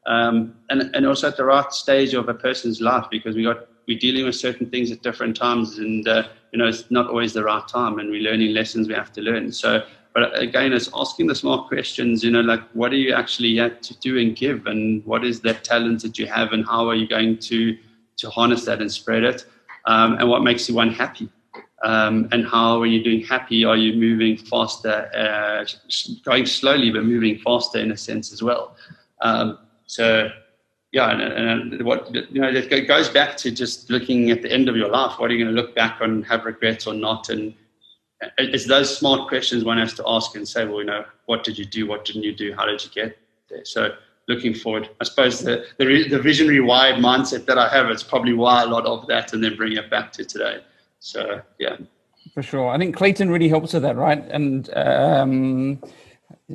um, 0.06 0.56
and, 0.69 0.93
and 0.95 1.06
also 1.06 1.27
at 1.27 1.38
the 1.38 1.45
right 1.45 1.71
stage 1.71 2.13
of 2.13 2.30
a 2.30 2.34
person's 2.34 2.82
life 2.82 3.06
because 3.12 3.36
we 3.36 3.43
got, 3.43 3.67
we're 3.88 3.99
dealing 3.99 4.25
with 4.25 4.36
certain 4.36 4.69
things 4.69 4.91
at 4.91 5.01
different 5.01 5.36
times 5.36 5.77
and, 5.77 6.08
uh, 6.08 6.23
you 6.51 6.60
know, 6.60 6.67
it's 6.67 6.89
not 6.89 7.08
always 7.08 7.34
the 7.34 7.43
right 7.43 7.67
time 7.67 7.99
and 7.99 8.10
we're 8.10 8.21
learning 8.21 8.54
lessons 8.54 8.88
we 8.88 8.93
have 8.93 9.12
to 9.13 9.21
learn. 9.21 9.51
So, 9.51 9.86
but 10.13 10.38
again, 10.38 10.73
it's 10.73 10.89
asking 10.93 11.27
the 11.27 11.36
smart 11.36 11.67
questions, 11.67 12.23
you 12.23 12.32
know, 12.32 12.41
like 12.41 12.62
what 12.73 12.91
are 12.91 12.97
you 12.97 13.13
actually 13.13 13.49
yet 13.49 13.82
to 13.84 13.97
do 13.99 14.17
and 14.17 14.36
give 14.36 14.65
and 14.67 15.06
what 15.06 15.23
is 15.23 15.41
that 15.41 15.63
talent 15.63 16.01
that 16.01 16.17
you 16.17 16.27
have 16.27 16.51
and 16.51 16.65
how 16.65 16.88
are 16.89 16.95
you 16.95 17.08
going 17.08 17.38
to, 17.39 17.77
to 18.17 18.30
harness 18.30 18.65
that 18.65 18.82
and 18.82 18.91
spread 18.91 19.23
it? 19.23 19.45
Um, 19.86 20.17
and 20.19 20.30
what 20.30 20.43
makes 20.43 20.67
you 20.67 20.75
one 20.75 20.91
happy? 20.91 21.30
Um, 21.84 22.28
and 22.32 22.46
how 22.46 22.80
when 22.80 22.91
you're 22.91 23.04
doing 23.04 23.26
happy 23.26 23.65
are 23.65 23.78
you 23.78 23.94
moving 23.94 24.38
faster 24.38 25.10
uh, 25.15 25.65
going 26.24 26.46
slowly 26.46 26.91
but 26.91 27.04
moving 27.04 27.38
faster 27.39 27.80
in 27.80 27.91
a 27.91 27.98
sense 27.98 28.32
as 28.32 28.44
well. 28.44 28.76
Um, 29.22 29.60
so 29.86 30.30
yeah 30.91 31.12
and, 31.12 31.22
and, 31.22 31.84
what 31.84 32.13
you 32.13 32.41
know 32.41 32.50
it 32.50 32.88
goes 32.88 33.10
back 33.10 33.38
to 33.38 33.52
just 33.52 33.89
looking 33.89 34.30
at 34.30 34.41
the 34.41 34.52
end 34.52 34.70
of 34.70 34.76
your 34.76 34.89
life. 34.89 35.20
What 35.20 35.32
are 35.32 35.34
you 35.34 35.44
going 35.44 35.56
to 35.56 35.62
look 35.62 35.76
back 35.76 36.02
on 36.02 36.24
have 36.24 36.46
regrets 36.46 36.86
or 36.86 36.94
not? 36.94 37.30
And 37.30 37.54
it's 38.38 38.67
those 38.67 38.96
smart 38.96 39.28
questions 39.28 39.63
one 39.63 39.80
has 39.80 39.94
to 39.96 40.04
ask 40.06 40.36
and 40.36 40.48
say 40.48 40.65
well 40.65 40.80
you 40.80 40.86
know 40.86 41.06
what 41.26 41.44
did 41.44 41.58
you 41.58 41.65
do? 41.65 41.88
What 41.88 42.06
didn't 42.06 42.24
you 42.24 42.36
do? 42.36 42.54
How 42.54 42.65
did 42.65 42.84
you 42.84 42.91
get 42.91 43.17
there? 43.50 43.65
So 43.65 43.96
looking 44.28 44.54
forward. 44.54 44.88
I 45.02 45.04
suppose 45.04 45.41
the, 45.41 45.65
the, 45.80 46.08
the 46.08 46.20
visionary 46.20 46.62
wide 46.62 46.96
mindset 46.96 47.46
that 47.48 47.58
i 47.58 47.67
have 47.67 47.89
it's 47.89 48.04
probably 48.04 48.34
why 48.34 48.62
a 48.62 48.67
lot 48.67 48.86
of 48.86 49.08
that 49.08 49.34
and 49.34 49.44
then 49.44 49.58
bring 49.58 49.74
it 49.74 49.89
back 49.89 50.12
to 50.13 50.24
today 50.24 50.62
so 51.02 51.42
yeah, 51.58 51.78
for 52.34 52.44
sure. 52.44 52.70
I 52.70 52.78
think 52.78 52.96
Clayton 52.96 53.32
really 53.32 53.50
helps 53.50 53.74
with 53.74 53.82
that, 53.82 53.96
right? 53.96 54.24
And 54.30 54.70
um, 54.76 55.82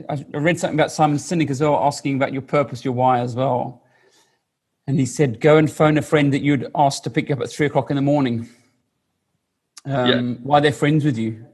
I 0.08 0.24
read 0.32 0.58
something 0.58 0.78
about 0.78 0.92
Simon 0.92 1.18
Sinek 1.18 1.50
as 1.50 1.60
well, 1.60 1.74
asking 1.82 2.14
about 2.14 2.32
your 2.32 2.42
purpose, 2.42 2.84
your 2.84 2.94
why 2.94 3.18
as 3.18 3.34
well. 3.34 3.82
And 4.86 5.00
he 5.00 5.04
said, 5.04 5.40
go 5.40 5.56
and 5.56 5.70
phone 5.70 5.98
a 5.98 6.02
friend 6.02 6.32
that 6.32 6.42
you'd 6.42 6.70
asked 6.76 7.02
to 7.04 7.10
pick 7.10 7.28
you 7.28 7.34
up 7.34 7.40
at 7.40 7.50
three 7.50 7.66
o'clock 7.66 7.90
in 7.90 7.96
the 7.96 8.02
morning. 8.02 8.48
Um, 9.84 10.08
yeah. 10.08 10.34
Why 10.44 10.60
they're 10.60 10.72
friends 10.72 11.04
with 11.04 11.18
you, 11.18 11.44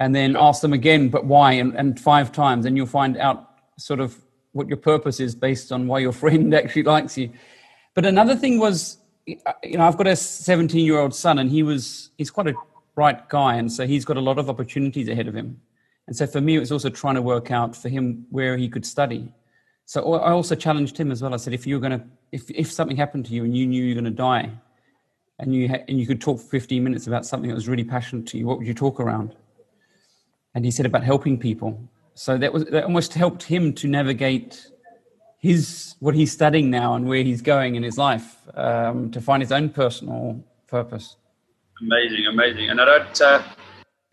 and 0.00 0.16
then 0.16 0.34
ask 0.34 0.62
them 0.62 0.72
again, 0.72 1.10
but 1.10 1.26
why, 1.26 1.52
and, 1.52 1.74
and 1.74 2.00
five 2.00 2.32
times, 2.32 2.64
and 2.64 2.74
you'll 2.74 2.86
find 2.86 3.18
out 3.18 3.50
sort 3.78 4.00
of 4.00 4.16
what 4.52 4.66
your 4.66 4.78
purpose 4.78 5.20
is 5.20 5.34
based 5.34 5.72
on 5.72 5.86
why 5.86 5.98
your 5.98 6.12
friend 6.22 6.54
actually 6.54 6.84
likes 6.84 7.18
you. 7.18 7.30
But 7.92 8.06
another 8.06 8.34
thing 8.34 8.58
was 8.58 8.96
you 9.26 9.78
know, 9.78 9.86
I've 9.86 9.96
got 9.96 10.06
a 10.06 10.16
17 10.16 10.84
year 10.84 10.98
old 10.98 11.14
son, 11.14 11.38
and 11.38 11.50
he 11.50 11.62
was 11.62 12.10
he's 12.18 12.30
quite 12.30 12.48
a 12.48 12.54
bright 12.94 13.28
guy, 13.28 13.56
and 13.56 13.70
so 13.72 13.86
he's 13.86 14.04
got 14.04 14.16
a 14.16 14.20
lot 14.20 14.38
of 14.38 14.48
opportunities 14.48 15.08
ahead 15.08 15.28
of 15.28 15.34
him. 15.34 15.60
And 16.06 16.16
so 16.16 16.26
for 16.26 16.40
me, 16.40 16.56
it 16.56 16.60
was 16.60 16.70
also 16.70 16.90
trying 16.90 17.14
to 17.14 17.22
work 17.22 17.50
out 17.50 17.74
for 17.74 17.88
him 17.88 18.26
where 18.30 18.56
he 18.56 18.68
could 18.68 18.84
study. 18.84 19.32
So 19.86 20.14
I 20.14 20.30
also 20.30 20.54
challenged 20.54 20.96
him 20.96 21.10
as 21.10 21.22
well. 21.22 21.34
I 21.34 21.38
said, 21.38 21.52
if 21.54 21.66
you're 21.66 21.80
going 21.80 21.98
to, 21.98 22.04
if 22.32 22.50
if 22.50 22.70
something 22.70 22.96
happened 22.96 23.26
to 23.26 23.32
you 23.32 23.44
and 23.44 23.56
you 23.56 23.66
knew 23.66 23.82
you're 23.82 23.94
going 23.94 24.04
to 24.04 24.10
die, 24.10 24.50
and 25.38 25.54
you 25.54 25.68
ha- 25.68 25.84
and 25.88 25.98
you 25.98 26.06
could 26.06 26.20
talk 26.20 26.38
for 26.38 26.46
15 26.46 26.82
minutes 26.82 27.06
about 27.06 27.26
something 27.26 27.48
that 27.48 27.54
was 27.54 27.68
really 27.68 27.84
passionate 27.84 28.26
to 28.28 28.38
you, 28.38 28.46
what 28.46 28.58
would 28.58 28.66
you 28.66 28.74
talk 28.74 29.00
around? 29.00 29.34
And 30.54 30.64
he 30.64 30.70
said 30.70 30.86
about 30.86 31.02
helping 31.02 31.38
people. 31.38 31.78
So 32.14 32.38
that 32.38 32.52
was 32.52 32.64
that 32.66 32.84
almost 32.84 33.14
helped 33.14 33.42
him 33.42 33.72
to 33.74 33.88
navigate 33.88 34.70
his 35.44 35.94
what 36.00 36.14
he's 36.14 36.32
studying 36.32 36.70
now 36.70 36.94
and 36.94 37.06
where 37.06 37.22
he's 37.22 37.42
going 37.42 37.74
in 37.74 37.82
his 37.82 37.98
life 37.98 38.28
um, 38.54 39.10
to 39.10 39.20
find 39.20 39.42
his 39.42 39.52
own 39.52 39.68
personal 39.68 40.42
purpose. 40.66 41.16
Amazing, 41.82 42.24
amazing, 42.26 42.70
and 42.70 42.80
I 42.80 42.84
don't. 42.86 43.20
Uh, 43.20 43.42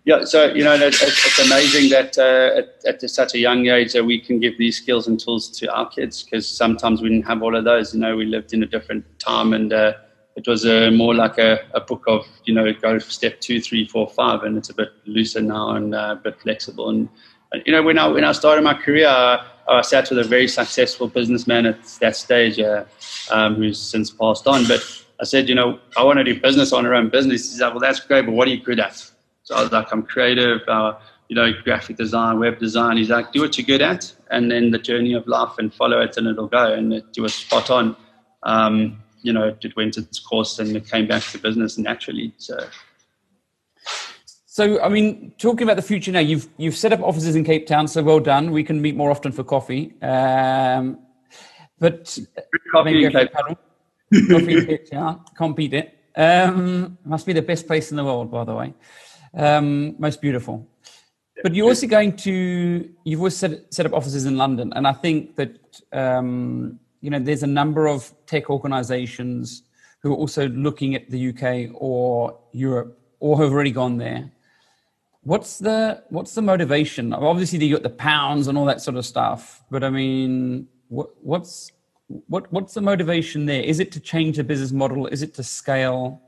yeah, 0.03 0.25
so 0.25 0.53
you 0.53 0.65
know, 0.65 0.73
it's, 0.73 1.01
it's 1.01 1.39
amazing 1.39 1.89
that 1.91 2.17
uh, 2.17 2.59
at, 2.59 3.03
at, 3.03 3.09
such 3.09 3.33
a 3.33 3.39
young 3.39 3.67
age 3.67 3.93
that 3.93 4.03
we 4.03 4.19
can 4.19 4.41
give 4.41 4.57
these 4.57 4.75
skills 4.75 5.07
and 5.07 5.17
tools 5.17 5.49
to 5.59 5.73
our 5.73 5.87
kids 5.87 6.21
because 6.21 6.45
sometimes 6.45 7.01
we 7.01 7.07
didn't 7.07 7.27
have 7.27 7.41
all 7.41 7.55
of 7.55 7.63
those. 7.63 7.93
You 7.93 8.01
know, 8.01 8.17
we 8.17 8.25
lived 8.25 8.51
in 8.53 8.61
a 8.63 8.65
different 8.65 9.05
time, 9.19 9.53
and 9.53 9.71
uh, 9.71 9.93
it 10.35 10.45
was 10.47 10.65
uh, 10.65 10.91
more 10.91 11.15
like 11.15 11.37
a, 11.37 11.59
a, 11.73 11.79
book 11.79 12.03
of 12.07 12.27
you 12.43 12.53
know 12.53 12.73
go 12.73 12.99
step 12.99 13.39
two, 13.39 13.61
three, 13.61 13.87
four, 13.87 14.09
five, 14.09 14.43
and 14.43 14.57
it's 14.57 14.69
a 14.69 14.73
bit 14.73 14.89
looser 15.05 15.41
now 15.41 15.75
and 15.77 15.95
uh, 15.95 16.17
a 16.17 16.21
bit 16.21 16.41
flexible. 16.41 16.89
And 16.89 17.07
you 17.65 17.71
know, 17.71 17.83
when 17.83 17.97
I 17.97 18.07
when 18.07 18.23
I 18.23 18.31
started 18.31 18.63
my 18.63 18.73
career. 18.73 19.39
I 19.67 19.81
sat 19.81 20.09
with 20.09 20.19
a 20.19 20.23
very 20.23 20.47
successful 20.47 21.07
businessman 21.07 21.65
at 21.65 21.83
that 22.01 22.15
stage 22.15 22.59
uh, 22.59 22.83
um, 23.31 23.55
who's 23.55 23.79
since 23.79 24.11
passed 24.11 24.47
on. 24.47 24.67
But 24.67 24.81
I 25.21 25.23
said, 25.23 25.47
you 25.47 25.55
know, 25.55 25.79
I 25.95 26.03
want 26.03 26.17
to 26.17 26.23
do 26.23 26.39
business 26.39 26.73
on 26.73 26.85
our 26.85 26.93
own 26.93 27.09
business. 27.09 27.51
He's 27.51 27.61
like, 27.61 27.71
well, 27.71 27.79
that's 27.79 27.99
great, 27.99 28.25
but 28.25 28.33
what 28.33 28.47
are 28.47 28.51
you 28.51 28.61
good 28.61 28.79
at? 28.79 28.97
So 29.43 29.55
I 29.55 29.61
was 29.61 29.71
like, 29.71 29.91
I'm 29.91 30.03
creative, 30.03 30.61
uh, 30.67 30.97
you 31.29 31.35
know, 31.35 31.53
graphic 31.63 31.97
design, 31.97 32.39
web 32.39 32.59
design. 32.59 32.97
He's 32.97 33.09
like, 33.09 33.31
do 33.31 33.41
what 33.41 33.57
you're 33.57 33.65
good 33.65 33.81
at, 33.81 34.13
and 34.29 34.51
then 34.51 34.71
the 34.71 34.79
journey 34.79 35.13
of 35.13 35.27
life 35.27 35.57
and 35.57 35.73
follow 35.73 36.01
it, 36.01 36.17
and 36.17 36.27
it'll 36.27 36.47
go. 36.47 36.73
And 36.73 36.93
it, 36.93 37.05
was 37.19 37.33
spot 37.33 37.69
on. 37.69 37.95
Um, 38.43 39.01
you 39.21 39.31
know, 39.31 39.55
it 39.61 39.75
went 39.75 39.97
its 39.97 40.19
course 40.19 40.57
and 40.57 40.75
it 40.75 40.89
came 40.89 41.07
back 41.07 41.21
to 41.25 41.37
business 41.37 41.77
naturally. 41.77 42.33
So 42.37 42.57
so, 44.53 44.81
I 44.81 44.89
mean, 44.89 45.31
talking 45.37 45.63
about 45.63 45.77
the 45.77 45.81
future 45.81 46.11
now, 46.11 46.19
you've 46.19 46.49
you've 46.57 46.75
set 46.75 46.91
up 46.91 46.99
offices 46.99 47.37
in 47.37 47.45
Cape 47.45 47.67
Town, 47.67 47.87
so 47.87 48.03
well 48.03 48.19
done. 48.19 48.51
We 48.51 48.65
can 48.65 48.81
meet 48.81 48.97
more 48.97 49.09
often 49.09 49.31
for 49.31 49.45
coffee. 49.45 49.93
Um, 50.01 50.99
but 51.79 52.19
coffee 52.73 53.05
in 53.05 53.13
Cape 53.13 53.31
Town. 53.31 53.55
coffee 54.29 54.57
in 54.57 54.65
Cape 54.71 54.91
Town, 54.91 55.23
can't 55.37 55.55
beat 55.55 55.73
it. 55.73 55.97
Um, 56.17 56.97
must 57.05 57.25
be 57.25 57.31
the 57.31 57.41
best 57.41 57.65
place 57.65 57.91
in 57.91 57.95
the 57.95 58.03
world, 58.03 58.29
by 58.29 58.43
the 58.43 58.53
way. 58.53 58.73
Um, 59.33 59.95
most 59.97 60.19
beautiful. 60.19 60.67
But 61.43 61.55
you're 61.55 61.69
also 61.69 61.87
going 61.87 62.17
to 62.17 62.89
you've 63.05 63.21
always 63.21 63.37
set 63.37 63.73
set 63.73 63.85
up 63.85 63.93
offices 63.93 64.25
in 64.25 64.35
London, 64.35 64.73
and 64.75 64.85
I 64.85 64.91
think 64.91 65.37
that 65.37 65.81
um, 65.93 66.77
you 66.99 67.09
know, 67.09 67.19
there's 67.19 67.43
a 67.43 67.47
number 67.47 67.87
of 67.87 68.13
tech 68.25 68.49
organizations 68.49 69.63
who 70.01 70.11
are 70.11 70.17
also 70.17 70.49
looking 70.49 70.93
at 70.93 71.09
the 71.09 71.29
UK 71.29 71.73
or 71.73 72.37
Europe 72.51 72.97
or 73.21 73.41
have 73.41 73.53
already 73.53 73.71
gone 73.71 73.95
there. 73.95 74.29
What's 75.23 75.59
the 75.59 76.03
what's 76.09 76.33
the 76.33 76.41
motivation? 76.41 77.13
Obviously, 77.13 77.63
you 77.63 77.75
got 77.75 77.83
the 77.83 77.89
pounds 77.89 78.47
and 78.47 78.57
all 78.57 78.65
that 78.65 78.81
sort 78.81 78.97
of 78.97 79.05
stuff, 79.05 79.63
but 79.69 79.83
I 79.83 79.91
mean, 79.91 80.67
what, 80.87 81.09
what's 81.21 81.71
what 82.27 82.51
what's 82.51 82.73
the 82.73 82.81
motivation 82.81 83.45
there? 83.45 83.61
Is 83.61 83.79
it 83.79 83.91
to 83.91 83.99
change 83.99 84.37
the 84.37 84.43
business 84.43 84.71
model? 84.71 85.05
Is 85.05 85.21
it 85.21 85.35
to 85.35 85.43
scale? 85.43 86.21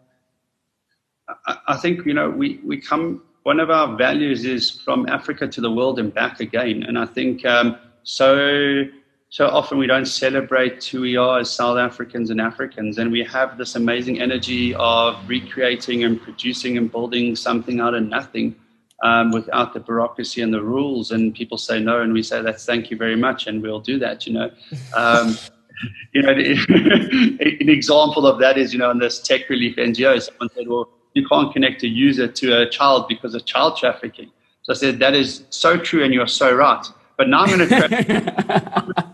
I, 1.48 1.58
I 1.70 1.78
think 1.78 2.06
you 2.06 2.14
know 2.14 2.30
we 2.30 2.60
we 2.64 2.80
come. 2.80 3.24
One 3.44 3.60
of 3.60 3.72
our 3.72 3.98
values 3.98 4.46
is 4.46 4.70
from 4.70 5.10
Africa 5.10 5.48
to 5.48 5.60
the 5.60 5.72
world 5.72 6.00
and 6.00 6.14
back 6.14 6.40
again, 6.40 6.84
and 6.84 6.98
I 6.98 7.08
think 7.08 7.44
um, 7.48 7.78
so 8.04 8.84
so 9.30 9.48
often 9.48 9.80
we 9.80 9.88
don't 9.88 10.06
celebrate 10.06 10.86
who 10.86 11.02
we 11.02 11.18
are 11.18 11.40
as 11.40 11.50
South 11.50 11.80
Africans 11.80 12.30
and 12.30 12.40
Africans, 12.40 13.00
and 13.00 13.12
we 13.12 13.24
have 13.24 13.58
this 13.58 13.76
amazing 13.76 14.22
energy 14.22 14.76
of 14.76 15.18
recreating 15.28 16.04
and 16.04 16.22
producing 16.22 16.78
and 16.78 16.92
building 16.92 17.36
something 17.36 17.80
out 17.80 17.96
of 17.96 18.04
nothing 18.04 18.56
um, 19.02 19.32
without 19.32 19.74
the 19.74 19.80
bureaucracy 19.80 20.42
and 20.42 20.54
the 20.54 20.62
rules. 20.62 21.12
And 21.12 21.34
people 21.34 21.58
say 21.58 21.80
no, 21.80 22.02
and 22.02 22.14
we 22.14 22.24
say 22.24 22.42
that's 22.42 22.66
thank 22.66 22.92
you 22.92 22.98
very 22.98 23.16
much, 23.16 23.48
and 23.48 23.62
we'll 23.62 23.80
do 23.80 24.00
that. 24.00 24.28
You 24.28 24.34
know, 24.34 24.52
um, 24.96 25.38
you 26.14 26.22
know, 26.22 26.32
an 26.32 27.70
example 27.70 28.28
of 28.28 28.40
that 28.40 28.58
is 28.58 28.74
you 28.74 28.80
know 28.80 28.92
in 28.92 29.00
this 29.00 29.20
tech 29.20 29.50
relief 29.50 29.76
NGO, 29.76 30.22
someone 30.22 30.50
said, 30.56 30.68
well, 30.68 30.90
you 31.14 31.28
can't 31.28 31.52
connect 31.54 31.84
a 31.84 31.88
user 31.88 32.28
to 32.28 32.62
a 32.62 32.70
child 32.70 33.08
because 33.08 33.36
of 33.36 33.46
child 33.46 33.78
trafficking. 33.78 34.32
So 34.64 34.74
I 34.74 34.76
said 34.76 35.00
that 35.00 35.14
is 35.14 35.44
so 35.50 35.78
true, 35.78 36.04
and 36.04 36.14
you're 36.14 36.28
so 36.28 36.56
right. 36.56 36.86
But 37.18 37.30
now 37.30 37.44
I'm 37.44 37.58
going 37.58 37.70
to. 37.70 39.06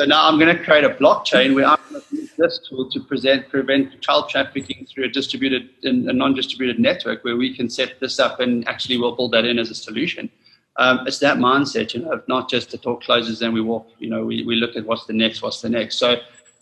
So 0.00 0.06
now 0.06 0.26
I'm 0.26 0.38
going 0.38 0.56
to 0.56 0.64
create 0.64 0.82
a 0.84 0.88
blockchain 0.88 1.54
where 1.54 1.66
I'm 1.66 1.78
going 1.90 2.00
to 2.00 2.09
this 2.40 2.60
tool 2.68 2.90
to 2.90 3.00
present, 3.00 3.48
prevent 3.48 4.00
child 4.00 4.28
trafficking 4.28 4.86
through 4.86 5.04
a 5.04 5.08
distributed 5.08 5.70
and 5.84 6.08
a 6.08 6.12
non-distributed 6.12 6.80
network 6.80 7.22
where 7.24 7.36
we 7.36 7.54
can 7.54 7.68
set 7.68 8.00
this 8.00 8.18
up 8.18 8.40
and 8.40 8.66
actually 8.66 8.96
we'll 8.96 9.14
build 9.14 9.32
that 9.32 9.44
in 9.44 9.58
as 9.58 9.70
a 9.70 9.74
solution. 9.74 10.30
Um, 10.76 11.06
it's 11.06 11.18
that 11.18 11.36
mindset, 11.36 11.94
you 11.94 12.00
know, 12.00 12.22
not 12.26 12.48
just 12.48 12.70
the 12.70 12.78
talk 12.78 13.02
closes 13.02 13.42
and 13.42 13.52
we 13.52 13.60
walk, 13.60 13.86
you 13.98 14.08
know, 14.08 14.24
we, 14.24 14.44
we 14.44 14.56
look 14.56 14.76
at 14.76 14.86
what's 14.86 15.06
the 15.06 15.12
next, 15.12 15.42
what's 15.42 15.60
the 15.60 15.68
next. 15.68 15.96
So 15.96 16.16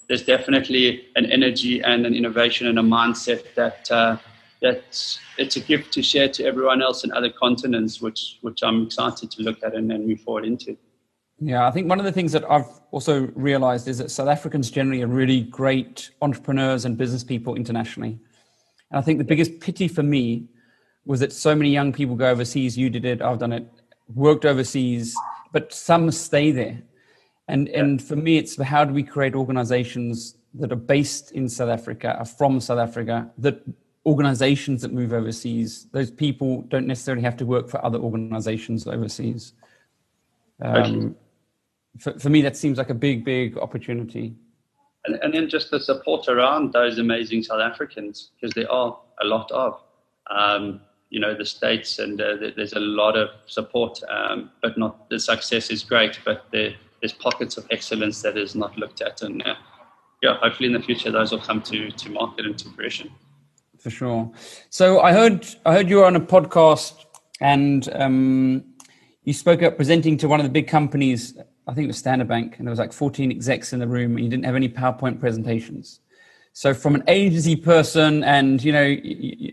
there's 0.08 0.24
definitely 0.24 1.06
an 1.16 1.26
energy 1.26 1.80
and 1.82 2.04
an 2.06 2.14
innovation 2.14 2.66
and 2.66 2.78
a 2.78 2.82
mindset 2.82 3.54
that 3.54 3.90
uh, 3.90 4.16
that's 4.60 5.20
it's 5.36 5.56
a 5.56 5.60
gift 5.60 5.92
to 5.92 6.02
share 6.02 6.28
to 6.28 6.44
everyone 6.44 6.82
else 6.82 7.04
in 7.04 7.12
other 7.12 7.30
continents, 7.30 8.00
which 8.00 8.38
which 8.40 8.62
I'm 8.62 8.86
excited 8.86 9.30
to 9.30 9.42
look 9.42 9.62
at 9.62 9.74
and, 9.74 9.92
and 9.92 10.06
move 10.06 10.20
forward 10.20 10.44
into. 10.44 10.76
Yeah, 11.40 11.66
I 11.66 11.70
think 11.70 11.88
one 11.88 11.98
of 12.00 12.04
the 12.04 12.12
things 12.12 12.32
that 12.32 12.50
I've 12.50 12.66
also 12.90 13.28
realized 13.34 13.86
is 13.86 13.98
that 13.98 14.10
South 14.10 14.28
Africans 14.28 14.70
generally 14.70 15.02
are 15.02 15.06
really 15.06 15.42
great 15.42 16.10
entrepreneurs 16.20 16.84
and 16.84 16.96
business 16.96 17.22
people 17.22 17.54
internationally. 17.54 18.18
And 18.90 18.98
I 18.98 19.02
think 19.02 19.18
the 19.18 19.24
biggest 19.24 19.60
pity 19.60 19.86
for 19.86 20.02
me 20.02 20.48
was 21.04 21.20
that 21.20 21.32
so 21.32 21.54
many 21.54 21.70
young 21.70 21.92
people 21.92 22.16
go 22.16 22.28
overseas. 22.28 22.76
You 22.76 22.90
did 22.90 23.04
it, 23.04 23.22
I've 23.22 23.38
done 23.38 23.52
it, 23.52 23.66
worked 24.14 24.44
overseas, 24.44 25.16
but 25.52 25.72
some 25.72 26.10
stay 26.10 26.50
there. 26.50 26.82
And, 27.46 27.68
yeah. 27.68 27.80
and 27.80 28.02
for 28.02 28.16
me, 28.16 28.36
it's 28.36 28.60
how 28.60 28.84
do 28.84 28.92
we 28.92 29.02
create 29.02 29.34
organizations 29.34 30.36
that 30.54 30.72
are 30.72 30.76
based 30.76 31.32
in 31.32 31.48
South 31.48 31.70
Africa, 31.70 32.16
are 32.18 32.24
from 32.24 32.60
South 32.60 32.78
Africa, 32.78 33.30
that 33.38 33.62
organizations 34.04 34.82
that 34.82 34.92
move 34.92 35.12
overseas, 35.12 35.86
those 35.92 36.10
people 36.10 36.62
don't 36.62 36.86
necessarily 36.86 37.22
have 37.22 37.36
to 37.36 37.46
work 37.46 37.68
for 37.68 37.84
other 37.84 37.98
organizations 37.98 38.86
overseas. 38.86 39.52
Um, 40.60 41.14
for, 41.98 42.18
for 42.18 42.28
me, 42.28 42.42
that 42.42 42.56
seems 42.56 42.78
like 42.78 42.90
a 42.90 42.94
big, 42.94 43.24
big 43.24 43.56
opportunity. 43.58 44.34
And, 45.04 45.16
and 45.22 45.32
then 45.32 45.48
just 45.48 45.70
the 45.70 45.80
support 45.80 46.28
around 46.28 46.72
those 46.72 46.98
amazing 46.98 47.42
South 47.42 47.60
Africans, 47.60 48.30
because 48.40 48.54
there 48.54 48.70
are 48.70 48.98
a 49.20 49.24
lot 49.24 49.50
of. 49.52 49.80
Um, 50.30 50.80
you 51.10 51.20
know 51.20 51.34
the 51.34 51.44
states 51.44 51.98
and 51.98 52.20
uh, 52.20 52.36
there's 52.56 52.74
a 52.74 52.80
lot 52.80 53.16
of 53.16 53.30
support 53.46 54.00
um, 54.08 54.50
but 54.62 54.76
not 54.76 55.08
the 55.08 55.18
success 55.18 55.70
is 55.70 55.82
great 55.82 56.18
but 56.24 56.44
there, 56.52 56.74
there's 57.00 57.12
pockets 57.12 57.56
of 57.56 57.66
excellence 57.70 58.22
that 58.22 58.36
is 58.36 58.54
not 58.54 58.76
looked 58.76 59.00
at 59.00 59.22
and 59.22 59.42
uh, 59.46 59.54
yeah 60.22 60.36
hopefully 60.38 60.66
in 60.66 60.72
the 60.72 60.82
future 60.82 61.10
those 61.10 61.32
will 61.32 61.40
come 61.40 61.62
to 61.62 61.90
to 61.92 62.10
market 62.10 62.44
and 62.44 62.58
to 62.58 62.68
fruition 62.70 63.10
for 63.78 63.90
sure 63.90 64.30
so 64.70 65.00
i 65.00 65.12
heard 65.12 65.46
i 65.64 65.72
heard 65.72 65.88
you 65.88 65.96
were 65.96 66.04
on 66.04 66.16
a 66.16 66.20
podcast 66.20 67.04
and 67.40 67.88
um, 67.94 68.64
you 69.22 69.32
spoke 69.32 69.62
up 69.62 69.76
presenting 69.76 70.16
to 70.16 70.28
one 70.28 70.40
of 70.40 70.44
the 70.44 70.50
big 70.50 70.66
companies 70.66 71.38
I 71.68 71.74
think 71.74 71.84
it 71.84 71.88
was 71.88 71.98
Standard 71.98 72.28
Bank, 72.28 72.56
and 72.58 72.66
there 72.66 72.70
was 72.70 72.78
like 72.78 72.94
14 72.94 73.30
execs 73.30 73.74
in 73.74 73.78
the 73.78 73.86
room, 73.86 74.16
and 74.16 74.24
you 74.24 74.30
didn't 74.30 74.46
have 74.46 74.56
any 74.56 74.70
PowerPoint 74.70 75.20
presentations. 75.20 76.00
So 76.54 76.72
from 76.72 76.94
an 76.94 77.04
agency 77.06 77.56
person, 77.56 78.24
and 78.24 78.64
you 78.64 78.72
know, 78.72 78.96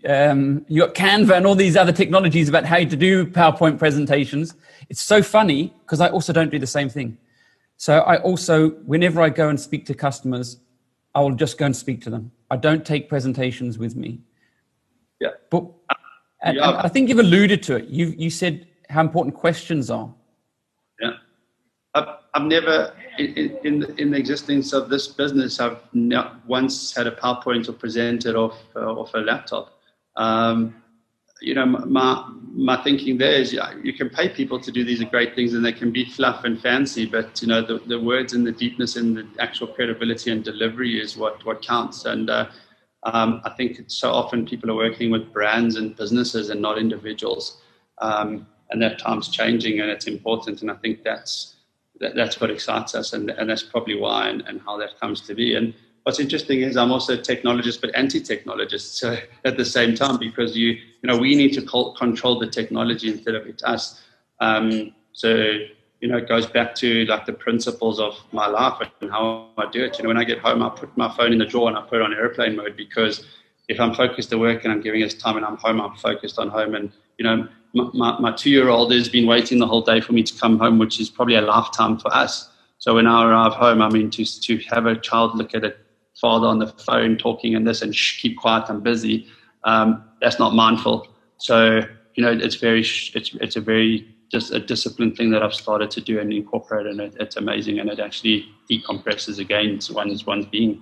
um, 0.09 0.65
you 0.69 0.81
got 0.81 0.95
Canva 0.95 1.35
and 1.35 1.45
all 1.45 1.55
these 1.55 1.75
other 1.75 1.91
technologies 1.91 2.47
about 2.47 2.63
how 2.63 2.77
to 2.77 2.95
do 2.95 3.25
PowerPoint 3.27 3.77
presentations. 3.77 4.55
It's 4.89 5.01
so 5.01 5.21
funny 5.21 5.73
because 5.83 5.99
I 5.99 6.07
also 6.07 6.31
don't 6.31 6.49
do 6.49 6.57
the 6.57 6.65
same 6.65 6.87
thing. 6.87 7.17
So 7.77 7.99
I 7.99 8.17
also, 8.21 8.69
whenever 8.85 9.21
I 9.21 9.29
go 9.29 9.49
and 9.49 9.59
speak 9.59 9.85
to 9.87 9.93
customers, 9.93 10.57
I 11.13 11.19
will 11.19 11.35
just 11.35 11.57
go 11.57 11.65
and 11.65 11.75
speak 11.75 12.01
to 12.03 12.09
them. 12.09 12.31
I 12.49 12.55
don't 12.55 12.85
take 12.85 13.09
presentations 13.09 13.77
with 13.77 13.97
me. 13.97 14.21
Yeah. 15.19 15.31
But 15.49 15.65
and, 16.41 16.57
yeah. 16.57 16.69
And 16.69 16.77
I 16.77 16.87
think 16.87 17.09
you've 17.09 17.19
alluded 17.19 17.61
to 17.63 17.75
it. 17.75 17.85
You 17.89 18.15
you 18.17 18.29
said 18.29 18.67
how 18.89 19.01
important 19.01 19.35
questions 19.35 19.91
are. 19.91 20.13
I've, 22.35 22.43
never, 22.43 22.93
in, 23.17 23.57
in, 23.63 23.79
the, 23.79 23.95
in 23.95 24.11
the 24.11 24.17
existence 24.17 24.73
of 24.73 24.89
this 24.89 25.07
business, 25.07 25.61
I've 25.61 25.79
not 25.93 26.45
once 26.45 26.93
had 26.93 27.07
a 27.07 27.11
PowerPoint 27.11 27.69
or 27.69 27.73
presented 27.73 28.35
off, 28.35 28.57
uh, 28.75 28.81
off 28.81 29.13
a 29.13 29.19
laptop. 29.19 29.79
Um, 30.17 30.75
you 31.41 31.53
know, 31.53 31.65
my, 31.65 32.29
my 32.53 32.81
thinking 32.83 33.17
there 33.17 33.33
is 33.33 33.53
you 33.83 33.93
can 33.93 34.09
pay 34.09 34.27
people 34.27 34.59
to 34.59 34.71
do 34.71 34.83
these 34.83 35.03
great 35.05 35.33
things 35.33 35.53
and 35.53 35.63
they 35.63 35.71
can 35.71 35.91
be 35.91 36.03
fluff 36.05 36.43
and 36.43 36.61
fancy, 36.61 37.05
but, 37.05 37.41
you 37.41 37.47
know, 37.47 37.61
the, 37.61 37.79
the 37.87 37.99
words 37.99 38.33
and 38.33 38.45
the 38.45 38.51
deepness 38.51 38.97
and 38.97 39.17
the 39.17 39.27
actual 39.39 39.67
credibility 39.67 40.31
and 40.31 40.43
delivery 40.43 40.99
is 40.99 41.15
what, 41.15 41.45
what 41.45 41.61
counts. 41.61 42.03
And 42.05 42.29
uh, 42.29 42.47
um, 43.03 43.41
I 43.45 43.51
think 43.51 43.79
so 43.87 44.11
often 44.11 44.45
people 44.45 44.69
are 44.71 44.75
working 44.75 45.09
with 45.09 45.31
brands 45.31 45.77
and 45.77 45.95
businesses 45.95 46.49
and 46.49 46.61
not 46.61 46.77
individuals. 46.77 47.61
Um, 47.99 48.47
and 48.71 48.81
that 48.81 48.99
time's 48.99 49.29
changing 49.29 49.79
and 49.79 49.89
it's 49.89 50.07
important. 50.07 50.61
And 50.61 50.71
I 50.71 50.75
think 50.75 51.03
that's, 51.03 51.54
that, 51.99 52.15
that's 52.15 52.39
what 52.41 52.51
excites 52.51 52.95
us, 52.95 53.13
and, 53.13 53.29
and 53.29 53.49
that's 53.49 53.63
probably 53.63 53.95
why 53.95 54.27
and, 54.27 54.41
and 54.47 54.61
how 54.61 54.77
that 54.77 54.99
comes 54.99 55.21
to 55.21 55.33
be. 55.33 55.55
And 55.55 55.73
what's 56.03 56.19
interesting 56.19 56.61
is 56.61 56.77
I'm 56.77 56.91
also 56.91 57.15
a 57.15 57.17
technologist, 57.17 57.81
but 57.81 57.93
anti-technologist 57.95 58.93
so 58.93 59.17
at 59.45 59.57
the 59.57 59.65
same 59.65 59.95
time 59.95 60.17
because 60.17 60.55
you 60.55 60.69
you 60.69 61.07
know 61.09 61.17
we 61.17 61.35
need 61.35 61.53
to 61.53 61.61
control 61.97 62.39
the 62.39 62.47
technology 62.47 63.09
instead 63.09 63.35
of 63.35 63.47
it 63.47 63.61
us. 63.63 64.01
Um, 64.39 64.93
so 65.13 65.29
you 66.01 66.07
know 66.09 66.17
it 66.17 66.27
goes 66.27 66.45
back 66.45 66.75
to 66.75 67.05
like 67.05 67.25
the 67.25 67.33
principles 67.33 67.99
of 67.99 68.17
my 68.31 68.47
life 68.47 68.87
and 69.01 69.11
how 69.11 69.49
I 69.57 69.69
do 69.71 69.83
it. 69.83 69.97
You 69.97 70.03
know 70.03 70.09
when 70.09 70.17
I 70.17 70.23
get 70.23 70.39
home, 70.39 70.61
I 70.61 70.69
put 70.69 70.95
my 70.95 71.09
phone 71.15 71.33
in 71.33 71.39
the 71.39 71.45
drawer 71.45 71.69
and 71.69 71.77
I 71.77 71.81
put 71.81 71.95
it 71.95 72.01
on 72.01 72.13
airplane 72.13 72.55
mode 72.55 72.75
because 72.77 73.25
if 73.67 73.79
I'm 73.79 73.95
focused 73.95 74.31
at 74.31 74.39
work 74.39 74.63
and 74.63 74.71
I'm 74.71 74.81
giving 74.81 75.01
us 75.01 75.15
time 75.15 75.37
and 75.37 75.45
I'm 75.45 75.57
home, 75.57 75.81
I'm 75.81 75.95
focused 75.95 76.37
on 76.37 76.49
home. 76.49 76.75
And 76.75 76.91
you 77.17 77.25
know 77.25 77.47
my, 77.75 78.17
my 78.19 78.31
two 78.31 78.49
year 78.49 78.69
old 78.69 78.91
has 78.93 79.09
been 79.09 79.27
waiting 79.27 79.59
the 79.59 79.67
whole 79.67 79.81
day 79.81 79.99
for 79.99 80.13
me 80.13 80.23
to 80.23 80.39
come 80.39 80.57
home, 80.57 80.79
which 80.79 80.99
is 80.99 81.09
probably 81.09 81.35
a 81.35 81.41
lifetime 81.41 81.97
for 81.97 82.13
us. 82.13 82.49
So 82.77 82.95
when 82.95 83.07
I 83.07 83.25
arrive 83.25 83.53
home, 83.53 83.81
I 83.81 83.89
mean, 83.89 84.09
to, 84.11 84.25
to 84.25 84.57
have 84.69 84.85
a 84.85 84.95
child 84.95 85.35
look 85.35 85.53
at 85.53 85.63
a 85.63 85.75
father 86.19 86.47
on 86.47 86.59
the 86.59 86.67
phone 86.67 87.17
talking 87.17 87.55
and 87.55 87.67
this 87.67 87.81
and 87.81 87.93
shh, 87.93 88.21
keep 88.21 88.37
quiet, 88.37 88.65
I'm 88.69 88.81
busy, 88.81 89.27
um, 89.63 90.03
that's 90.21 90.39
not 90.39 90.53
mindful. 90.53 91.07
So, 91.37 91.81
you 92.15 92.23
know, 92.23 92.31
it's 92.31 92.55
very, 92.55 92.79
it's, 92.81 93.35
it's 93.35 93.55
a 93.55 93.61
very, 93.61 94.07
just 94.31 94.51
a 94.51 94.59
disciplined 94.59 95.17
thing 95.17 95.31
that 95.31 95.43
I've 95.43 95.53
started 95.53 95.91
to 95.91 96.01
do 96.01 96.19
and 96.19 96.31
incorporate, 96.31 96.87
and 96.87 96.99
it, 96.99 97.15
it's 97.19 97.35
amazing, 97.35 97.79
and 97.79 97.89
it 97.89 97.99
actually 97.99 98.47
decompresses 98.69 99.39
again 99.39 99.79
one's 99.91 100.25
one's 100.25 100.45
being. 100.45 100.81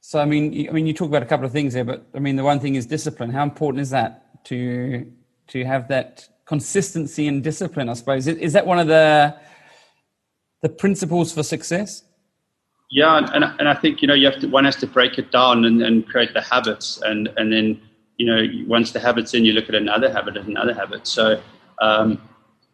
So, 0.00 0.18
I 0.18 0.24
mean, 0.24 0.68
I 0.68 0.72
mean, 0.72 0.86
you 0.86 0.92
talk 0.92 1.08
about 1.08 1.22
a 1.22 1.26
couple 1.26 1.46
of 1.46 1.52
things 1.52 1.74
there, 1.74 1.84
but 1.84 2.06
I 2.14 2.18
mean, 2.18 2.36
the 2.36 2.44
one 2.44 2.58
thing 2.58 2.74
is 2.74 2.86
discipline. 2.86 3.30
How 3.30 3.42
important 3.42 3.80
is 3.82 3.90
that 3.90 4.44
to 4.44 5.06
to 5.50 5.64
have 5.64 5.88
that 5.88 6.28
consistency 6.46 7.28
and 7.28 7.44
discipline 7.44 7.88
i 7.88 7.92
suppose. 7.92 8.26
Is 8.26 8.52
that 8.54 8.66
one 8.66 8.78
of 8.78 8.88
the 8.88 9.36
the 10.62 10.68
principles 10.68 11.32
for 11.32 11.42
success? 11.42 12.02
Yeah 12.90 13.18
and, 13.34 13.44
and 13.58 13.68
i 13.68 13.74
think 13.74 14.02
you 14.02 14.08
know 14.08 14.14
you 14.14 14.26
have 14.26 14.40
to 14.40 14.48
one 14.48 14.64
has 14.64 14.76
to 14.76 14.86
break 14.86 15.16
it 15.16 15.30
down 15.30 15.64
and, 15.64 15.80
and 15.82 16.08
create 16.08 16.32
the 16.34 16.40
habits. 16.40 17.00
And 17.02 17.28
and 17.36 17.52
then 17.52 17.80
you 18.18 18.26
know 18.26 18.40
once 18.66 18.92
the 18.92 19.00
habits 19.00 19.32
in 19.34 19.44
you 19.44 19.52
look 19.52 19.68
at 19.68 19.74
another 19.74 20.10
habit 20.12 20.36
and 20.36 20.48
another 20.48 20.74
habit. 20.74 21.06
So 21.06 21.40
um, 21.80 22.20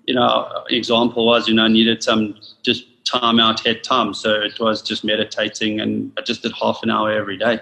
you 0.06 0.14
know 0.14 0.30
example 0.70 1.26
was 1.26 1.48
you 1.48 1.54
know 1.54 1.64
i 1.64 1.68
needed 1.68 2.02
some 2.02 2.34
just 2.62 2.82
time 3.04 3.38
out 3.38 3.60
head 3.60 3.84
time. 3.84 4.14
So 4.14 4.30
it 4.40 4.58
was 4.58 4.80
just 4.80 5.04
meditating 5.04 5.80
and 5.80 6.12
i 6.18 6.22
just 6.22 6.42
did 6.42 6.52
half 6.52 6.82
an 6.82 6.90
hour 6.90 7.12
every 7.12 7.36
day 7.36 7.60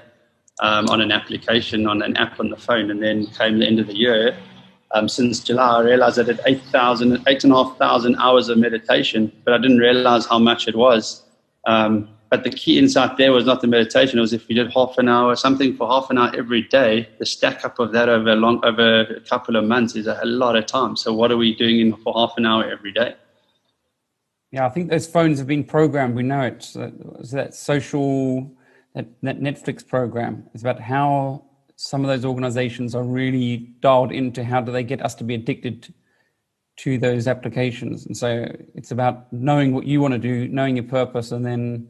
um, 0.60 0.88
on 0.88 1.00
an 1.00 1.10
application 1.10 1.86
on 1.86 2.02
an 2.02 2.16
app 2.16 2.38
on 2.38 2.50
the 2.50 2.56
phone. 2.56 2.90
And 2.92 3.02
then 3.02 3.26
came 3.26 3.58
the 3.58 3.66
end 3.66 3.80
of 3.80 3.88
the 3.88 3.96
year 3.96 4.36
um, 4.94 5.08
since 5.08 5.40
July, 5.40 5.78
I 5.78 5.80
realized 5.82 6.20
I 6.20 6.22
did 6.22 6.40
8,000, 6.46 7.24
8,500 7.26 8.16
hours 8.16 8.48
of 8.48 8.58
meditation, 8.58 9.30
but 9.44 9.52
I 9.52 9.58
didn't 9.58 9.78
realize 9.78 10.24
how 10.24 10.38
much 10.38 10.68
it 10.68 10.76
was. 10.76 11.24
Um, 11.66 12.08
but 12.30 12.44
the 12.44 12.50
key 12.50 12.78
insight 12.78 13.16
there 13.16 13.32
was 13.32 13.44
not 13.44 13.60
the 13.60 13.66
meditation. 13.66 14.18
It 14.18 14.22
was 14.22 14.32
if 14.32 14.48
you 14.48 14.54
did 14.54 14.72
half 14.72 14.96
an 14.98 15.08
hour, 15.08 15.34
something 15.34 15.76
for 15.76 15.88
half 15.88 16.10
an 16.10 16.18
hour 16.18 16.32
every 16.36 16.62
day, 16.62 17.08
the 17.18 17.26
stack 17.26 17.64
up 17.64 17.78
of 17.80 17.92
that 17.92 18.08
over 18.08 18.30
a 18.30 18.36
long, 18.36 18.64
over 18.64 19.00
a 19.00 19.20
couple 19.20 19.56
of 19.56 19.64
months 19.64 19.96
is 19.96 20.06
a, 20.06 20.20
lot 20.24 20.56
of 20.56 20.66
time. 20.66 20.96
So 20.96 21.12
what 21.12 21.32
are 21.32 21.36
we 21.36 21.54
doing 21.56 21.80
in, 21.80 21.96
for 21.96 22.12
half 22.14 22.34
an 22.36 22.46
hour 22.46 22.64
every 22.64 22.92
day? 22.92 23.16
Yeah, 24.52 24.66
I 24.66 24.68
think 24.68 24.90
those 24.90 25.08
phones 25.08 25.38
have 25.38 25.48
been 25.48 25.64
programmed. 25.64 26.14
We 26.14 26.22
know 26.22 26.42
it. 26.42 26.62
So 26.62 26.92
that 27.32 27.54
social, 27.54 28.50
that, 28.94 29.06
that 29.22 29.40
Netflix 29.40 29.86
program 29.86 30.44
is 30.54 30.62
about 30.62 30.80
how 30.80 31.44
some 31.76 32.02
of 32.02 32.08
those 32.08 32.24
organizations 32.24 32.94
are 32.94 33.02
really 33.02 33.74
dialed 33.80 34.12
into 34.12 34.44
how 34.44 34.60
do 34.60 34.70
they 34.70 34.84
get 34.84 35.04
us 35.04 35.14
to 35.16 35.24
be 35.24 35.34
addicted 35.34 35.92
to 36.76 36.98
those 36.98 37.28
applications. 37.28 38.06
And 38.06 38.16
so 38.16 38.46
it's 38.74 38.90
about 38.90 39.32
knowing 39.32 39.74
what 39.74 39.86
you 39.86 40.00
want 40.00 40.12
to 40.12 40.18
do, 40.18 40.48
knowing 40.48 40.76
your 40.76 40.84
purpose, 40.84 41.32
and 41.32 41.44
then 41.44 41.88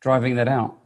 driving 0.00 0.34
that 0.36 0.48
out. 0.48 0.76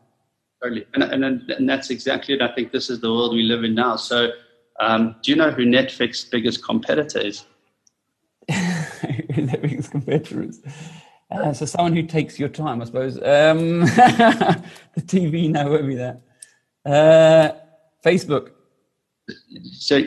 Totally. 0.63 0.87
And, 0.95 1.03
and, 1.03 1.51
and 1.51 1.69
that's 1.69 1.91
exactly 1.91 2.35
it. 2.35 2.43
I 2.43 2.53
think 2.55 2.71
this 2.71 2.91
is 2.91 3.01
the 3.01 3.11
world 3.11 3.35
we 3.35 3.43
live 3.43 3.65
in 3.65 3.75
now. 3.75 3.97
So, 3.97 4.31
um, 4.79 5.17
do 5.23 5.31
you 5.31 5.37
know 5.37 5.51
who 5.51 5.65
Netflix's 5.65 6.25
biggest 6.25 6.65
competitor 6.65 7.21
is? 7.21 7.45
their 8.49 9.59
biggest 9.59 9.91
competitor 9.91 10.43
is? 10.43 10.61
Uh, 11.31 11.53
so, 11.53 11.65
someone 11.65 11.95
who 11.95 12.03
takes 12.03 12.39
your 12.39 12.49
time, 12.49 12.83
I 12.83 12.85
suppose. 12.85 13.17
Um, 13.17 13.81
the 13.81 14.63
TV 14.99 15.51
now 15.51 15.71
would 15.71 15.87
be 15.87 15.97
that. 15.97 16.21
Uh, 16.85 17.53
Facebook 18.05 18.51
so 19.73 20.03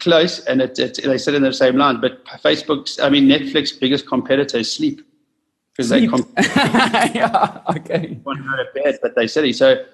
close, 0.00 0.40
and 0.46 0.62
it, 0.62 0.78
it, 0.78 1.00
they 1.04 1.18
sit 1.18 1.34
in 1.34 1.42
the 1.42 1.52
same 1.52 1.76
line. 1.76 2.00
But 2.00 2.24
Facebook's, 2.42 2.98
I 2.98 3.08
mean, 3.10 3.24
Netflix's 3.28 3.72
biggest 3.72 4.06
competitor 4.06 4.58
is 4.58 4.72
sleep 4.72 5.02
because 5.72 5.88
they 5.88 6.06
comp- 6.06 6.28
yeah, 6.38 7.60
okay. 7.68 8.18
Want 8.24 8.38
to 8.38 8.44
go 8.44 8.56
to 8.56 8.66
bed, 8.74 8.98
but 9.02 9.14
they 9.14 9.26
silly. 9.26 9.52
So 9.52 9.84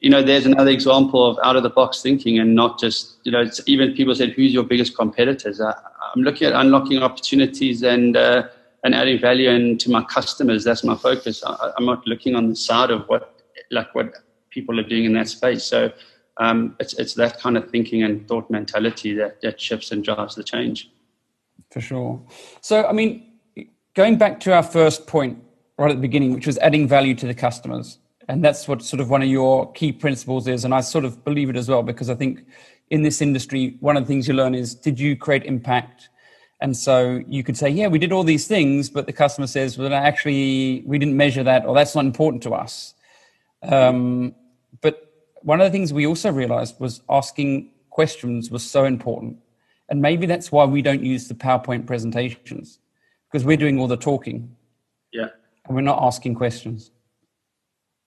you 0.00 0.10
know, 0.10 0.22
there's 0.22 0.46
another 0.46 0.70
example 0.70 1.26
of 1.26 1.38
out 1.42 1.56
of 1.56 1.62
the 1.62 1.70
box 1.70 2.02
thinking, 2.02 2.38
and 2.38 2.54
not 2.54 2.78
just 2.78 3.16
you 3.24 3.32
know, 3.32 3.44
even 3.66 3.94
people 3.94 4.14
said, 4.14 4.30
"Who's 4.30 4.52
your 4.52 4.64
biggest 4.64 4.96
competitors?" 4.96 5.60
I, 5.60 5.74
am 6.16 6.22
looking 6.22 6.46
at 6.46 6.54
unlocking 6.54 7.02
opportunities 7.02 7.82
and 7.82 8.16
uh, 8.16 8.48
and 8.84 8.94
adding 8.94 9.20
value 9.20 9.50
and 9.50 9.80
to 9.80 9.90
my 9.90 10.02
customers. 10.04 10.64
That's 10.64 10.84
my 10.84 10.96
focus. 10.96 11.42
I, 11.44 11.72
I'm 11.76 11.86
not 11.86 12.06
looking 12.06 12.36
on 12.36 12.48
the 12.48 12.56
side 12.56 12.90
of 12.90 13.08
what 13.08 13.42
like 13.70 13.94
what 13.94 14.12
people 14.50 14.78
are 14.78 14.88
doing 14.88 15.04
in 15.04 15.12
that 15.14 15.28
space. 15.28 15.64
So 15.64 15.92
um, 16.38 16.76
it's, 16.80 16.94
it's 16.94 17.14
that 17.14 17.40
kind 17.40 17.56
of 17.56 17.70
thinking 17.70 18.02
and 18.02 18.26
thought 18.28 18.50
mentality 18.50 19.14
that, 19.14 19.40
that 19.42 19.60
shifts 19.60 19.90
and 19.90 20.04
drives 20.04 20.34
the 20.34 20.44
change. 20.44 20.90
For 21.70 21.80
sure. 21.80 22.20
So, 22.60 22.86
I 22.86 22.92
mean, 22.92 23.32
going 23.94 24.16
back 24.16 24.40
to 24.40 24.54
our 24.54 24.62
first 24.62 25.06
point 25.06 25.42
right 25.78 25.90
at 25.90 25.96
the 25.96 26.02
beginning, 26.02 26.34
which 26.34 26.46
was 26.46 26.58
adding 26.58 26.88
value 26.88 27.14
to 27.14 27.26
the 27.26 27.34
customers. 27.34 27.98
And 28.28 28.44
that's 28.44 28.68
what 28.68 28.82
sort 28.82 29.00
of 29.00 29.08
one 29.08 29.22
of 29.22 29.28
your 29.28 29.72
key 29.72 29.92
principles 29.92 30.46
is. 30.48 30.64
And 30.64 30.74
I 30.74 30.80
sort 30.80 31.04
of 31.04 31.24
believe 31.24 31.48
it 31.48 31.56
as 31.56 31.68
well, 31.68 31.82
because 31.82 32.10
I 32.10 32.14
think 32.14 32.44
in 32.90 33.02
this 33.02 33.22
industry, 33.22 33.76
one 33.80 33.96
of 33.96 34.02
the 34.02 34.08
things 34.08 34.28
you 34.28 34.34
learn 34.34 34.54
is 34.54 34.74
did 34.74 35.00
you 35.00 35.16
create 35.16 35.44
impact? 35.44 36.10
And 36.60 36.76
so 36.76 37.22
you 37.28 37.44
could 37.44 37.56
say, 37.56 37.68
yeah, 37.68 37.86
we 37.86 37.98
did 37.98 38.12
all 38.12 38.24
these 38.24 38.48
things, 38.48 38.90
but 38.90 39.06
the 39.06 39.12
customer 39.12 39.46
says, 39.46 39.78
well, 39.78 39.94
actually, 39.94 40.82
we 40.84 40.98
didn't 40.98 41.16
measure 41.16 41.44
that, 41.44 41.64
or 41.64 41.74
that's 41.74 41.94
not 41.94 42.04
important 42.04 42.42
to 42.42 42.50
us. 42.50 42.94
Um, 43.62 44.34
one 45.42 45.60
of 45.60 45.66
the 45.66 45.70
things 45.70 45.92
we 45.92 46.06
also 46.06 46.32
realized 46.32 46.78
was 46.80 47.02
asking 47.08 47.70
questions 47.90 48.50
was 48.50 48.68
so 48.68 48.84
important. 48.84 49.38
And 49.88 50.02
maybe 50.02 50.26
that's 50.26 50.52
why 50.52 50.64
we 50.64 50.82
don't 50.82 51.02
use 51.02 51.28
the 51.28 51.34
PowerPoint 51.34 51.86
presentations 51.86 52.78
because 53.30 53.44
we're 53.44 53.56
doing 53.56 53.78
all 53.78 53.88
the 53.88 53.96
talking. 53.96 54.54
Yeah. 55.12 55.28
And 55.66 55.74
we're 55.74 55.82
not 55.82 56.02
asking 56.02 56.34
questions. 56.34 56.90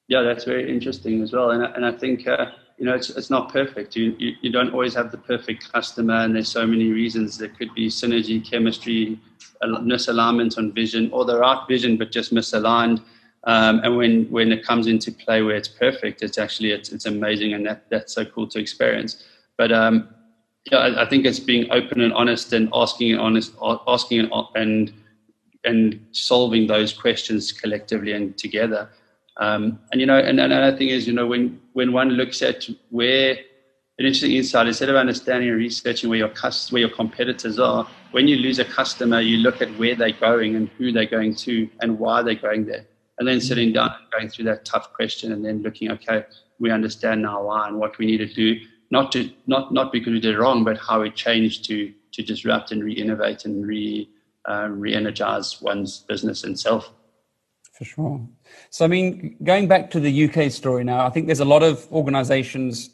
Yeah, 0.07 0.21
that's 0.21 0.43
very 0.43 0.71
interesting 0.71 1.21
as 1.21 1.31
well. 1.31 1.51
And, 1.51 1.63
and 1.63 1.85
I 1.85 1.91
think, 1.91 2.27
uh, 2.27 2.47
you 2.77 2.85
know, 2.85 2.93
it's, 2.93 3.09
it's 3.11 3.29
not 3.29 3.51
perfect. 3.51 3.95
You, 3.95 4.15
you, 4.17 4.33
you 4.41 4.51
don't 4.51 4.73
always 4.73 4.93
have 4.95 5.11
the 5.11 5.17
perfect 5.17 5.71
customer, 5.71 6.15
and 6.15 6.35
there's 6.35 6.49
so 6.49 6.65
many 6.65 6.89
reasons. 6.89 7.37
There 7.37 7.49
could 7.49 7.73
be 7.75 7.87
synergy, 7.87 8.43
chemistry, 8.43 9.19
misalignment 9.63 10.57
on 10.57 10.73
vision, 10.73 11.09
or 11.13 11.23
the 11.23 11.37
right 11.37 11.63
vision, 11.67 11.97
but 11.97 12.11
just 12.11 12.33
misaligned 12.33 13.01
um, 13.45 13.81
and 13.83 13.97
when, 13.97 14.25
when 14.25 14.51
it 14.51 14.63
comes 14.63 14.87
into 14.87 15.11
play 15.11 15.41
where 15.41 15.55
it's 15.55 15.67
perfect, 15.67 16.21
it's 16.21 16.37
actually 16.37 16.71
it's, 16.71 16.91
it's 16.91 17.05
amazing, 17.05 17.53
and 17.53 17.65
that, 17.65 17.89
that's 17.89 18.13
so 18.13 18.23
cool 18.23 18.47
to 18.47 18.59
experience. 18.59 19.23
But 19.57 19.71
um, 19.71 20.09
yeah, 20.71 20.77
I, 20.77 21.03
I, 21.03 21.09
think 21.09 21.25
it's 21.25 21.39
being 21.39 21.71
open 21.71 22.01
and 22.01 22.13
honest 22.13 22.53
and 22.53 22.69
asking 22.73 23.17
honest, 23.17 23.53
asking 23.87 24.29
and 24.55 24.93
and 25.63 26.05
solving 26.11 26.67
those 26.67 26.93
questions 26.93 27.51
collectively 27.51 28.11
and 28.13 28.37
together. 28.37 28.89
Um, 29.37 29.79
and 29.91 29.99
you 29.99 30.05
know, 30.05 30.17
and, 30.17 30.39
and 30.39 30.53
another 30.53 30.77
thing 30.77 30.89
is, 30.89 31.07
you 31.07 31.13
know, 31.13 31.25
when 31.25 31.59
when 31.73 31.93
one 31.93 32.09
looks 32.09 32.43
at 32.43 32.67
where 32.89 33.31
an 33.97 34.05
interesting 34.05 34.35
insight, 34.35 34.67
instead 34.67 34.89
of 34.89 34.95
understanding 34.95 35.49
and 35.49 35.57
researching 35.57 36.09
where 36.11 36.19
your 36.19 36.29
cust- 36.29 36.71
where 36.71 36.81
your 36.81 36.89
competitors 36.89 37.57
are, 37.57 37.87
when 38.11 38.27
you 38.27 38.35
lose 38.35 38.59
a 38.59 38.65
customer, 38.65 39.19
you 39.19 39.37
look 39.37 39.63
at 39.63 39.69
where 39.79 39.95
they're 39.95 40.11
going 40.11 40.55
and 40.55 40.69
who 40.77 40.91
they're 40.91 41.05
going 41.07 41.33
to 41.33 41.67
and 41.81 41.97
why 41.97 42.21
they're 42.21 42.35
going 42.35 42.65
there 42.67 42.85
and 43.21 43.27
then 43.27 43.39
sitting 43.39 43.71
down 43.71 43.93
and 43.99 44.11
going 44.11 44.27
through 44.29 44.45
that 44.45 44.65
tough 44.65 44.91
question 44.93 45.31
and 45.31 45.45
then 45.45 45.61
looking, 45.61 45.91
okay, 45.91 46.25
we 46.57 46.71
understand 46.71 47.21
now 47.21 47.43
why 47.43 47.67
and 47.67 47.77
what 47.77 47.95
we 47.99 48.07
need 48.07 48.17
to 48.17 48.25
do, 48.25 48.59
not 48.89 49.11
to 49.11 49.29
not 49.45 49.71
not 49.71 49.91
because 49.91 50.11
we 50.11 50.19
did 50.19 50.35
wrong, 50.39 50.63
but 50.63 50.79
how 50.79 51.01
we 51.03 51.11
changed 51.11 51.63
to 51.65 51.93
to 52.13 52.23
disrupt 52.23 52.71
and 52.71 52.83
re-innovate 52.83 53.45
and 53.45 53.67
re 53.67 54.09
uh, 54.49 54.67
re-energize 54.71 55.61
one's 55.61 55.99
business 55.99 56.43
and 56.43 56.59
self. 56.59 56.91
For 57.77 57.85
sure. 57.85 58.27
So 58.71 58.85
I 58.85 58.87
mean, 58.87 59.37
going 59.43 59.67
back 59.67 59.91
to 59.91 59.99
the 59.99 60.25
UK 60.25 60.51
story 60.51 60.83
now, 60.83 61.05
I 61.05 61.11
think 61.11 61.27
there's 61.27 61.41
a 61.41 61.45
lot 61.45 61.61
of 61.61 61.87
organisations 61.91 62.89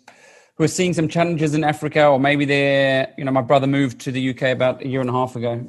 who 0.55 0.65
are 0.65 0.67
seeing 0.67 0.93
some 0.93 1.07
challenges 1.07 1.53
in 1.53 1.63
Africa, 1.63 2.05
or 2.05 2.19
maybe 2.19 2.43
they're, 2.43 3.13
you 3.17 3.23
know, 3.23 3.31
my 3.31 3.41
brother 3.41 3.67
moved 3.67 4.01
to 4.01 4.11
the 4.11 4.31
UK 4.31 4.41
about 4.51 4.83
a 4.83 4.87
year 4.89 4.99
and 4.99 5.09
a 5.09 5.13
half 5.13 5.37
ago. 5.37 5.65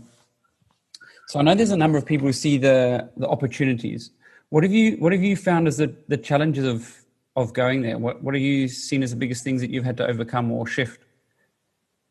So 1.29 1.39
I 1.39 1.43
know 1.43 1.55
there's 1.55 1.71
a 1.71 1.77
number 1.77 1.97
of 1.97 2.05
people 2.05 2.27
who 2.27 2.33
see 2.33 2.59
the 2.59 3.09
the 3.17 3.29
opportunities. 3.29 4.11
What 4.51 4.63
have 4.63 4.73
you 4.73 4.97
What 4.97 5.13
have 5.13 5.23
you 5.23 5.37
found 5.37 5.69
as 5.69 5.77
the, 5.77 5.95
the 6.09 6.17
challenges 6.17 6.65
of 6.65 6.95
of 7.37 7.53
going 7.53 7.83
there? 7.83 7.99
What 7.99 8.23
What 8.23 8.35
have 8.35 8.43
you 8.43 8.69
seen 8.69 9.03
as 9.03 9.11
the 9.11 9.17
biggest 9.17 9.45
things 9.45 9.61
that 9.61 9.71
you've 9.71 9.85
had 9.85 9.97
to 9.99 10.07
overcome 10.07 10.51
or 10.51 10.67
shift? 10.67 11.03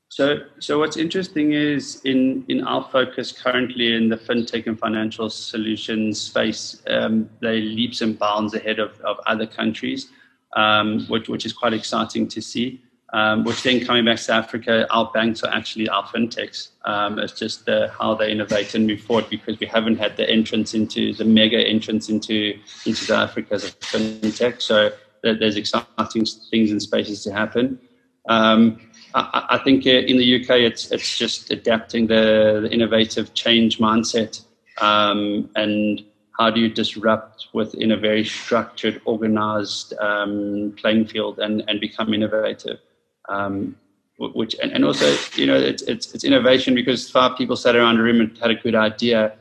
So, 0.09 0.39
so 0.59 0.79
what's 0.79 0.97
interesting 0.97 1.53
is 1.53 2.01
in 2.05 2.45
in 2.47 2.63
our 2.63 2.87
focus 2.91 3.31
currently 3.31 3.95
in 3.95 4.07
the 4.09 4.17
fintech 4.17 4.67
and 4.67 4.79
financial 4.79 5.29
solutions 5.29 6.21
space, 6.21 6.81
um, 6.87 7.29
they 7.41 7.59
leaps 7.59 8.01
and 8.01 8.17
bounds 8.17 8.53
ahead 8.53 8.79
of, 8.79 8.99
of 9.01 9.17
other 9.25 9.45
countries, 9.45 10.09
um, 10.55 11.05
which 11.07 11.27
which 11.27 11.45
is 11.45 11.53
quite 11.53 11.73
exciting 11.73 12.27
to 12.29 12.41
see. 12.41 12.81
Um, 13.13 13.45
which 13.45 13.63
then 13.63 13.85
coming 13.85 14.03
back 14.03 14.19
to 14.19 14.33
Africa, 14.33 14.85
our 14.89 15.09
banks 15.13 15.41
are 15.41 15.53
actually 15.53 15.87
our 15.87 16.03
fintechs. 16.03 16.71
Um, 16.83 17.19
it's 17.19 17.31
just 17.31 17.65
the, 17.65 17.89
how 17.97 18.15
they 18.15 18.31
innovate 18.31 18.75
and 18.75 18.85
move 18.85 18.99
forward 18.99 19.29
because 19.29 19.57
we 19.61 19.65
haven't 19.65 19.97
had 19.97 20.17
the 20.17 20.29
entrance 20.29 20.73
into 20.73 21.13
the 21.13 21.23
mega 21.23 21.57
entrance 21.57 22.09
into 22.09 22.59
into 22.85 23.05
South 23.05 23.29
Africa 23.29 23.53
as 23.53 23.63
a 23.63 23.71
fintech. 23.71 24.61
So 24.61 24.91
there's 25.23 25.55
exciting 25.55 26.25
things 26.51 26.71
and 26.71 26.81
spaces 26.81 27.23
to 27.23 27.31
happen. 27.31 27.79
Um, 28.27 28.81
I, 29.15 29.45
I, 29.51 29.57
think 29.59 29.85
uh, 29.85 29.91
in 29.91 30.17
the 30.17 30.41
UK, 30.41 30.57
it's 30.59 30.91
it's 30.91 31.17
just 31.17 31.49
adapting 31.49 32.07
the, 32.07 32.59
the 32.63 32.69
innovative 32.71 33.33
change 33.33 33.79
mindset 33.79 34.41
um, 34.81 35.49
and 35.55 36.03
how 36.37 36.49
do 36.51 36.59
you 36.59 36.69
disrupt 36.69 37.47
within 37.53 37.91
a 37.91 37.97
very 37.97 38.23
structured, 38.23 39.01
organized 39.05 39.93
um, 39.99 40.75
playing 40.77 41.07
field 41.07 41.39
and, 41.39 41.63
and 41.67 41.79
become 41.79 42.13
innovative 42.13 42.79
um, 43.29 43.75
which 44.19 44.55
and, 44.61 44.71
and, 44.71 44.83
also 44.83 45.15
you 45.35 45.45
know 45.45 45.55
it's, 45.55 45.83
it's, 45.83 46.13
it's 46.13 46.23
innovation 46.23 46.73
because 46.73 47.09
five 47.09 47.37
people 47.37 47.55
sat 47.55 47.75
around 47.75 47.99
a 47.99 48.03
room 48.03 48.19
and 48.19 48.37
had 48.37 48.51
a 48.51 48.55
good 48.55 48.75
idea. 48.75 49.37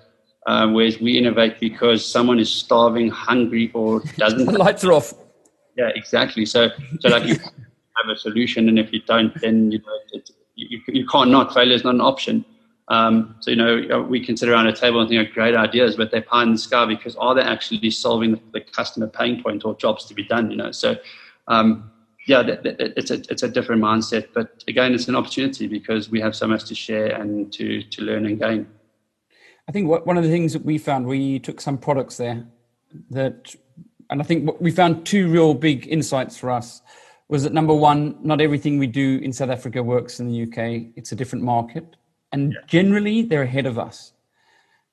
Um, 0.49 0.75
whereas 0.75 1.01
we 1.01 1.19
innovate 1.19 1.59
because 1.59 2.07
someone 2.07 2.39
is 2.39 2.53
starving, 2.53 3.09
hungry, 3.09 3.73
or 3.75 4.01
doesn't. 4.17 4.45
the 4.53 4.59
lights 4.59 4.85
are 4.85 4.93
off. 4.93 5.13
Yeah, 5.77 5.91
exactly. 5.95 6.47
So, 6.47 6.71
so 7.01 7.09
like 7.09 7.25
you 7.25 7.35
have 7.97 8.09
a 8.09 8.17
solution, 8.17 8.69
and 8.69 8.79
if 8.79 8.93
you 8.93 9.01
don't, 9.01 9.35
then 9.41 9.73
you 9.73 9.79
know 9.79 9.99
it, 10.13 10.31
you, 10.55 10.81
you 10.87 11.07
can't 11.07 11.31
not. 11.31 11.53
Failure 11.53 11.75
is 11.75 11.83
not 11.83 11.95
an 11.95 12.01
option. 12.01 12.45
Um, 12.89 13.35
so 13.41 13.51
you 13.51 13.57
know 13.57 14.03
we 14.03 14.25
can 14.25 14.37
sit 14.37 14.49
around 14.49 14.69
a 14.69 14.73
table 14.73 15.01
and 15.01 15.09
think 15.09 15.27
of 15.27 15.35
great 15.35 15.57
ideas, 15.57 15.97
but 15.97 16.13
they're 16.13 16.23
pie 16.23 16.45
in 16.45 16.53
the 16.53 16.59
sky 16.59 16.87
because 16.87 17.17
are 17.17 17.35
they 17.35 17.43
actually 17.43 17.91
solving 17.91 18.33
the, 18.33 18.41
the 18.53 18.61
customer 18.61 19.09
pain 19.09 19.43
point 19.43 19.65
or 19.65 19.75
jobs 19.75 20.05
to 20.05 20.15
be 20.15 20.23
done? 20.23 20.53
You 20.53 20.59
know, 20.59 20.71
so 20.71 20.97
um, 21.49 21.91
yeah, 22.27 22.43
it's 22.47 23.11
a 23.11 23.23
it's 23.31 23.43
a 23.43 23.49
different 23.49 23.83
mindset. 23.83 24.29
But 24.35 24.65
again, 24.67 24.95
it's 24.95 25.09
an 25.09 25.15
opportunity 25.15 25.67
because 25.69 26.11
we 26.11 26.21
have 26.21 26.35
so 26.35 26.47
much 26.47 26.65
to 26.65 26.75
share 26.75 27.21
and 27.21 27.53
to 27.53 27.83
to 27.83 28.03
learn 28.03 28.27
and 28.27 28.39
gain. 28.39 28.67
I 29.69 29.73
think 29.73 29.89
what, 29.89 30.07
one 30.07 30.17
of 30.17 30.25
the 30.25 30.31
things 30.31 30.53
that 30.53 30.65
we 30.65 30.79
found, 30.79 31.07
we 31.07 31.39
took 31.39 31.61
some 31.61 31.77
products 31.77 32.17
there 32.17 32.47
that, 33.11 33.55
and 34.11 34.21
I 34.21 34.25
think 34.25 34.61
we 34.61 34.71
found 34.71 35.05
two 35.05 35.29
real 35.29 35.55
big 35.55 35.89
insights 35.89 36.37
for 36.37 36.51
us 36.51 36.83
was 37.29 37.43
that 37.43 37.53
number 37.53 37.75
one, 37.75 38.17
not 38.23 38.41
everything 38.41 38.79
we 38.79 38.87
do 38.87 39.19
in 39.23 39.33
South 39.33 39.51
Africa 39.51 39.83
works 39.83 40.21
in 40.21 40.29
the 40.29 40.43
UK. 40.45 40.93
It's 40.95 41.11
a 41.11 41.17
different 41.17 41.45
market, 41.45 41.97
and 42.33 42.53
yeah. 42.53 42.59
generally 42.67 43.23
they're 43.23 43.43
ahead 43.43 43.67
of 43.67 43.79
us. 43.79 44.13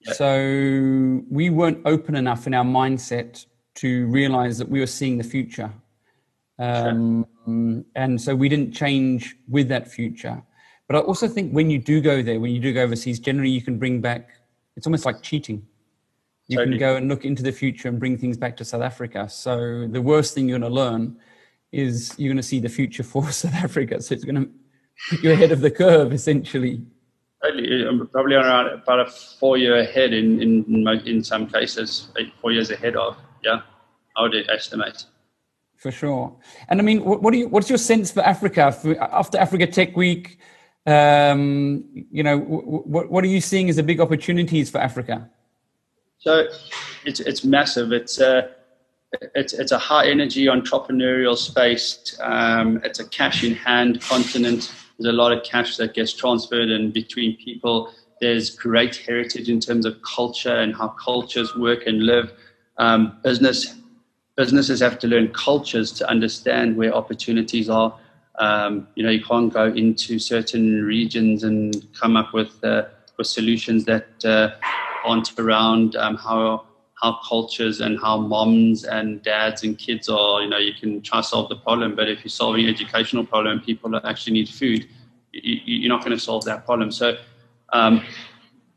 Yeah. 0.02 0.14
So 0.14 1.24
we 1.30 1.50
weren't 1.50 1.80
open 1.86 2.16
enough 2.16 2.48
in 2.48 2.54
our 2.54 2.66
mindset 2.66 3.46
to 3.76 4.08
realize 4.08 4.58
that 4.58 4.70
we 4.70 4.80
were 4.80 4.88
seeing 4.88 5.18
the 5.18 5.24
future. 5.24 5.72
Um, 6.60 7.26
sure. 7.46 7.84
And 7.96 8.22
so 8.22 8.36
we 8.36 8.50
didn't 8.50 8.74
change 8.74 9.36
with 9.48 9.68
that 9.70 9.92
future. 9.92 10.42
But 10.88 10.98
I 10.98 11.00
also 11.00 11.28
think 11.28 11.52
when 11.52 11.70
you 11.70 11.80
do 11.80 12.02
go 12.02 12.22
there, 12.22 12.40
when 12.40 12.52
you 12.52 12.60
do 12.60 12.74
go 12.74 12.84
overseas, 12.84 13.20
generally 13.20 13.50
you 13.50 13.62
can 13.62 13.80
bring 13.80 14.02
back, 14.02 14.30
it's 14.76 14.86
almost 14.86 15.06
like 15.06 15.22
cheating. 15.22 15.66
You 16.48 16.58
totally. 16.58 16.78
can 16.78 16.80
go 16.80 16.96
and 16.98 17.08
look 17.08 17.26
into 17.26 17.42
the 17.42 17.52
future 17.52 17.88
and 17.88 18.00
bring 18.00 18.18
things 18.18 18.38
back 18.38 18.58
to 18.58 18.66
South 18.66 18.82
Africa. 18.82 19.30
So 19.30 19.88
the 19.88 20.02
worst 20.02 20.36
thing 20.36 20.50
you're 20.50 20.60
going 20.60 20.70
to 20.70 20.76
learn 20.76 21.18
is 21.72 22.14
you're 22.18 22.30
going 22.30 22.38
to 22.38 22.44
see 22.44 22.60
the 22.60 22.70
future 22.70 23.04
for 23.14 23.32
South 23.32 23.56
Africa. 23.56 24.02
So 24.02 24.14
it's 24.14 24.26
going 24.26 24.36
to 24.36 24.50
put 25.10 25.24
you 25.24 25.32
ahead 25.32 25.52
of 25.52 25.62
the 25.62 25.72
curve, 25.72 26.14
essentially. 26.14 26.82
Totally. 27.44 27.88
I'm 27.88 28.08
probably 28.08 28.36
around 28.36 28.68
about 28.68 29.00
a 29.00 29.06
four 29.40 29.58
year 29.58 29.80
ahead 29.80 30.14
in, 30.14 30.42
in, 30.42 30.88
in 31.06 31.24
some 31.24 31.48
cases, 31.48 32.10
four 32.42 32.52
years 32.52 32.72
ahead 32.72 32.96
of, 32.96 33.18
yeah, 33.44 33.62
I 34.16 34.22
would 34.22 34.36
estimate. 34.50 35.06
For 35.78 35.92
sure. 35.92 36.36
And 36.70 36.80
I 36.80 36.84
mean, 36.84 37.04
what, 37.04 37.22
what 37.22 37.34
do 37.34 37.40
you, 37.40 37.48
what's 37.50 37.70
your 37.70 37.78
sense 37.78 38.12
for 38.12 38.22
Africa 38.22 38.76
after 39.12 39.38
Africa 39.38 39.68
Tech 39.68 39.96
Week? 39.98 40.40
Um, 40.86 41.86
you 42.12 42.24
know, 42.24 42.40
what, 42.40 43.10
what 43.10 43.24
are 43.24 43.28
you 43.28 43.42
seeing 43.42 43.70
as 43.70 43.76
the 43.76 43.84
big 43.84 44.00
opportunities 44.00 44.70
for 44.70 44.80
Africa? 44.80 45.30
So 46.20 46.48
it's, 47.06 47.20
it's 47.20 47.44
massive. 47.44 47.92
It's 47.92 48.20
a, 48.20 48.50
it's, 49.36 49.54
it's 49.54 49.72
a 49.72 49.78
high 49.78 50.08
energy 50.08 50.46
entrepreneurial 50.46 51.38
space. 51.38 52.18
Um, 52.22 52.82
it's 52.84 53.00
a 53.00 53.08
cash 53.10 53.44
in 53.44 53.54
hand 53.54 54.02
continent. 54.02 54.74
There's 54.98 55.14
a 55.14 55.18
lot 55.18 55.32
of 55.32 55.44
cash 55.44 55.78
that 55.78 55.94
gets 55.94 56.14
transferred 56.14 56.70
in 56.70 56.92
between 56.92 57.36
people. 57.38 57.94
There's 58.22 58.52
great 58.52 58.96
heritage 58.96 59.50
in 59.50 59.60
terms 59.60 59.86
of 59.86 60.02
culture 60.02 60.56
and 60.56 60.74
how 60.74 60.90
cultures 60.90 61.56
work 61.56 61.88
and 61.88 62.06
live. 62.06 62.32
Um, 62.78 63.18
business 63.24 63.76
businesses 64.36 64.80
have 64.80 65.00
to 65.00 65.08
learn 65.08 65.32
cultures 65.34 65.92
to 65.94 66.10
understand 66.10 66.76
where 66.76 66.94
opportunities 66.94 67.70
are. 67.70 67.98
Um, 68.40 68.88
you 68.96 69.04
know, 69.04 69.12
you 69.12 69.24
can't 69.24 69.54
go 69.54 69.68
into 69.68 70.18
certain 70.18 70.84
regions 70.84 71.44
and 71.44 71.88
come 71.94 72.18
up 72.18 72.34
with 72.34 72.64
uh, 72.64 72.86
with 73.18 73.28
solutions 73.28 73.86
that 73.86 74.26
uh, 74.26 74.50
aren't 75.06 75.38
around 75.40 75.96
um, 75.96 76.16
how 76.16 76.66
how 77.02 77.20
cultures 77.28 77.82
and 77.82 78.00
how 78.00 78.18
moms 78.18 78.86
and 78.86 79.22
dads 79.22 79.64
and 79.64 79.78
kids 79.78 80.10
are. 80.10 80.42
You 80.42 80.50
know, 80.50 80.58
you 80.58 80.74
can 80.74 81.02
try 81.02 81.20
to 81.20 81.28
solve 81.28 81.50
the 81.50 81.58
problem, 81.58 81.96
but 81.96 82.10
if 82.10 82.24
you're 82.24 82.30
solving 82.30 82.66
an 82.66 82.74
educational 82.74 83.26
problem, 83.26 83.60
people 83.60 83.96
actually 84.04 84.34
need 84.34 84.50
food. 84.50 84.88
You, 85.32 85.88
are 85.88 85.90
not 85.90 86.04
going 86.04 86.18
to 86.18 86.24
solve 86.24 86.46
that 86.46 86.66
problem. 86.66 86.92
So. 86.92 87.18
Um, 87.72 88.04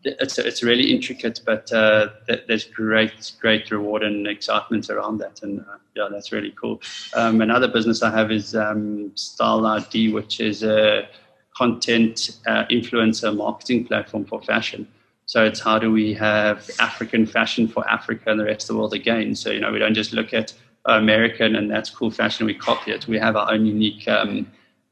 it's 0.06 0.38
it's 0.38 0.62
really 0.62 0.92
intricate, 0.92 1.40
but 1.44 1.72
uh, 1.72 2.08
there's 2.46 2.64
great 2.64 3.32
great 3.40 3.70
reward 3.70 4.02
and 4.02 4.26
excitement 4.26 4.88
around 4.88 5.18
that, 5.18 5.42
and 5.42 5.60
uh, 5.60 5.78
yeah, 5.94 6.08
that's 6.10 6.32
really 6.32 6.52
cool. 6.52 6.80
Um, 7.14 7.40
another 7.40 7.68
business 7.68 8.02
I 8.02 8.10
have 8.10 8.30
is 8.30 8.54
um, 8.54 9.10
Style 9.16 9.66
ID, 9.66 10.12
which 10.12 10.40
is 10.40 10.62
a 10.62 11.08
content 11.56 12.38
uh, 12.46 12.64
influencer 12.66 13.34
marketing 13.34 13.86
platform 13.86 14.24
for 14.24 14.40
fashion. 14.42 14.86
So 15.26 15.44
it's 15.44 15.58
how 15.58 15.78
do 15.78 15.90
we 15.90 16.14
have 16.14 16.70
African 16.78 17.26
fashion 17.26 17.66
for 17.66 17.88
Africa 17.88 18.30
and 18.30 18.38
the 18.38 18.44
rest 18.44 18.70
of 18.70 18.74
the 18.74 18.78
world 18.78 18.94
again? 18.94 19.34
So 19.34 19.50
you 19.50 19.60
know 19.60 19.72
we 19.72 19.78
don't 19.78 19.94
just 19.94 20.12
look 20.12 20.32
at 20.32 20.52
American 20.84 21.56
and 21.56 21.68
that's 21.68 21.90
cool 21.90 22.12
fashion 22.12 22.46
we 22.46 22.54
copy 22.54 22.92
it. 22.92 23.08
We 23.08 23.18
have 23.18 23.34
our 23.34 23.50
own 23.52 23.66
unique 23.66 24.06
um, 24.06 24.46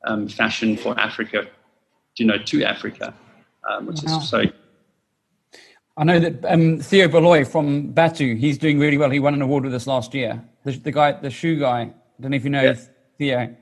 um 0.05 0.29
fashion 0.29 0.77
for 0.77 0.99
Africa, 0.99 1.47
you 2.17 2.27
know, 2.27 2.39
to 2.39 2.65
Africa, 2.65 3.15
um, 3.71 3.87
which 3.87 4.03
wow. 4.03 4.19
is 4.19 4.29
so 4.29 4.45
I 5.97 6.05
know 6.05 6.19
that 6.19 6.45
um, 6.45 6.81
Theo 6.81 7.09
Baloyi 7.09 7.47
from 7.47 7.93
Bathu, 7.93 8.35
he's 8.35 8.59
doing 8.59 8.79
really 8.79 8.99
well. 8.99 9.11
He 9.11 9.21
won 9.21 9.35
an 9.35 9.43
award 9.43 9.65
with 9.65 9.75
us 9.75 9.87
last 9.87 10.13
year. 10.13 10.43
The, 10.65 10.73
the 10.73 10.91
guy, 10.91 11.13
the 11.13 11.31
shoe 11.31 11.59
guy. 11.59 11.83
I 11.83 12.23
don't 12.23 12.33
know 12.33 12.37
if 12.37 12.45
you 12.45 12.51
know. 12.51 12.75
Theo. 13.19 13.55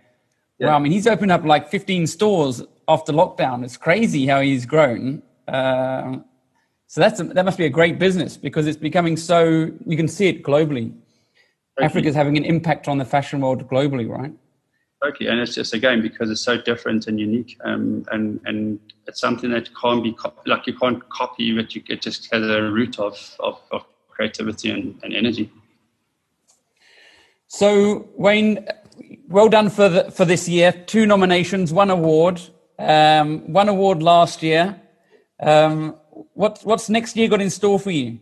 Yeah. 0.58 0.66
Well, 0.66 0.76
I 0.76 0.78
mean, 0.78 0.92
he's 0.92 1.06
opened 1.06 1.30
up 1.30 1.44
like 1.44 1.68
15 1.68 2.06
stores 2.06 2.62
after 2.88 3.12
lockdown. 3.12 3.64
It's 3.64 3.76
crazy 3.76 4.26
how 4.26 4.40
he's 4.40 4.64
grown. 4.64 5.22
Uh, 5.46 6.18
so 6.86 7.00
that's 7.00 7.20
a, 7.20 7.24
that 7.24 7.44
must 7.44 7.58
be 7.58 7.66
a 7.66 7.70
great 7.70 7.98
business 7.98 8.36
because 8.36 8.66
it's 8.66 8.76
becoming 8.76 9.16
so. 9.16 9.70
You 9.86 9.96
can 9.96 10.08
see 10.08 10.28
it 10.28 10.42
globally. 10.42 10.94
Africa 11.80 12.08
is 12.08 12.14
having 12.14 12.36
an 12.36 12.44
impact 12.44 12.86
on 12.86 12.98
the 12.98 13.04
fashion 13.04 13.40
world 13.40 13.66
globally, 13.68 14.08
right? 14.08 14.32
Totally, 15.02 15.28
and 15.28 15.40
it's 15.40 15.56
just 15.56 15.74
again 15.74 16.00
because 16.00 16.30
it's 16.30 16.42
so 16.42 16.56
different 16.56 17.08
and 17.08 17.18
unique, 17.18 17.58
um, 17.64 18.04
and 18.12 18.40
and 18.44 18.78
it's 19.08 19.20
something 19.20 19.50
that 19.50 19.68
can't 19.74 20.00
be 20.00 20.12
co- 20.12 20.32
like 20.46 20.64
you 20.68 20.78
can't 20.78 21.08
copy, 21.08 21.52
but 21.56 21.74
you, 21.74 21.82
it 21.88 22.00
just 22.00 22.32
has 22.32 22.46
a 22.46 22.62
root 22.62 23.00
of 23.00 23.18
of, 23.40 23.60
of 23.72 23.84
creativity 24.08 24.70
and, 24.70 24.96
and 25.02 25.12
energy. 25.12 25.50
So 27.48 28.08
Wayne, 28.14 28.68
well 29.28 29.48
done 29.48 29.70
for 29.70 29.88
the, 29.88 30.10
for 30.12 30.24
this 30.24 30.48
year. 30.48 30.70
Two 30.70 31.04
nominations, 31.04 31.72
one 31.72 31.90
award, 31.90 32.40
um, 32.78 33.52
one 33.52 33.68
award 33.68 34.04
last 34.04 34.40
year. 34.40 34.80
Um, 35.40 35.96
what 36.34 36.60
what's 36.62 36.88
next 36.88 37.16
year 37.16 37.26
got 37.26 37.40
in 37.40 37.50
store 37.50 37.80
for 37.80 37.90
you? 37.90 38.20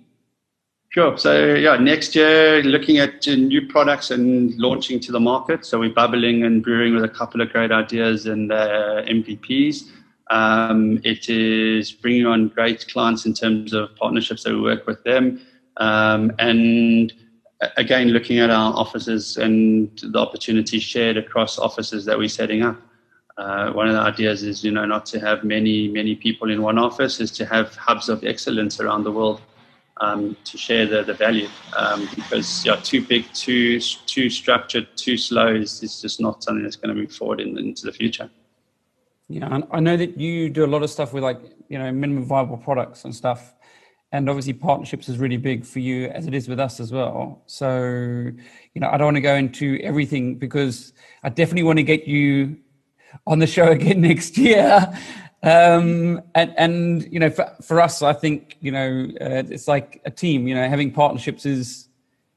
Sure. 0.90 1.16
So 1.16 1.54
yeah, 1.54 1.76
next 1.76 2.16
year 2.16 2.64
looking 2.64 2.98
at 2.98 3.28
uh, 3.28 3.36
new 3.36 3.68
products 3.68 4.10
and 4.10 4.52
launching 4.58 4.98
to 5.00 5.12
the 5.12 5.20
market. 5.20 5.64
So 5.64 5.78
we're 5.78 5.94
bubbling 5.94 6.42
and 6.42 6.64
brewing 6.64 6.96
with 6.96 7.04
a 7.04 7.08
couple 7.08 7.40
of 7.40 7.50
great 7.50 7.70
ideas 7.70 8.26
and 8.26 8.50
uh, 8.50 9.02
MVPs. 9.02 9.84
Um, 10.30 11.00
it 11.04 11.28
is 11.28 11.92
bringing 11.92 12.26
on 12.26 12.48
great 12.48 12.88
clients 12.88 13.24
in 13.24 13.34
terms 13.34 13.72
of 13.72 13.94
partnerships 13.94 14.42
that 14.42 14.52
we 14.52 14.60
work 14.60 14.88
with 14.88 15.02
them, 15.04 15.40
um, 15.76 16.32
and 16.40 17.12
again 17.76 18.08
looking 18.08 18.38
at 18.40 18.50
our 18.50 18.72
offices 18.74 19.36
and 19.36 19.90
the 20.02 20.18
opportunities 20.18 20.82
shared 20.82 21.16
across 21.16 21.58
offices 21.58 22.04
that 22.04 22.18
we're 22.18 22.28
setting 22.28 22.62
up. 22.62 22.76
Uh, 23.38 23.70
one 23.72 23.86
of 23.86 23.94
the 23.94 24.00
ideas 24.00 24.42
is, 24.42 24.64
you 24.64 24.72
know, 24.72 24.84
not 24.84 25.06
to 25.06 25.20
have 25.20 25.44
many, 25.44 25.86
many 25.86 26.16
people 26.16 26.50
in 26.50 26.62
one 26.62 26.78
office, 26.78 27.20
is 27.20 27.30
to 27.30 27.46
have 27.46 27.76
hubs 27.76 28.08
of 28.08 28.24
excellence 28.24 28.80
around 28.80 29.04
the 29.04 29.12
world 29.12 29.40
um, 30.00 30.36
to 30.44 30.58
share 30.58 30.86
the, 30.86 31.02
the 31.02 31.14
value 31.14 31.48
um, 31.76 32.08
because 32.14 32.64
yeah, 32.64 32.76
too 32.76 33.04
big, 33.04 33.30
too 33.32 33.78
too 33.80 34.30
structured, 34.30 34.88
too 34.96 35.16
slow 35.16 35.54
is, 35.54 35.82
is 35.82 36.00
just 36.00 36.20
not 36.20 36.42
something 36.42 36.62
that's 36.62 36.76
going 36.76 36.94
to 36.94 37.00
move 37.00 37.12
forward 37.12 37.40
in, 37.40 37.56
into 37.58 37.86
the 37.86 37.92
future. 37.92 38.30
Yeah, 39.28 39.60
I 39.70 39.78
know 39.78 39.96
that 39.96 40.18
you 40.18 40.50
do 40.50 40.64
a 40.64 40.66
lot 40.66 40.82
of 40.82 40.90
stuff 40.90 41.12
with 41.12 41.22
like 41.22 41.40
you 41.68 41.78
know 41.78 41.92
minimum 41.92 42.24
viable 42.24 42.56
products 42.56 43.04
and 43.04 43.14
stuff, 43.14 43.54
and 44.10 44.28
obviously 44.28 44.54
partnerships 44.54 45.08
is 45.08 45.18
really 45.18 45.36
big 45.36 45.64
for 45.64 45.78
you 45.78 46.06
as 46.08 46.26
it 46.26 46.34
is 46.34 46.48
with 46.48 46.58
us 46.58 46.80
as 46.80 46.92
well. 46.92 47.42
So 47.46 48.32
you 48.74 48.80
know 48.80 48.88
I 48.90 48.96
don't 48.96 49.06
want 49.06 49.16
to 49.16 49.20
go 49.20 49.34
into 49.34 49.78
everything 49.82 50.36
because 50.36 50.94
I 51.22 51.28
definitely 51.28 51.64
want 51.64 51.78
to 51.78 51.84
get 51.84 52.08
you 52.08 52.56
on 53.26 53.38
the 53.38 53.46
show 53.46 53.68
again 53.70 54.00
next 54.00 54.38
year 54.38 54.92
um, 55.42 56.20
and, 56.34 56.54
and, 56.56 57.12
you 57.12 57.18
know, 57.18 57.30
for, 57.30 57.50
for 57.62 57.80
us, 57.80 58.02
I 58.02 58.12
think, 58.12 58.56
you 58.60 58.70
know, 58.72 59.06
uh, 59.20 59.42
it's 59.48 59.66
like 59.66 60.02
a 60.04 60.10
team, 60.10 60.46
you 60.46 60.54
know, 60.54 60.68
having 60.68 60.92
partnerships 60.92 61.46
is, 61.46 61.88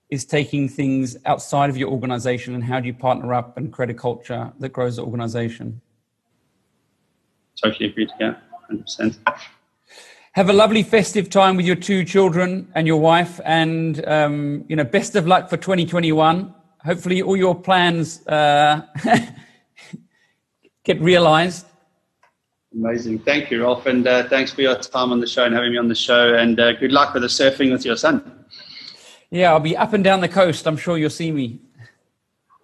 is 0.10 0.24
taking 0.26 0.70
things 0.70 1.18
outside 1.26 1.70
of 1.70 1.76
your 1.76 1.90
organization 1.90 2.56
and 2.56 2.64
how 2.64 2.80
do 2.80 2.88
you 2.88 2.94
partner 2.94 3.34
up 3.34 3.58
and 3.58 3.74
create 3.74 3.90
a 3.90 3.94
culture 3.94 4.54
that 4.60 4.70
grows 4.70 4.96
the 4.96 5.04
organization. 5.04 5.82
Totally 7.62 7.90
agreed. 7.90 8.10
Yeah, 8.20 8.36
100%. 8.72 9.18
Have 10.34 10.50
a 10.50 10.54
lovely 10.54 10.82
festive 10.82 11.30
time 11.30 11.58
with 11.58 11.66
your 11.66 11.76
two 11.76 12.04
children 12.04 12.72
and 12.74 12.88
your 12.88 13.00
wife, 13.00 13.40
and 13.46 14.04
um, 14.08 14.66
you 14.68 14.76
know, 14.76 14.84
best 14.84 15.16
of 15.16 15.28
luck 15.28 15.48
for 15.48 15.58
2021. 15.58 16.52
Hopefully, 16.84 17.22
all 17.22 17.38
your 17.38 17.54
plans 17.54 18.26
uh, 18.26 18.82
get 20.84 21.00
realized. 21.00 21.68
Amazing. 22.76 23.20
Thank 23.20 23.52
you, 23.52 23.64
Rolf. 23.64 23.86
And 23.86 24.08
uh, 24.08 24.28
thanks 24.30 24.52
for 24.52 24.62
your 24.62 24.76
time 24.76 25.12
on 25.12 25.20
the 25.20 25.28
show 25.28 25.46
and 25.46 25.54
having 25.54 25.72
me 25.72 25.78
on 25.78 25.88
the 25.88 25.96
show. 25.96 26.34
And 26.34 26.60
uh, 26.60 26.74
good 26.74 26.92
luck 26.92 27.14
with 27.14 27.22
the 27.22 27.28
surfing 27.28 27.72
with 27.72 27.86
your 27.86 27.96
son. 27.96 28.46
Yeah, 29.30 29.52
I'll 29.52 29.60
be 29.60 29.78
up 29.78 29.94
and 29.94 30.04
down 30.04 30.22
the 30.22 30.28
coast. 30.28 30.68
I'm 30.68 30.78
sure 30.78 30.98
you'll 30.98 31.10
see 31.10 31.32
me. 31.32 31.60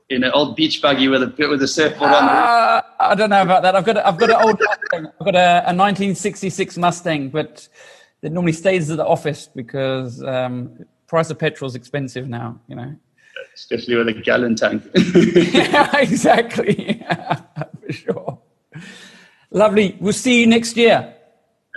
In 0.10 0.24
an 0.24 0.32
old 0.32 0.55
beach 0.55 0.82
buggy 0.82 1.07
with 1.07 1.22
a 1.22 1.47
with 1.47 1.62
a 1.62 1.68
surfboard 1.68 2.10
uh, 2.10 2.16
on 2.16 2.26
the. 2.26 3.03
I 3.03 3.16
don't 3.16 3.30
know 3.30 3.43
about 3.43 3.62
that. 3.62 3.76
I've 3.76 3.86
got 3.86 3.97
a, 3.97 4.07
I've 4.07 4.18
got 4.18 4.32
an 4.32 4.36
old 4.38 4.60
Mustang. 4.60 5.05
I've 5.20 5.26
got 5.26 5.36
a, 5.36 5.70
a 5.70 5.74
1966 5.74 6.78
Mustang, 6.78 7.30
but 7.30 7.68
it 8.24 8.32
normally 8.32 8.53
stays 8.53 8.89
at 8.89 8.97
the 8.97 9.05
office 9.05 9.47
because 9.47 10.24
um, 10.24 10.84
price 11.05 11.30
of 11.30 11.38
petrol 11.38 11.68
is 11.68 11.76
expensive 11.76 12.28
now. 12.28 12.60
You 12.68 12.76
know, 12.76 12.95
especially 13.53 13.97
with 13.97 14.07
a 14.07 14.14
gallon 14.14 14.55
tank. 14.55 14.84
yeah, 15.53 15.95
exactly. 15.97 17.05
for 17.86 17.93
sure. 17.93 18.39
Lovely. 19.52 19.97
We'll 20.00 20.14
see 20.14 20.41
you 20.41 20.47
next 20.47 20.78
year. 20.78 21.16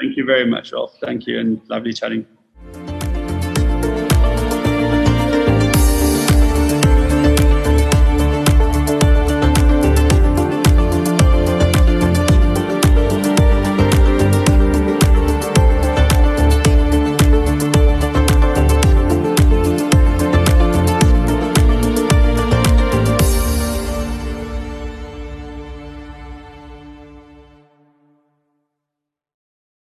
Thank 0.01 0.17
you 0.17 0.25
very 0.25 0.47
much, 0.47 0.73
Rolf. 0.73 0.97
Thank 1.01 1.27
you, 1.27 1.39
and 1.39 1.61
lovely 1.69 1.93
chatting. 1.93 2.27